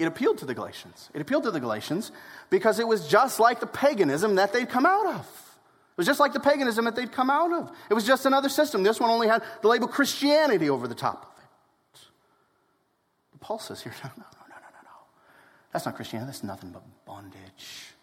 it 0.00 0.06
appealed 0.06 0.38
to 0.38 0.46
the 0.46 0.52
Galatians. 0.52 1.10
It 1.14 1.20
appealed 1.20 1.44
to 1.44 1.52
the 1.52 1.60
Galatians 1.60 2.10
because 2.50 2.80
it 2.80 2.88
was 2.88 3.06
just 3.06 3.38
like 3.38 3.60
the 3.60 3.68
paganism 3.68 4.34
that 4.34 4.52
they'd 4.52 4.68
come 4.68 4.84
out 4.84 5.06
of. 5.06 5.20
It 5.20 5.96
was 5.96 6.08
just 6.08 6.18
like 6.18 6.32
the 6.32 6.40
paganism 6.40 6.86
that 6.86 6.96
they'd 6.96 7.12
come 7.12 7.30
out 7.30 7.52
of. 7.52 7.70
It 7.88 7.94
was 7.94 8.04
just 8.04 8.26
another 8.26 8.48
system. 8.48 8.82
This 8.82 8.98
one 8.98 9.08
only 9.08 9.28
had 9.28 9.44
the 9.62 9.68
label 9.68 9.86
Christianity 9.86 10.68
over 10.68 10.88
the 10.88 10.94
top 10.96 11.22
of 11.22 11.44
it. 11.44 12.00
But 13.30 13.40
Paul 13.42 13.60
says 13.60 13.80
here, 13.82 13.94
no, 14.02 14.10
no, 14.16 14.24
no, 14.26 14.56
no, 14.56 14.56
no, 14.56 14.82
no. 14.82 14.90
That's 15.72 15.86
not 15.86 15.94
Christianity. 15.94 16.26
That's 16.26 16.42
nothing 16.42 16.70
but 16.70 16.82
bondage. 17.06 17.94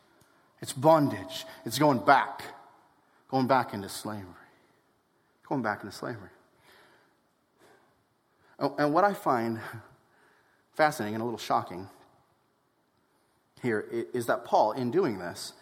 It's 0.61 0.71
bondage. 0.71 1.45
It's 1.65 1.77
going 1.77 1.99
back, 1.99 2.43
going 3.33 3.47
back 3.47 3.73
into 3.73 3.89
slavery. 3.89 4.27
Going 5.49 5.63
back 5.63 5.81
into 5.81 5.95
slavery. 5.95 6.29
Oh, 8.59 8.75
and 8.77 8.93
what 8.93 9.03
I 9.03 9.15
find 9.15 9.59
fascinating 10.75 11.15
and 11.15 11.21
a 11.23 11.25
little 11.25 11.39
shocking 11.39 11.89
here 13.59 13.87
is 14.13 14.27
that 14.27 14.45
Paul, 14.45 14.73
in 14.73 14.91
doing 14.91 15.17
this, 15.17 15.53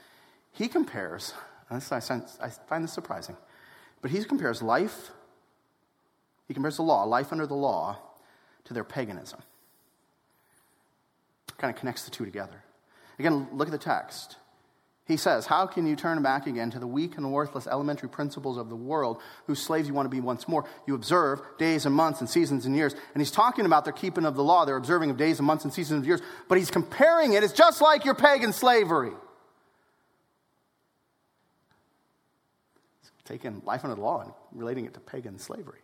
he 0.52 0.68
compares, 0.68 1.34
and 1.70 1.82
I 1.82 2.02
find 2.02 2.84
this 2.84 2.92
surprising, 2.92 3.38
but 4.02 4.12
he 4.12 4.22
compares 4.26 4.62
life, 4.62 5.12
he 6.50 6.54
compares 6.54 6.76
the 6.76 6.84
law, 6.84 7.06
life 7.06 7.32
under 7.32 7.48
the 7.48 7.54
law, 7.54 7.98
to 8.66 8.74
their 8.74 8.84
paganism. 8.84 9.40
Kind 11.58 11.74
of 11.74 11.80
connects 11.80 12.04
the 12.04 12.12
two 12.12 12.26
together. 12.26 12.66
Again, 13.18 13.48
look 13.54 13.70
at 13.70 13.72
the 13.72 13.78
text. 13.78 14.36
He 15.12 15.18
says, 15.18 15.46
How 15.46 15.68
can 15.68 15.86
you 15.86 15.98
turn 15.98 16.24
back 16.24 16.48
again 16.48 16.72
to 16.72 16.80
the 16.80 16.88
weak 16.88 17.18
and 17.18 17.34
worthless 17.34 17.68
elementary 17.68 18.08
principles 18.08 18.58
of 18.58 18.70
the 18.70 18.78
world, 18.78 19.22
whose 19.46 19.62
slaves 19.62 19.88
you 19.88 19.94
want 19.94 20.06
to 20.06 20.10
be 20.10 20.22
once 20.22 20.48
more? 20.48 20.64
You 20.88 20.96
observe 20.96 21.42
days 21.58 21.86
and 21.86 21.94
months 21.94 22.22
and 22.22 22.30
seasons 22.30 22.66
and 22.66 22.76
years. 22.76 22.94
And 23.14 23.22
he's 23.22 23.30
talking 23.30 23.66
about 23.66 23.84
their 23.84 23.94
keeping 23.94 24.26
of 24.26 24.36
the 24.36 24.44
law, 24.44 24.64
their 24.64 24.78
observing 24.78 25.10
of 25.10 25.18
days 25.18 25.38
and 25.38 25.46
months 25.46 25.66
and 25.66 25.74
seasons 25.74 25.98
and 25.98 26.06
years. 26.06 26.22
But 26.48 26.60
he's 26.60 26.72
comparing 26.72 27.34
it, 27.34 27.44
it's 27.44 27.52
just 27.54 27.82
like 27.82 28.06
your 28.06 28.16
pagan 28.16 28.54
slavery. 28.54 29.12
taking 33.24 33.62
life 33.64 33.86
under 33.86 33.96
the 33.96 34.02
law 34.02 34.22
and 34.22 34.34
relating 34.52 34.84
it 34.84 34.94
to 34.94 35.00
pagan 35.00 35.40
slavery. 35.40 35.80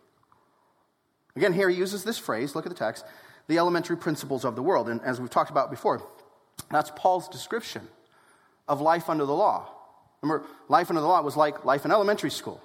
Again, 1.34 1.54
here 1.54 1.70
he 1.70 1.76
uses 1.76 2.04
this 2.04 2.18
phrase, 2.18 2.54
look 2.54 2.66
at 2.66 2.68
the 2.68 2.76
text, 2.76 3.06
the 3.46 3.56
elementary 3.56 3.96
principles 3.96 4.44
of 4.44 4.54
the 4.54 4.62
world. 4.62 4.88
And 4.88 5.00
as 5.00 5.18
we've 5.18 5.30
talked 5.30 5.50
about 5.50 5.70
before, 5.70 6.02
that's 6.70 6.90
Paul's 6.94 7.26
description 7.28 7.88
of 8.68 8.80
life 8.80 9.08
under 9.08 9.24
the 9.24 9.34
law. 9.34 9.68
Remember, 10.22 10.46
life 10.68 10.90
under 10.90 11.00
the 11.00 11.06
law 11.06 11.22
was 11.22 11.36
like 11.36 11.64
life 11.64 11.84
in 11.84 11.90
elementary 11.90 12.30
school. 12.30 12.60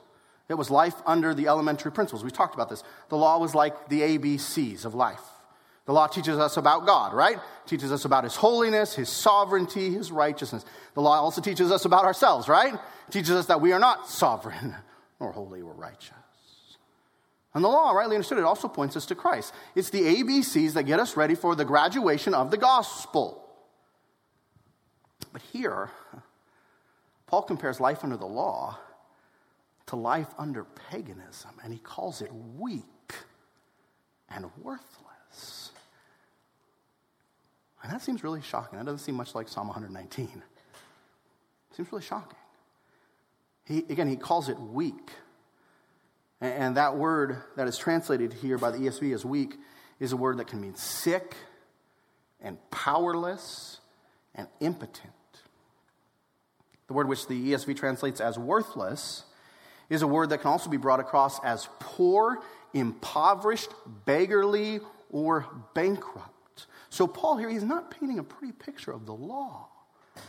It 0.50 0.56
was 0.56 0.70
life 0.70 0.96
under 1.06 1.34
the 1.34 1.48
elementary 1.48 1.92
principles. 1.92 2.24
We 2.24 2.32
talked 2.32 2.54
about 2.54 2.70
this. 2.70 2.84
The 3.10 3.18
law 3.18 3.40
was 3.40 3.56
like 3.56 3.90
the 3.90 4.02
ABCs 4.02 4.86
of 4.86 4.94
life. 4.94 5.22
The 5.86 5.94
law 5.94 6.08
teaches 6.08 6.38
us 6.38 6.58
about 6.58 6.86
God, 6.86 7.14
right? 7.14 7.40
teaches 7.66 7.92
us 7.92 8.06
about 8.06 8.24
His 8.24 8.36
holiness, 8.36 8.96
His 8.96 9.10
sovereignty, 9.10 9.90
His 9.92 10.12
righteousness. 10.12 10.66
The 10.94 11.02
law 11.02 11.20
also 11.20 11.42
teaches 11.42 11.72
us 11.72 11.86
about 11.86 12.06
ourselves, 12.06 12.48
right? 12.48 12.74
teaches 13.10 13.32
us 13.32 13.46
that 13.48 13.62
we 13.62 13.74
are 13.74 13.80
not 13.80 14.10
sovereign, 14.10 14.76
nor 15.20 15.32
holy 15.32 15.62
or 15.62 15.74
righteous. 15.74 16.12
And 17.54 17.64
the 17.64 17.70
law, 17.70 17.92
rightly 17.92 18.16
understood, 18.16 18.40
it 18.40 18.44
also 18.44 18.68
points 18.68 18.96
us 18.96 19.06
to 19.08 19.16
Christ. 19.16 19.54
It's 19.76 19.92
the 19.92 20.02
ABCs 20.02 20.74
that 20.74 20.84
get 20.84 21.00
us 21.00 21.16
ready 21.16 21.36
for 21.36 21.56
the 21.56 21.66
graduation 21.66 22.34
of 22.34 22.50
the 22.50 22.58
gospel. 22.58 23.43
But 25.34 25.42
here, 25.42 25.90
Paul 27.26 27.42
compares 27.42 27.80
life 27.80 28.04
under 28.04 28.16
the 28.16 28.28
law 28.28 28.78
to 29.88 29.96
life 29.96 30.28
under 30.38 30.64
paganism, 30.64 31.52
and 31.64 31.74
he 31.74 31.80
calls 31.80 32.22
it 32.22 32.32
weak 32.58 32.86
and 34.30 34.46
worthless. 34.62 35.72
And 37.82 37.92
that 37.92 38.02
seems 38.02 38.24
really 38.24 38.42
shocking. 38.42 38.80
That 38.80 38.86
doesn't 38.86 39.00
seem 39.00 39.16
much 39.16 39.36
like 39.36 39.50
Psalm 39.50 39.68
119. 39.68 40.26
It 40.26 41.76
seems 41.76 41.92
really 41.92 42.04
shocking. 42.04 42.38
He, 43.66 43.80
again, 43.80 44.08
he 44.08 44.16
calls 44.16 44.48
it 44.48 44.60
weak. 44.60 45.12
And 46.40 46.78
that 46.78 46.96
word 46.96 47.42
that 47.56 47.68
is 47.68 47.78
translated 47.78 48.34
here 48.34 48.58
by 48.58 48.72
the 48.72 48.78
ESV 48.78 49.14
as 49.14 49.26
weak 49.26 49.56
is 50.00 50.12
a 50.12 50.18
word 50.18 50.38
that 50.38 50.48
can 50.48 50.62
mean 50.62 50.76
sick 50.76 51.36
and 52.42 52.58
powerless 52.70 53.80
and 54.36 54.48
impotent. 54.60 55.14
The 56.94 56.98
word 56.98 57.08
which 57.08 57.26
the 57.26 57.54
ESV 57.54 57.76
translates 57.76 58.22
as 58.22 58.38
worthless 58.38 59.24
is 59.90 60.04
a 60.04 60.08
word 60.08 60.30
that 60.30 60.42
can 60.42 60.52
also 60.52 60.70
be 60.70 60.78
brought 60.78 61.00
across 61.00 61.44
as 61.44 61.68
poor, 61.80 62.44
impoverished, 62.72 63.72
beggarly, 64.06 64.80
or 65.10 65.48
bankrupt. 65.74 66.68
So, 66.92 67.08
Paul 67.08 67.38
here, 67.38 67.50
he's 67.50 67.64
not 67.64 67.90
painting 67.90 68.20
a 68.20 68.24
pretty 68.24 68.54
picture 68.54 68.92
of 68.92 69.08
the 69.08 69.14
law. 69.16 69.70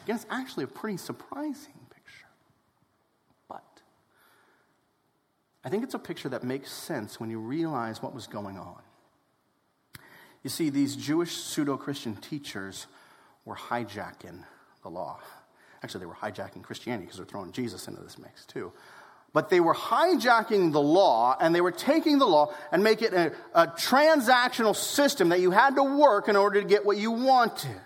Again, 0.05 0.17
it's 0.17 0.25
actually 0.31 0.65
a 0.65 0.69
pretty 0.69 0.97
surprising 0.97 1.75
picture. 1.91 2.29
But 3.47 3.83
I 5.67 5.69
think 5.69 5.85
it's 5.85 5.93
a 5.93 5.99
picture 5.99 6.31
that 6.31 6.45
makes 6.45 6.73
sense 6.73 7.21
when 7.21 7.29
you 7.29 7.41
realize 7.41 8.03
what 8.03 8.15
was 8.15 8.27
going 8.27 8.57
on. 8.57 8.81
You 10.43 10.49
see, 10.49 10.71
these 10.71 10.97
Jewish 10.97 11.37
pseudo 11.37 11.77
Christian 11.77 12.17
teachers 12.17 12.87
were 13.45 13.57
hijacking 13.57 14.45
the 14.83 14.89
law. 14.89 15.21
Actually, 15.85 16.01
they 16.01 16.07
were 16.07 16.15
hijacking 16.15 16.63
Christianity 16.63 17.05
because 17.05 17.19
they're 17.19 17.27
throwing 17.27 17.53
Jesus 17.53 17.87
into 17.89 18.01
this 18.01 18.17
mix 18.17 18.47
too. 18.47 18.73
But 19.35 19.51
they 19.51 19.61
were 19.61 19.75
hijacking 19.75 20.73
the 20.73 20.81
law 20.81 21.37
and 21.39 21.55
they 21.55 21.61
were 21.61 21.73
taking 21.73 22.19
the 22.19 22.25
law 22.25 22.55
and 22.73 22.83
make 22.83 23.03
it 23.03 23.13
a, 23.13 23.33
a 23.55 23.67
transactional 23.67 24.75
system 24.75 25.29
that 25.29 25.41
you 25.41 25.51
had 25.51 25.75
to 25.75 25.83
work 25.83 26.29
in 26.29 26.37
order 26.37 26.63
to 26.63 26.67
get 26.67 26.87
what 26.87 26.97
you 26.97 27.11
wanted. 27.11 27.77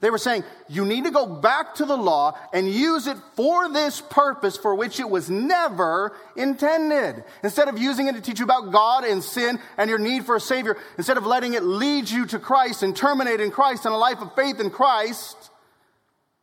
They 0.00 0.10
were 0.10 0.18
saying, 0.18 0.42
you 0.68 0.84
need 0.84 1.04
to 1.04 1.12
go 1.12 1.24
back 1.24 1.76
to 1.76 1.84
the 1.84 1.96
law 1.96 2.36
and 2.52 2.68
use 2.68 3.06
it 3.06 3.16
for 3.36 3.68
this 3.68 4.00
purpose 4.00 4.56
for 4.56 4.74
which 4.74 4.98
it 4.98 5.08
was 5.08 5.30
never 5.30 6.16
intended. 6.34 7.22
Instead 7.44 7.68
of 7.68 7.78
using 7.78 8.08
it 8.08 8.16
to 8.16 8.20
teach 8.20 8.40
you 8.40 8.44
about 8.44 8.72
God 8.72 9.04
and 9.04 9.22
sin 9.22 9.60
and 9.78 9.88
your 9.88 10.00
need 10.00 10.26
for 10.26 10.34
a 10.34 10.40
Savior, 10.40 10.76
instead 10.98 11.16
of 11.16 11.26
letting 11.26 11.54
it 11.54 11.62
lead 11.62 12.10
you 12.10 12.26
to 12.26 12.40
Christ 12.40 12.82
and 12.82 12.96
terminate 12.96 13.40
in 13.40 13.52
Christ 13.52 13.84
and 13.84 13.94
a 13.94 13.98
life 13.98 14.20
of 14.20 14.34
faith 14.34 14.58
in 14.58 14.70
Christ, 14.70 15.52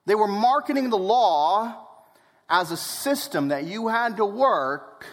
they 0.06 0.16
were 0.16 0.28
marketing 0.28 0.90
the 0.90 0.98
law 0.98 1.88
as 2.50 2.72
a 2.72 2.78
system 2.78 3.50
that 3.50 3.64
you 3.64 3.88
had 3.88 4.18
to 4.18 4.26
work 4.26 5.06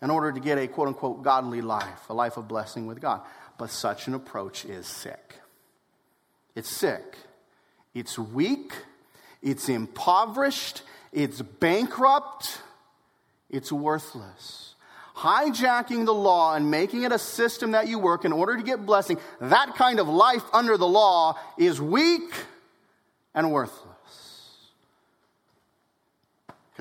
in 0.00 0.10
order 0.10 0.32
to 0.32 0.40
get 0.40 0.58
a 0.58 0.66
quote 0.66 0.88
unquote 0.88 1.22
godly 1.22 1.60
life, 1.60 2.10
a 2.10 2.14
life 2.14 2.36
of 2.36 2.48
blessing 2.48 2.86
with 2.86 3.00
God. 3.00 3.22
But 3.58 3.70
such 3.70 4.08
an 4.08 4.14
approach 4.14 4.64
is 4.64 4.86
sick. 4.86 5.36
It's 6.54 6.68
sick. 6.68 7.16
It's 7.94 8.18
weak. 8.18 8.74
It's 9.40 9.68
impoverished. 9.68 10.82
It's 11.12 11.40
bankrupt. 11.40 12.60
It's 13.48 13.70
worthless. 13.70 14.74
Hijacking 15.16 16.06
the 16.06 16.14
law 16.14 16.54
and 16.54 16.70
making 16.70 17.04
it 17.04 17.12
a 17.12 17.18
system 17.18 17.72
that 17.72 17.86
you 17.86 17.98
work 17.98 18.24
in 18.24 18.32
order 18.32 18.56
to 18.56 18.62
get 18.62 18.84
blessing, 18.84 19.18
that 19.40 19.74
kind 19.76 20.00
of 20.00 20.08
life 20.08 20.42
under 20.52 20.76
the 20.76 20.86
law 20.86 21.38
is 21.58 21.80
weak 21.80 22.32
and 23.34 23.52
worthless 23.52 23.91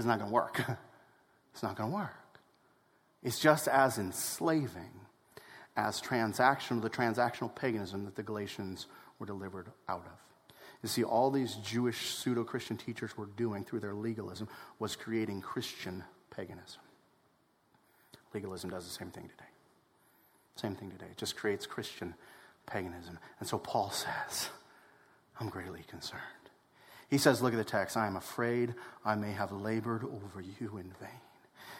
it's 0.01 0.07
not 0.07 0.17
going 0.17 0.31
to 0.31 0.33
work. 0.33 0.59
it's 1.53 1.61
not 1.61 1.75
going 1.75 1.91
to 1.91 1.95
work. 1.95 2.39
It's 3.21 3.37
just 3.37 3.67
as 3.67 3.99
enslaving 3.99 4.89
as 5.77 6.01
transactional, 6.01 6.81
the 6.81 6.89
transactional 6.89 7.53
paganism 7.53 8.05
that 8.05 8.15
the 8.15 8.23
Galatians 8.23 8.87
were 9.19 9.27
delivered 9.27 9.67
out 9.87 10.05
of. 10.07 10.55
You 10.81 10.89
see, 10.89 11.03
all 11.03 11.29
these 11.29 11.53
Jewish 11.57 12.15
pseudo 12.15 12.43
Christian 12.43 12.77
teachers 12.77 13.15
were 13.15 13.27
doing 13.27 13.63
through 13.63 13.81
their 13.81 13.93
legalism 13.93 14.47
was 14.79 14.95
creating 14.95 15.41
Christian 15.41 16.03
paganism. 16.31 16.81
Legalism 18.33 18.71
does 18.71 18.85
the 18.85 18.91
same 18.91 19.11
thing 19.11 19.29
today. 19.29 19.49
Same 20.55 20.75
thing 20.75 20.89
today. 20.89 21.05
It 21.11 21.17
just 21.17 21.35
creates 21.35 21.67
Christian 21.67 22.15
paganism. 22.65 23.19
And 23.39 23.47
so 23.47 23.59
Paul 23.59 23.91
says, 23.91 24.49
I'm 25.39 25.49
greatly 25.49 25.83
concerned. 25.87 26.21
He 27.11 27.17
says, 27.17 27.41
Look 27.41 27.53
at 27.53 27.57
the 27.57 27.63
text. 27.63 27.97
I 27.97 28.07
am 28.07 28.15
afraid 28.15 28.73
I 29.05 29.13
may 29.15 29.33
have 29.33 29.51
labored 29.51 30.03
over 30.03 30.41
you 30.41 30.77
in 30.77 30.91
vain. 30.99 31.19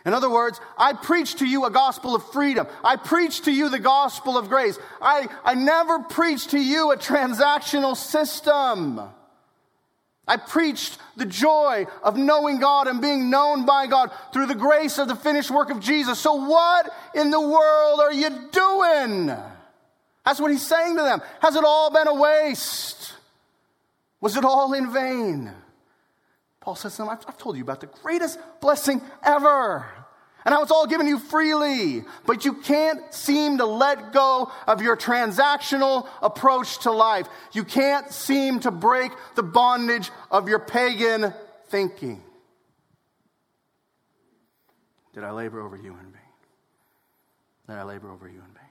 In 0.06 0.14
other 0.14 0.30
words, 0.30 0.60
I 0.78 0.94
preach 0.94 1.36
to 1.36 1.46
you 1.46 1.66
a 1.66 1.72
gospel 1.72 2.16
of 2.16 2.32
freedom. 2.32 2.68
I 2.84 2.98
preach 2.98 3.42
to 3.44 3.52
you 3.52 3.70
the 3.70 3.80
gospel 3.80 4.38
of 4.38 4.50
grace. 4.50 4.78
I, 5.02 5.28
I 5.44 5.54
never 5.54 6.00
preached 6.00 6.52
to 6.52 6.60
you 6.60 6.92
a 6.92 6.98
transactional 6.98 7.96
system. 7.96 9.00
I 10.28 10.38
preached 10.38 10.98
the 11.18 11.26
joy 11.26 11.86
of 12.04 12.18
knowing 12.18 12.60
God 12.60 12.88
and 12.88 13.02
being 13.02 13.30
known 13.30 13.66
by 13.66 13.88
God 13.88 14.12
through 14.34 14.48
the 14.48 14.56
grace 14.56 14.98
of 14.98 15.08
the 15.08 15.16
finished 15.16 15.52
work 15.52 15.70
of 15.70 15.80
Jesus. 15.80 16.20
So, 16.20 16.34
what 16.34 16.92
in 17.16 17.32
the 17.32 17.42
world 17.42 18.00
are 18.00 18.14
you 18.14 18.30
doing? 18.52 19.28
That's 20.26 20.40
what 20.40 20.52
he's 20.52 20.66
saying 20.66 20.98
to 20.98 21.04
them. 21.04 21.22
Has 21.42 21.56
it 21.56 21.64
all 21.64 21.92
been 21.92 22.08
a 22.08 22.16
waste? 22.16 23.14
Was 24.22 24.38
it 24.38 24.46
all 24.46 24.74
in 24.74 24.94
vain? 24.94 25.52
Paul 26.62 26.76
says 26.76 26.96
to 26.96 27.02
them, 27.02 27.10
I've, 27.10 27.26
I've 27.28 27.38
told 27.40 27.58
you 27.58 27.64
about 27.64 27.82
the 27.82 27.88
greatest 27.88 28.40
blessing 28.62 29.02
ever. 29.24 29.86
And 30.46 30.54
how 30.54 30.64
it's 30.64 30.72
all 30.72 30.88
given 30.88 31.08
you 31.08 31.20
freely. 31.20 32.04
But 32.26 32.46
you 32.46 32.54
can't 32.54 33.14
seem 33.14 33.58
to 33.58 33.66
let 33.66 34.14
go 34.14 34.52
of 34.68 34.82
your 34.82 34.96
transactional 34.96 36.08
approach 36.22 36.80
to 36.80 36.92
life. 36.92 37.28
You 37.52 37.64
can't 37.64 38.12
seem 38.12 38.60
to 38.62 38.72
break 38.72 39.12
the 39.36 39.44
bondage 39.44 40.10
of 40.30 40.48
your 40.48 40.60
pagan 40.60 41.34
thinking. 41.70 42.24
Did 45.14 45.24
I 45.24 45.32
labor 45.32 45.62
over 45.62 45.76
you 45.76 45.92
in 45.92 46.12
vain? 46.12 46.22
Did 47.68 47.76
I 47.76 47.84
labor 47.84 48.12
over 48.12 48.28
you 48.28 48.40
in 48.40 48.54
vain? 48.54 48.64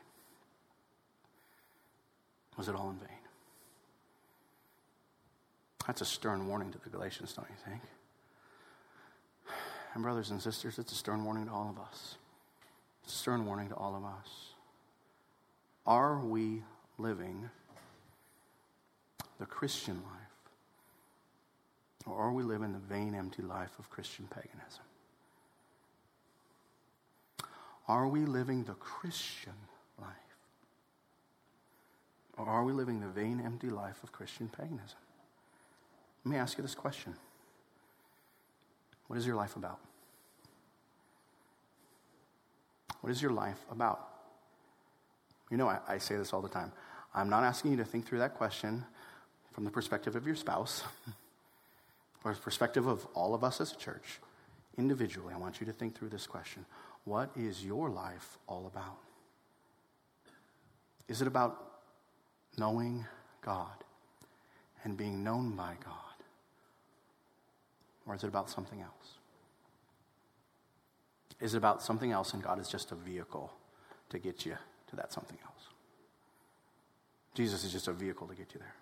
Was 2.56 2.68
it 2.68 2.74
all 2.74 2.90
in 2.90 2.98
vain? 2.98 3.19
That's 5.90 6.02
a 6.02 6.04
stern 6.04 6.46
warning 6.46 6.70
to 6.70 6.78
the 6.78 6.88
Galatians, 6.88 7.32
don't 7.32 7.48
you 7.50 7.56
think? 7.68 7.82
And, 9.92 10.04
brothers 10.04 10.30
and 10.30 10.40
sisters, 10.40 10.78
it's 10.78 10.92
a 10.92 10.94
stern 10.94 11.24
warning 11.24 11.46
to 11.46 11.50
all 11.50 11.68
of 11.68 11.82
us. 11.82 12.14
It's 13.02 13.12
a 13.12 13.18
stern 13.18 13.44
warning 13.44 13.70
to 13.70 13.74
all 13.74 13.96
of 13.96 14.04
us. 14.04 14.54
Are 15.84 16.20
we 16.20 16.62
living 16.96 17.50
the 19.40 19.46
Christian 19.46 19.96
life? 19.96 22.06
Or 22.06 22.16
are 22.16 22.32
we 22.32 22.44
living 22.44 22.72
the 22.72 22.78
vain, 22.78 23.16
empty 23.16 23.42
life 23.42 23.76
of 23.80 23.90
Christian 23.90 24.28
paganism? 24.28 24.84
Are 27.88 28.06
we 28.06 28.26
living 28.26 28.62
the 28.62 28.74
Christian 28.74 29.54
life? 30.00 30.36
Or 32.38 32.46
are 32.46 32.62
we 32.62 32.72
living 32.72 33.00
the 33.00 33.08
vain, 33.08 33.42
empty 33.44 33.70
life 33.70 34.04
of 34.04 34.12
Christian 34.12 34.48
paganism? 34.56 34.98
Let 36.24 36.30
me 36.30 36.36
ask 36.36 36.58
you 36.58 36.62
this 36.62 36.74
question 36.74 37.14
What 39.06 39.18
is 39.18 39.26
your 39.26 39.36
life 39.36 39.56
about? 39.56 39.78
What 43.00 43.10
is 43.10 43.22
your 43.22 43.30
life 43.30 43.58
about? 43.70 44.06
You 45.50 45.56
know, 45.56 45.68
I, 45.68 45.78
I, 45.88 45.98
say 45.98 46.16
this 46.16 46.32
all 46.32 46.42
the 46.42 46.48
time. 46.48 46.70
I'm 47.14 47.28
not 47.28 47.42
asking 47.42 47.72
you 47.72 47.76
to 47.78 47.84
think 47.84 48.06
through 48.06 48.18
that 48.18 48.34
question 48.34 48.84
from 49.52 49.64
the 49.64 49.70
perspective 49.70 50.14
of 50.14 50.26
your 50.26 50.36
spouse 50.36 50.84
or 52.24 52.34
the 52.34 52.40
perspective 52.40 52.86
of 52.86 53.06
all 53.14 53.34
of 53.34 53.42
us 53.42 53.60
as 53.60 53.72
a 53.72 53.76
church. 53.76 54.20
Individually, 54.78 55.34
I 55.34 55.38
want 55.38 55.60
you 55.60 55.66
to 55.66 55.72
think 55.72 55.98
through 55.98 56.10
this 56.10 56.26
question 56.26 56.64
What 57.04 57.30
is 57.34 57.64
your 57.64 57.88
life 57.90 58.38
all 58.46 58.66
about? 58.66 58.98
Is 61.08 61.20
it 61.20 61.26
about 61.26 61.80
knowing 62.56 63.04
God 63.42 63.84
and 64.84 64.96
being 64.96 65.24
known 65.24 65.56
by 65.56 65.74
God? 65.84 66.09
Or 68.10 68.16
is 68.16 68.24
it 68.24 68.26
about 68.26 68.50
something 68.50 68.80
else? 68.80 69.18
Is 71.40 71.54
it 71.54 71.58
about 71.58 71.80
something 71.80 72.10
else 72.10 72.34
and 72.34 72.42
God 72.42 72.58
is 72.58 72.66
just 72.66 72.90
a 72.90 72.96
vehicle 72.96 73.52
to 74.08 74.18
get 74.18 74.44
you 74.44 74.56
to 74.88 74.96
that 74.96 75.12
something 75.12 75.38
else? 75.44 75.68
Jesus 77.34 77.62
is 77.62 77.70
just 77.70 77.86
a 77.86 77.92
vehicle 77.92 78.26
to 78.26 78.34
get 78.34 78.52
you 78.52 78.58
there. 78.58 78.74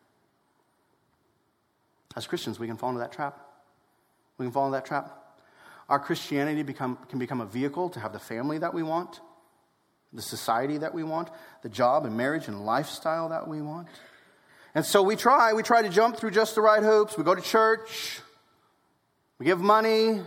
As 2.17 2.27
Christians, 2.27 2.59
we 2.59 2.67
can 2.67 2.79
fall 2.79 2.89
into 2.89 3.01
that 3.01 3.13
trap. 3.13 3.39
We 4.39 4.47
can 4.47 4.53
fall 4.53 4.65
into 4.65 4.79
that 4.79 4.87
trap. 4.87 5.13
Our 5.91 5.99
Christianity 5.99 6.63
become, 6.63 6.97
can 7.11 7.19
become 7.19 7.43
a 7.43 7.47
vehicle 7.47 7.91
to 7.91 8.01
have 8.01 8.15
the 8.15 8.19
family 8.19 8.57
that 8.57 8.73
we 8.73 8.83
want, 8.83 9.21
the 10.11 10.23
society 10.23 10.79
that 10.79 10.95
we 10.95 11.05
want, 11.05 11.29
the 11.61 11.69
job 11.69 12.07
and 12.07 12.17
marriage 12.17 12.49
and 12.49 12.65
lifestyle 12.65 13.29
that 13.29 13.47
we 13.47 13.61
want. 13.61 13.89
And 14.75 14.87
so 14.87 15.03
we 15.03 15.17
try, 15.17 15.53
we 15.53 15.63
try 15.63 15.83
to 15.83 15.91
jump 15.91 16.17
through 16.17 16.31
just 16.31 16.55
the 16.55 16.63
right 16.63 16.83
hoops. 16.83 17.19
We 17.19 17.25
go 17.25 17.35
to 17.35 17.43
church, 17.43 18.23
we 19.39 19.47
give 19.47 19.61
money, 19.61 20.21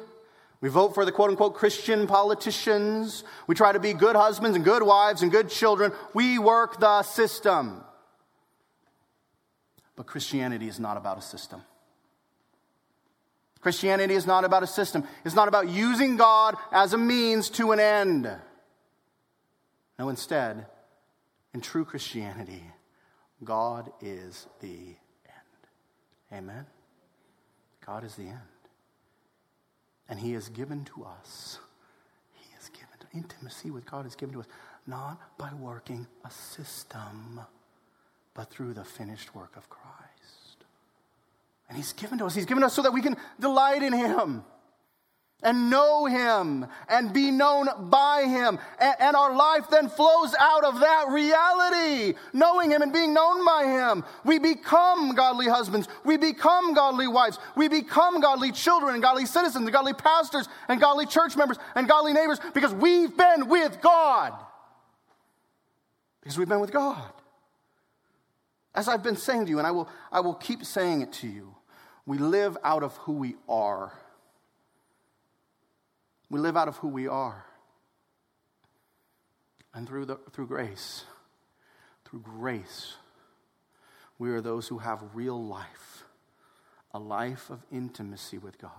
we 0.62 0.70
vote 0.70 0.94
for 0.94 1.06
the 1.06 1.12
quote 1.12 1.32
unquote 1.32 1.56
Christian 1.56 2.08
politicians, 2.08 3.24
we 3.48 3.56
try 3.56 3.72
to 3.72 3.80
be 3.80 3.94
good 3.94 4.16
husbands 4.16 4.56
and 4.56 4.64
good 4.64 4.84
wives 4.84 5.22
and 5.22 5.32
good 5.32 5.50
children. 5.50 5.92
We 6.14 6.40
work 6.40 6.80
the 6.80 7.04
system. 7.04 7.84
But 9.96 10.06
Christianity 10.06 10.68
is 10.68 10.80
not 10.80 10.98
about 10.98 11.18
a 11.18 11.22
system. 11.22 11.62
Christianity 13.60 14.16
is 14.16 14.26
not 14.26 14.44
about 14.44 14.64
a 14.64 14.68
system. 14.68 15.04
It's 15.24 15.36
not 15.36 15.48
about 15.48 15.70
using 15.70 16.18
God 16.18 16.56
as 16.72 16.94
a 16.94 16.98
means 16.98 17.50
to 17.52 17.72
an 17.72 17.80
end. 17.80 18.32
No, 20.00 20.10
instead, 20.10 20.66
in 21.54 21.62
true 21.62 21.86
Christianity, 21.86 22.64
God 23.44 23.92
is 24.02 24.48
the 24.62 24.96
end. 25.28 25.62
Amen? 26.34 26.66
God 27.86 28.04
is 28.04 28.16
the 28.16 28.24
end. 28.24 28.40
And 30.12 30.20
He 30.20 30.34
has 30.34 30.50
given 30.50 30.84
to 30.86 31.06
us, 31.06 31.58
He 32.34 32.54
has 32.56 32.70
given 32.70 32.90
to, 33.00 33.08
intimacy 33.18 33.72
with 33.72 33.90
God 33.90 34.06
is 34.06 34.14
given 34.16 34.34
to 34.34 34.42
us, 34.42 34.48
not 34.86 35.20
by 35.38 35.52
working 35.54 36.06
a 36.26 36.30
system, 36.30 37.40
but 38.34 38.50
through 38.52 38.74
the 38.74 38.84
finished 38.84 39.34
work 39.34 39.56
of 39.56 39.70
Christ. 39.70 40.66
And 41.70 41.78
He's 41.78 41.94
given 41.94 42.20
to 42.20 42.26
us, 42.26 42.36
He's 42.36 42.46
given 42.46 42.64
us 42.64 42.74
so 42.74 42.82
that 42.82 42.92
we 42.92 43.02
can 43.02 43.16
delight 43.40 43.82
in 43.82 43.94
Him 43.94 44.44
and 45.44 45.70
know 45.70 46.06
Him 46.06 46.68
and 46.88 47.14
be 47.14 47.32
known 47.32 47.68
by 47.90 48.24
Him. 48.24 48.60
And, 48.80 48.96
and, 49.00 49.16
our 49.16 49.36
life 49.36 49.70
then 49.70 49.90
flows 49.90 50.36
out 50.40 50.64
of 50.64 50.80
that 50.80 51.08
reality, 51.10 52.18
knowing 52.34 52.72
Him 52.72 52.82
and 52.82 52.94
being 52.94 53.14
known 53.14 53.46
by 53.46 53.66
Him. 53.66 54.04
We 54.24 54.40
become 54.40 55.16
godly 55.16 55.48
husbands. 55.48 55.88
We 56.06 56.18
become 56.18 56.74
godly 56.74 57.08
wives. 57.08 57.40
We 57.56 57.68
become 57.68 58.22
godly 58.22 58.52
children 58.52 58.94
and 58.94 59.04
godly 59.04 59.26
citizens 59.26 59.66
and 59.66 59.74
godly 59.74 59.94
pastors 59.94 60.48
and 60.68 60.80
godly 60.80 61.06
church 61.06 61.36
members 61.36 61.58
and 61.76 61.88
godly 61.88 62.14
neighbors 62.14 62.40
because 62.54 62.74
we've 62.74 63.16
been 63.16 63.48
with 63.48 63.82
God. 63.82 64.34
Because 66.22 66.38
we've 66.38 66.50
been 66.50 66.60
with 66.60 66.72
God. 66.72 67.12
As 68.74 68.88
I've 68.88 69.04
been 69.04 69.18
saying 69.18 69.46
to 69.46 69.50
you, 69.50 69.58
and 69.58 69.68
I 69.68 69.72
will, 69.72 69.90
I 70.12 70.22
will 70.22 70.36
keep 70.36 70.64
saying 70.64 71.02
it 71.02 71.12
to 71.14 71.28
you, 71.28 71.56
we 72.06 72.18
live 72.18 72.58
out 72.64 72.84
of 72.84 72.96
who 72.98 73.14
we 73.14 73.36
are 73.50 73.92
we 76.32 76.40
live 76.40 76.56
out 76.56 76.70
of 76.70 76.78
who 76.78 76.88
we 76.88 77.08
are. 77.10 77.46
And 79.74 79.88
through, 79.88 80.06
the, 80.06 80.18
through 80.32 80.48
grace, 80.48 81.04
through 82.06 82.22
grace, 82.22 82.96
we 84.18 84.30
are 84.32 84.40
those 84.40 84.70
who 84.70 84.78
have 84.78 85.04
real 85.14 85.44
life, 85.44 86.06
a 86.94 87.00
life 87.00 87.50
of 87.50 87.60
intimacy 87.70 88.38
with 88.38 88.58
God. 88.58 88.72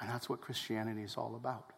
And 0.00 0.08
that's 0.08 0.30
what 0.30 0.40
Christianity 0.40 1.02
is 1.02 1.16
all 1.16 1.34
about. 1.36 1.72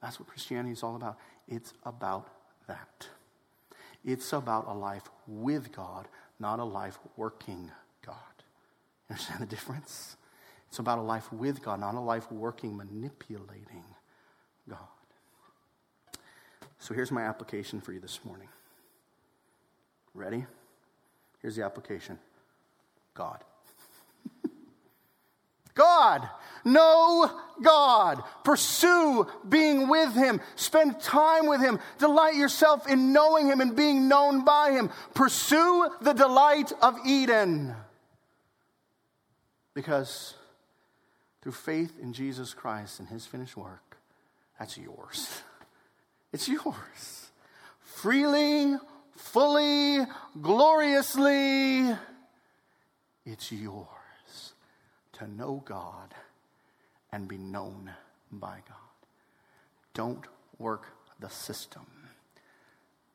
That's 0.00 0.18
what 0.18 0.28
Christianity 0.28 0.72
is 0.72 0.82
all 0.82 0.96
about. 0.96 1.18
It's 1.46 1.72
about 1.84 2.26
that. 2.66 3.06
It's 4.04 4.32
about 4.32 4.66
a 4.66 4.74
life 4.74 5.08
with 5.28 5.70
God, 5.70 6.08
not 6.40 6.58
a 6.58 6.64
life 6.64 6.98
working 7.16 7.70
God. 8.04 8.16
You 9.08 9.14
understand 9.14 9.42
the 9.42 9.46
difference? 9.46 10.16
It's 10.72 10.78
about 10.78 10.98
a 10.98 11.02
life 11.02 11.30
with 11.30 11.60
God, 11.60 11.80
not 11.80 11.96
a 11.96 12.00
life 12.00 12.32
working, 12.32 12.74
manipulating 12.74 13.84
God. 14.66 14.78
So 16.78 16.94
here's 16.94 17.12
my 17.12 17.24
application 17.24 17.78
for 17.78 17.92
you 17.92 18.00
this 18.00 18.20
morning. 18.24 18.48
Ready? 20.14 20.46
Here's 21.42 21.56
the 21.56 21.62
application 21.62 22.18
God. 23.12 23.44
God. 25.74 26.26
Know 26.64 27.30
God. 27.60 28.24
Pursue 28.42 29.26
being 29.46 29.88
with 29.90 30.14
Him. 30.14 30.40
Spend 30.56 30.98
time 31.00 31.48
with 31.48 31.60
Him. 31.60 31.80
Delight 31.98 32.36
yourself 32.36 32.88
in 32.88 33.12
knowing 33.12 33.46
Him 33.46 33.60
and 33.60 33.76
being 33.76 34.08
known 34.08 34.42
by 34.42 34.70
Him. 34.70 34.88
Pursue 35.12 35.90
the 36.00 36.14
delight 36.14 36.72
of 36.80 36.96
Eden. 37.04 37.74
Because 39.74 40.34
through 41.42 41.52
faith 41.52 41.98
in 42.00 42.12
Jesus 42.12 42.54
Christ 42.54 43.00
and 43.00 43.08
his 43.08 43.26
finished 43.26 43.56
work, 43.56 43.98
that's 44.58 44.78
yours. 44.78 45.42
It's 46.32 46.48
yours. 46.48 47.28
Freely, 47.82 48.74
fully, 49.14 49.98
gloriously, 50.40 51.94
it's 53.26 53.52
yours 53.52 54.54
to 55.12 55.30
know 55.30 55.62
God 55.66 56.14
and 57.12 57.28
be 57.28 57.36
known 57.36 57.90
by 58.30 58.60
God. 58.66 59.06
Don't 59.92 60.24
work 60.58 60.86
the 61.20 61.28
system. 61.28 61.84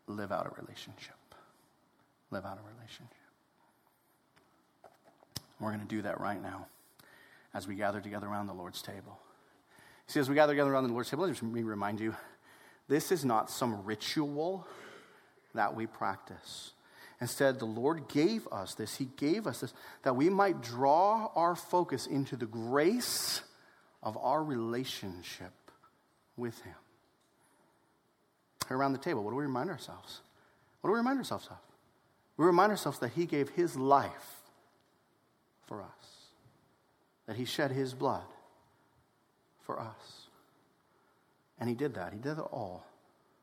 Live 0.06 0.32
out 0.32 0.46
a 0.46 0.62
relationship. 0.62 1.16
Live 2.30 2.46
out 2.46 2.60
a 2.60 2.76
relationship. 2.76 3.08
We're 5.60 5.72
going 5.72 5.82
to 5.82 5.88
do 5.88 6.04
that 6.04 6.20
right 6.22 6.40
now 6.40 6.68
as 7.58 7.68
we 7.68 7.74
gather 7.74 8.00
together 8.00 8.28
around 8.28 8.46
the 8.46 8.54
Lord's 8.54 8.84
table. 8.84 9.18
See, 10.06 10.20
as 10.20 10.30
we 10.30 10.36
gather 10.36 10.54
together 10.54 10.72
around 10.72 10.84
the 10.84 10.94
Lord's 10.94 11.10
table, 11.10 11.26
let 11.26 11.42
me 11.42 11.64
remind 11.64 12.00
you 12.00 12.16
this 12.88 13.12
is 13.12 13.26
not 13.26 13.50
some 13.50 13.84
ritual 13.84 14.68
that 15.56 15.76
we 15.76 15.88
practice. 15.88 16.74
Instead, 17.20 17.58
the 17.58 17.66
Lord 17.66 18.08
gave 18.10 18.48
us 18.50 18.76
this. 18.76 18.96
He 18.96 19.06
gave 19.06 19.48
us 19.48 19.62
this 19.62 19.74
that 20.04 20.16
we 20.16 20.30
might 20.30 20.62
draw 20.62 21.32
our 21.36 21.56
focus 21.56 22.06
into 22.06 22.36
the 22.36 22.46
grace 22.46 23.42
of 24.04 24.16
our 24.18 24.44
relationship 24.44 25.54
with 26.38 26.62
Him. 26.62 26.76
Around 28.70 28.92
the 28.92 29.00
table, 29.00 29.24
what 29.24 29.32
do 29.32 29.36
we 29.36 29.44
remind 29.44 29.72
ourselves? 29.72 30.22
What 30.82 30.90
do 30.90 30.92
we 30.92 31.00
remind 31.00 31.18
ourselves 31.18 31.48
of? 31.50 31.58
We 32.38 32.46
remind 32.46 32.70
ourselves 32.70 33.00
that 33.00 33.14
He 33.14 33.26
gave 33.26 33.50
His 33.50 33.76
life 33.76 34.42
for 35.66 35.82
us 35.82 36.17
that 37.28 37.36
he 37.36 37.46
shed 37.46 37.72
his 37.72 37.94
blood 37.94 38.26
for 39.66 39.80
us. 39.80 40.28
And 41.60 41.70
he 41.70 41.76
did 41.76 41.94
that. 41.96 42.14
He 42.14 42.20
did 42.20 42.38
it 42.38 42.46
all 42.52 42.86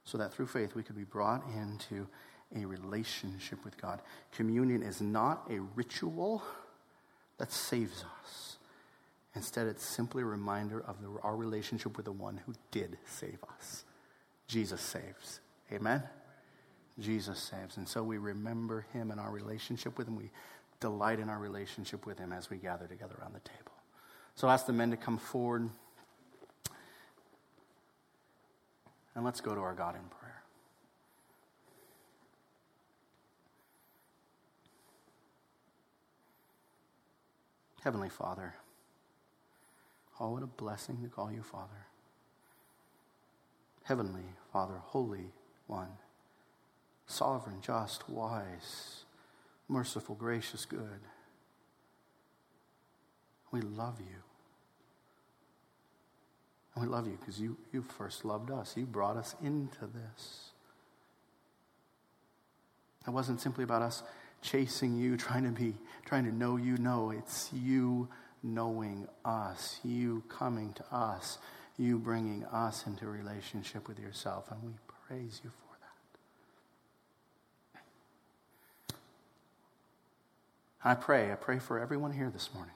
so 0.05 0.19
that 0.19 0.33
through 0.33 0.47
faith 0.47 0.75
we 0.75 0.83
could 0.83 0.97
be 0.97 1.05
brought 1.05 1.43
into 1.55 2.07
a 2.55 2.65
relationship 2.65 3.65
with 3.65 3.81
God. 3.81 4.01
Communion 4.33 4.83
is 4.83 5.01
not 5.01 5.47
a 5.51 5.61
ritual 5.75 6.43
that 7.39 7.51
saves 7.53 8.05
us. 8.23 8.57
Instead, 9.35 9.67
it's 9.67 9.85
simply 9.85 10.23
a 10.23 10.27
reminder 10.27 10.81
of 10.87 11.03
the, 11.03 11.09
our 11.23 11.37
relationship 11.37 11.97
with 11.97 12.05
the 12.05 12.13
one 12.13 12.41
who 12.47 12.55
did 12.71 12.97
save 13.07 13.39
us. 13.57 13.85
Jesus 14.47 14.81
saves. 14.81 15.41
Amen? 15.73 16.03
Jesus 17.01 17.39
saves. 17.41 17.77
And 17.77 17.89
so 17.89 18.05
we 18.05 18.19
remember 18.19 18.87
him 18.93 19.11
and 19.11 19.19
our 19.19 19.33
relationship 19.33 19.99
with 19.99 20.07
him. 20.07 20.15
We 20.15 20.31
delight 20.79 21.19
in 21.19 21.29
our 21.29 21.39
relationship 21.39 22.07
with 22.07 22.19
him 22.19 22.33
as 22.33 22.51
we 22.51 22.59
gather 22.59 22.87
together 22.87 23.17
around 23.21 23.35
the 23.35 23.41
table. 23.41 23.74
So 24.35 24.49
ask 24.49 24.67
the 24.67 24.73
men 24.73 24.91
to 24.91 24.97
come 24.97 25.19
forward. 25.19 25.71
And 29.15 29.25
let's 29.25 29.41
go 29.41 29.55
to 29.55 29.61
our 29.61 29.75
God 29.75 29.95
in 29.95 30.03
prayer. 30.03 30.43
Heavenly 37.83 38.09
Father, 38.09 38.55
oh, 40.19 40.31
what 40.31 40.43
a 40.43 40.47
blessing 40.47 41.03
to 41.03 41.09
call 41.09 41.31
you 41.31 41.43
Father. 41.43 41.87
Heavenly 43.85 44.25
Father, 44.53 44.81
Holy 44.83 45.27
One, 45.67 45.91
sovereign, 47.07 47.59
just, 47.61 48.09
wise, 48.09 49.05
merciful, 49.69 50.15
gracious, 50.15 50.65
good. 50.65 51.01
We 53.55 53.61
love 53.61 54.01
you. 54.01 54.17
And 56.75 56.85
we 56.85 56.91
love 56.91 57.07
you 57.07 57.17
because 57.21 57.41
you, 57.41 57.57
you 57.73 57.83
first 57.83 58.25
loved 58.25 58.51
us. 58.51 58.77
You 58.77 58.85
brought 58.85 59.17
us 59.17 59.37
into 59.41 59.87
this. 59.87 60.49
It 63.07 63.11
wasn't 63.11 63.41
simply 63.41 63.63
about 63.63 63.81
us 63.81 64.03
chasing 64.43 64.99
you, 64.99 65.17
trying 65.27 65.45
to 65.45 65.51
be, 65.51 65.77
trying 66.05 66.25
to 66.25 66.35
know 66.35 66.57
you. 66.57 66.77
No, 66.79 67.13
it's 67.13 67.53
you 67.53 68.09
knowing 68.43 69.07
us, 69.25 69.79
you 69.85 70.25
coming 70.29 70.73
to 70.73 70.85
us, 70.93 71.39
you 71.79 71.97
bringing 71.97 72.45
us 72.47 72.89
into 72.89 73.07
relationship 73.07 73.87
with 73.87 74.01
yourself. 74.01 74.51
And 74.51 74.65
we 74.65 74.73
praise 75.07 75.41
you 75.45 75.51
for 75.51 75.77
that. 78.91 78.97
I 80.83 80.97
pray, 80.97 81.31
I 81.31 81.37
pray 81.37 81.61
for 81.61 81.79
everyone 81.79 82.11
here 82.11 82.31
this 82.31 82.53
morning. 82.53 82.75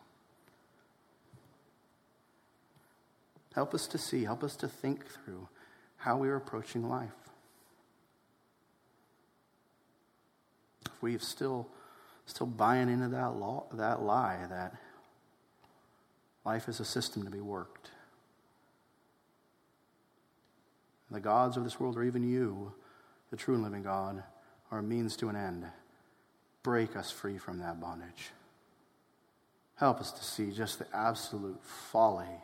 Help 3.59 3.75
us 3.75 3.89
to 3.89 3.99
see, 3.99 4.23
help 4.23 4.45
us 4.45 4.55
to 4.55 4.69
think 4.69 5.05
through 5.05 5.49
how 5.97 6.17
we 6.17 6.29
are 6.29 6.37
approaching 6.37 6.89
life. 6.89 7.11
If 10.87 11.03
we 11.03 11.17
are 11.17 11.19
still, 11.19 11.67
still 12.25 12.47
buying 12.47 12.89
into 12.89 13.09
that, 13.09 13.35
law, 13.35 13.65
that 13.73 14.01
lie 14.01 14.47
that 14.49 14.77
life 16.45 16.69
is 16.69 16.79
a 16.79 16.85
system 16.85 17.25
to 17.25 17.31
be 17.31 17.41
worked, 17.41 17.91
the 21.11 21.19
gods 21.19 21.57
of 21.57 21.65
this 21.65 21.81
world, 21.81 21.97
or 21.97 22.05
even 22.05 22.23
you, 22.23 22.73
the 23.33 23.37
true 23.37 23.57
and 23.57 23.65
living 23.65 23.83
God, 23.83 24.23
are 24.71 24.79
a 24.79 24.83
means 24.85 25.17
to 25.17 25.31
an 25.31 25.35
end. 25.35 25.67
Break 26.63 26.95
us 26.95 27.11
free 27.11 27.39
from 27.39 27.59
that 27.59 27.81
bondage. 27.81 28.31
Help 29.75 29.99
us 29.99 30.13
to 30.13 30.23
see 30.23 30.53
just 30.53 30.79
the 30.79 30.87
absolute 30.95 31.59
folly 31.65 32.41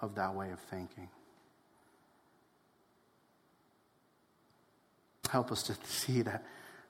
of 0.00 0.14
that 0.14 0.34
way 0.34 0.50
of 0.50 0.58
thinking. 0.58 1.08
Help 5.30 5.52
us 5.52 5.62
to 5.64 5.76
see 5.84 6.22
that, 6.22 6.44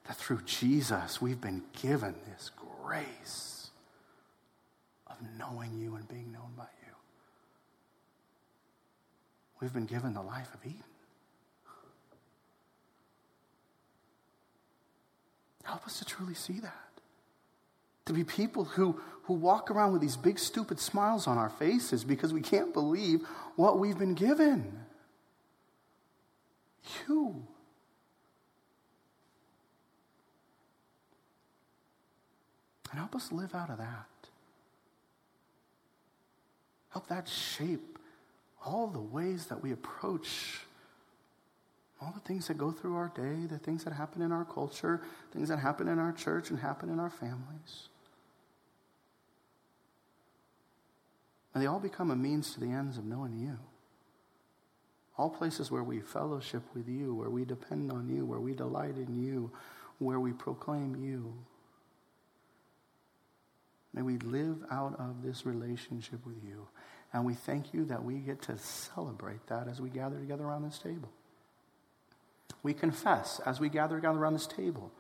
that 0.06 0.16
through 0.16 0.42
Jesus 0.44 1.20
we've 1.20 1.40
been 1.40 1.62
given 1.82 2.14
this 2.32 2.50
grace 2.82 3.70
of 5.06 5.16
knowing 5.38 5.78
you 5.78 5.94
and 5.96 6.08
being 6.08 6.32
known 6.32 6.52
by 6.56 6.64
you. 6.86 6.94
We've 9.60 9.72
been 9.72 9.86
given 9.86 10.14
the 10.14 10.22
life 10.22 10.48
of 10.54 10.64
Eden. 10.64 10.84
Help 15.64 15.86
us 15.86 15.98
to 15.98 16.04
truly 16.04 16.34
see 16.34 16.58
that 16.60 16.89
to 18.10 18.14
be 18.14 18.24
people 18.24 18.64
who, 18.64 19.00
who 19.24 19.34
walk 19.34 19.70
around 19.70 19.92
with 19.92 20.02
these 20.02 20.16
big, 20.16 20.38
stupid 20.38 20.80
smiles 20.80 21.26
on 21.26 21.38
our 21.38 21.48
faces 21.48 22.04
because 22.04 22.32
we 22.32 22.40
can't 22.40 22.72
believe 22.72 23.20
what 23.56 23.78
we've 23.78 23.98
been 23.98 24.14
given. 24.14 24.80
You. 27.08 27.46
And 32.90 32.98
help 32.98 33.14
us 33.14 33.30
live 33.30 33.54
out 33.54 33.70
of 33.70 33.78
that. 33.78 34.06
Help 36.90 37.06
that 37.08 37.28
shape 37.28 37.98
all 38.64 38.88
the 38.88 39.00
ways 39.00 39.46
that 39.46 39.62
we 39.62 39.70
approach 39.70 40.62
all 42.00 42.12
the 42.12 42.20
things 42.20 42.48
that 42.48 42.56
go 42.56 42.70
through 42.70 42.96
our 42.96 43.12
day, 43.14 43.46
the 43.46 43.58
things 43.58 43.84
that 43.84 43.92
happen 43.92 44.22
in 44.22 44.32
our 44.32 44.44
culture, 44.46 45.02
things 45.32 45.48
that 45.50 45.58
happen 45.58 45.86
in 45.86 45.98
our 45.98 46.12
church 46.12 46.50
and 46.50 46.58
happen 46.58 46.88
in 46.88 46.98
our 46.98 47.10
families. 47.10 47.89
And 51.52 51.62
they 51.62 51.66
all 51.66 51.80
become 51.80 52.10
a 52.10 52.16
means 52.16 52.54
to 52.54 52.60
the 52.60 52.70
ends 52.70 52.96
of 52.96 53.04
knowing 53.04 53.38
you. 53.38 53.58
All 55.18 55.30
places 55.30 55.70
where 55.70 55.82
we 55.82 56.00
fellowship 56.00 56.62
with 56.74 56.88
you, 56.88 57.14
where 57.14 57.30
we 57.30 57.44
depend 57.44 57.90
on 57.90 58.08
you, 58.08 58.24
where 58.24 58.40
we 58.40 58.54
delight 58.54 58.96
in 58.96 59.22
you, 59.22 59.50
where 59.98 60.20
we 60.20 60.32
proclaim 60.32 60.96
you. 60.96 61.34
May 63.92 64.02
we 64.02 64.18
live 64.18 64.58
out 64.70 64.98
of 64.98 65.22
this 65.22 65.44
relationship 65.44 66.24
with 66.24 66.42
you. 66.44 66.68
And 67.12 67.26
we 67.26 67.34
thank 67.34 67.74
you 67.74 67.84
that 67.86 68.04
we 68.04 68.14
get 68.18 68.40
to 68.42 68.56
celebrate 68.56 69.46
that 69.48 69.66
as 69.66 69.80
we 69.80 69.90
gather 69.90 70.18
together 70.18 70.44
around 70.44 70.62
this 70.62 70.78
table. 70.78 71.10
We 72.62 72.72
confess 72.72 73.40
as 73.44 73.58
we 73.58 73.68
gather 73.68 73.96
together 73.96 74.18
around 74.18 74.34
this 74.34 74.46
table 74.46 74.92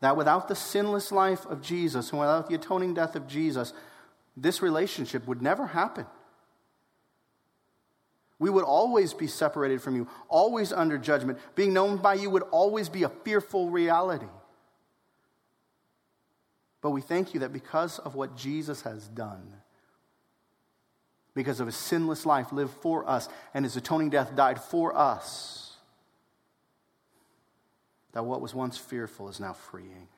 that 0.00 0.16
without 0.16 0.48
the 0.48 0.56
sinless 0.56 1.12
life 1.12 1.46
of 1.46 1.62
Jesus 1.62 2.10
and 2.10 2.18
without 2.18 2.48
the 2.48 2.56
atoning 2.56 2.92
death 2.92 3.14
of 3.14 3.28
Jesus, 3.28 3.72
this 4.36 4.62
relationship 4.62 5.26
would 5.26 5.42
never 5.42 5.66
happen. 5.66 6.06
We 8.38 8.50
would 8.50 8.64
always 8.64 9.14
be 9.14 9.28
separated 9.28 9.82
from 9.82 9.94
you, 9.94 10.08
always 10.28 10.72
under 10.72 10.98
judgment. 10.98 11.38
Being 11.54 11.72
known 11.72 11.98
by 11.98 12.14
you 12.14 12.28
would 12.30 12.42
always 12.50 12.88
be 12.88 13.04
a 13.04 13.08
fearful 13.08 13.70
reality. 13.70 14.26
But 16.80 16.90
we 16.90 17.00
thank 17.00 17.34
you 17.34 17.40
that 17.40 17.52
because 17.52 18.00
of 18.00 18.16
what 18.16 18.36
Jesus 18.36 18.82
has 18.82 19.06
done, 19.06 19.54
because 21.34 21.60
of 21.60 21.66
his 21.66 21.76
sinless 21.76 22.26
life 22.26 22.52
lived 22.52 22.74
for 22.80 23.08
us 23.08 23.28
and 23.54 23.64
his 23.64 23.76
atoning 23.76 24.10
death 24.10 24.34
died 24.34 24.60
for 24.60 24.96
us, 24.96 25.76
that 28.12 28.24
what 28.24 28.40
was 28.40 28.54
once 28.54 28.76
fearful 28.76 29.28
is 29.28 29.38
now 29.38 29.52
freeing. 29.52 30.08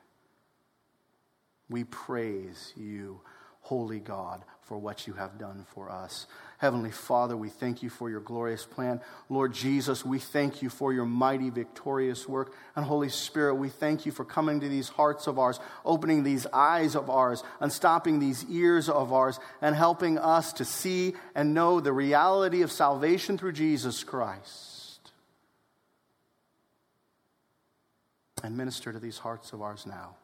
We 1.69 1.83
praise 1.83 2.73
you 2.75 3.21
holy 3.65 3.99
God, 3.99 4.43
for 4.61 4.77
what 4.77 5.07
you 5.07 5.13
have 5.13 5.39
done 5.39 5.65
for 5.73 5.89
us. 5.89 6.27
Heavenly 6.59 6.91
Father, 6.91 7.35
we 7.35 7.49
thank 7.49 7.81
you 7.81 7.89
for 7.89 8.11
your 8.11 8.19
glorious 8.19 8.63
plan. 8.63 9.01
Lord 9.27 9.53
Jesus, 9.53 10.05
we 10.05 10.19
thank 10.19 10.61
you 10.61 10.69
for 10.69 10.93
your 10.93 11.05
mighty, 11.05 11.49
victorious 11.49 12.29
work. 12.29 12.53
And 12.75 12.85
Holy 12.85 13.09
Spirit, 13.09 13.55
we 13.55 13.69
thank 13.69 14.05
you 14.05 14.11
for 14.11 14.23
coming 14.23 14.59
to 14.59 14.69
these 14.69 14.89
hearts 14.89 15.25
of 15.25 15.39
ours, 15.39 15.59
opening 15.83 16.21
these 16.21 16.45
eyes 16.53 16.95
of 16.95 17.09
ours, 17.09 17.43
unstopping 17.59 18.19
these 18.19 18.45
ears 18.51 18.87
of 18.87 19.11
ours, 19.11 19.39
and 19.63 19.75
helping 19.75 20.19
us 20.19 20.53
to 20.53 20.65
see 20.65 21.15
and 21.33 21.55
know 21.55 21.79
the 21.79 21.93
reality 21.93 22.61
of 22.61 22.71
salvation 22.71 23.39
through 23.39 23.53
Jesus 23.53 24.03
Christ. 24.03 25.11
And 28.43 28.55
minister 28.55 28.93
to 28.93 28.99
these 28.99 29.17
hearts 29.17 29.53
of 29.53 29.63
ours 29.63 29.87
now 29.87 30.17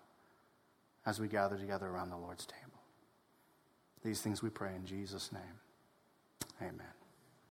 as 1.08 1.20
we 1.20 1.28
gather 1.28 1.58
together 1.58 1.88
around 1.88 2.12
the 2.12 2.18
Lord's 2.18 2.46
table. 2.46 2.61
These 4.04 4.22
things 4.22 4.42
we 4.42 4.50
pray 4.50 4.74
in 4.76 4.86
Jesus' 4.86 5.32
name. 5.32 5.60
Amen. 6.62 7.01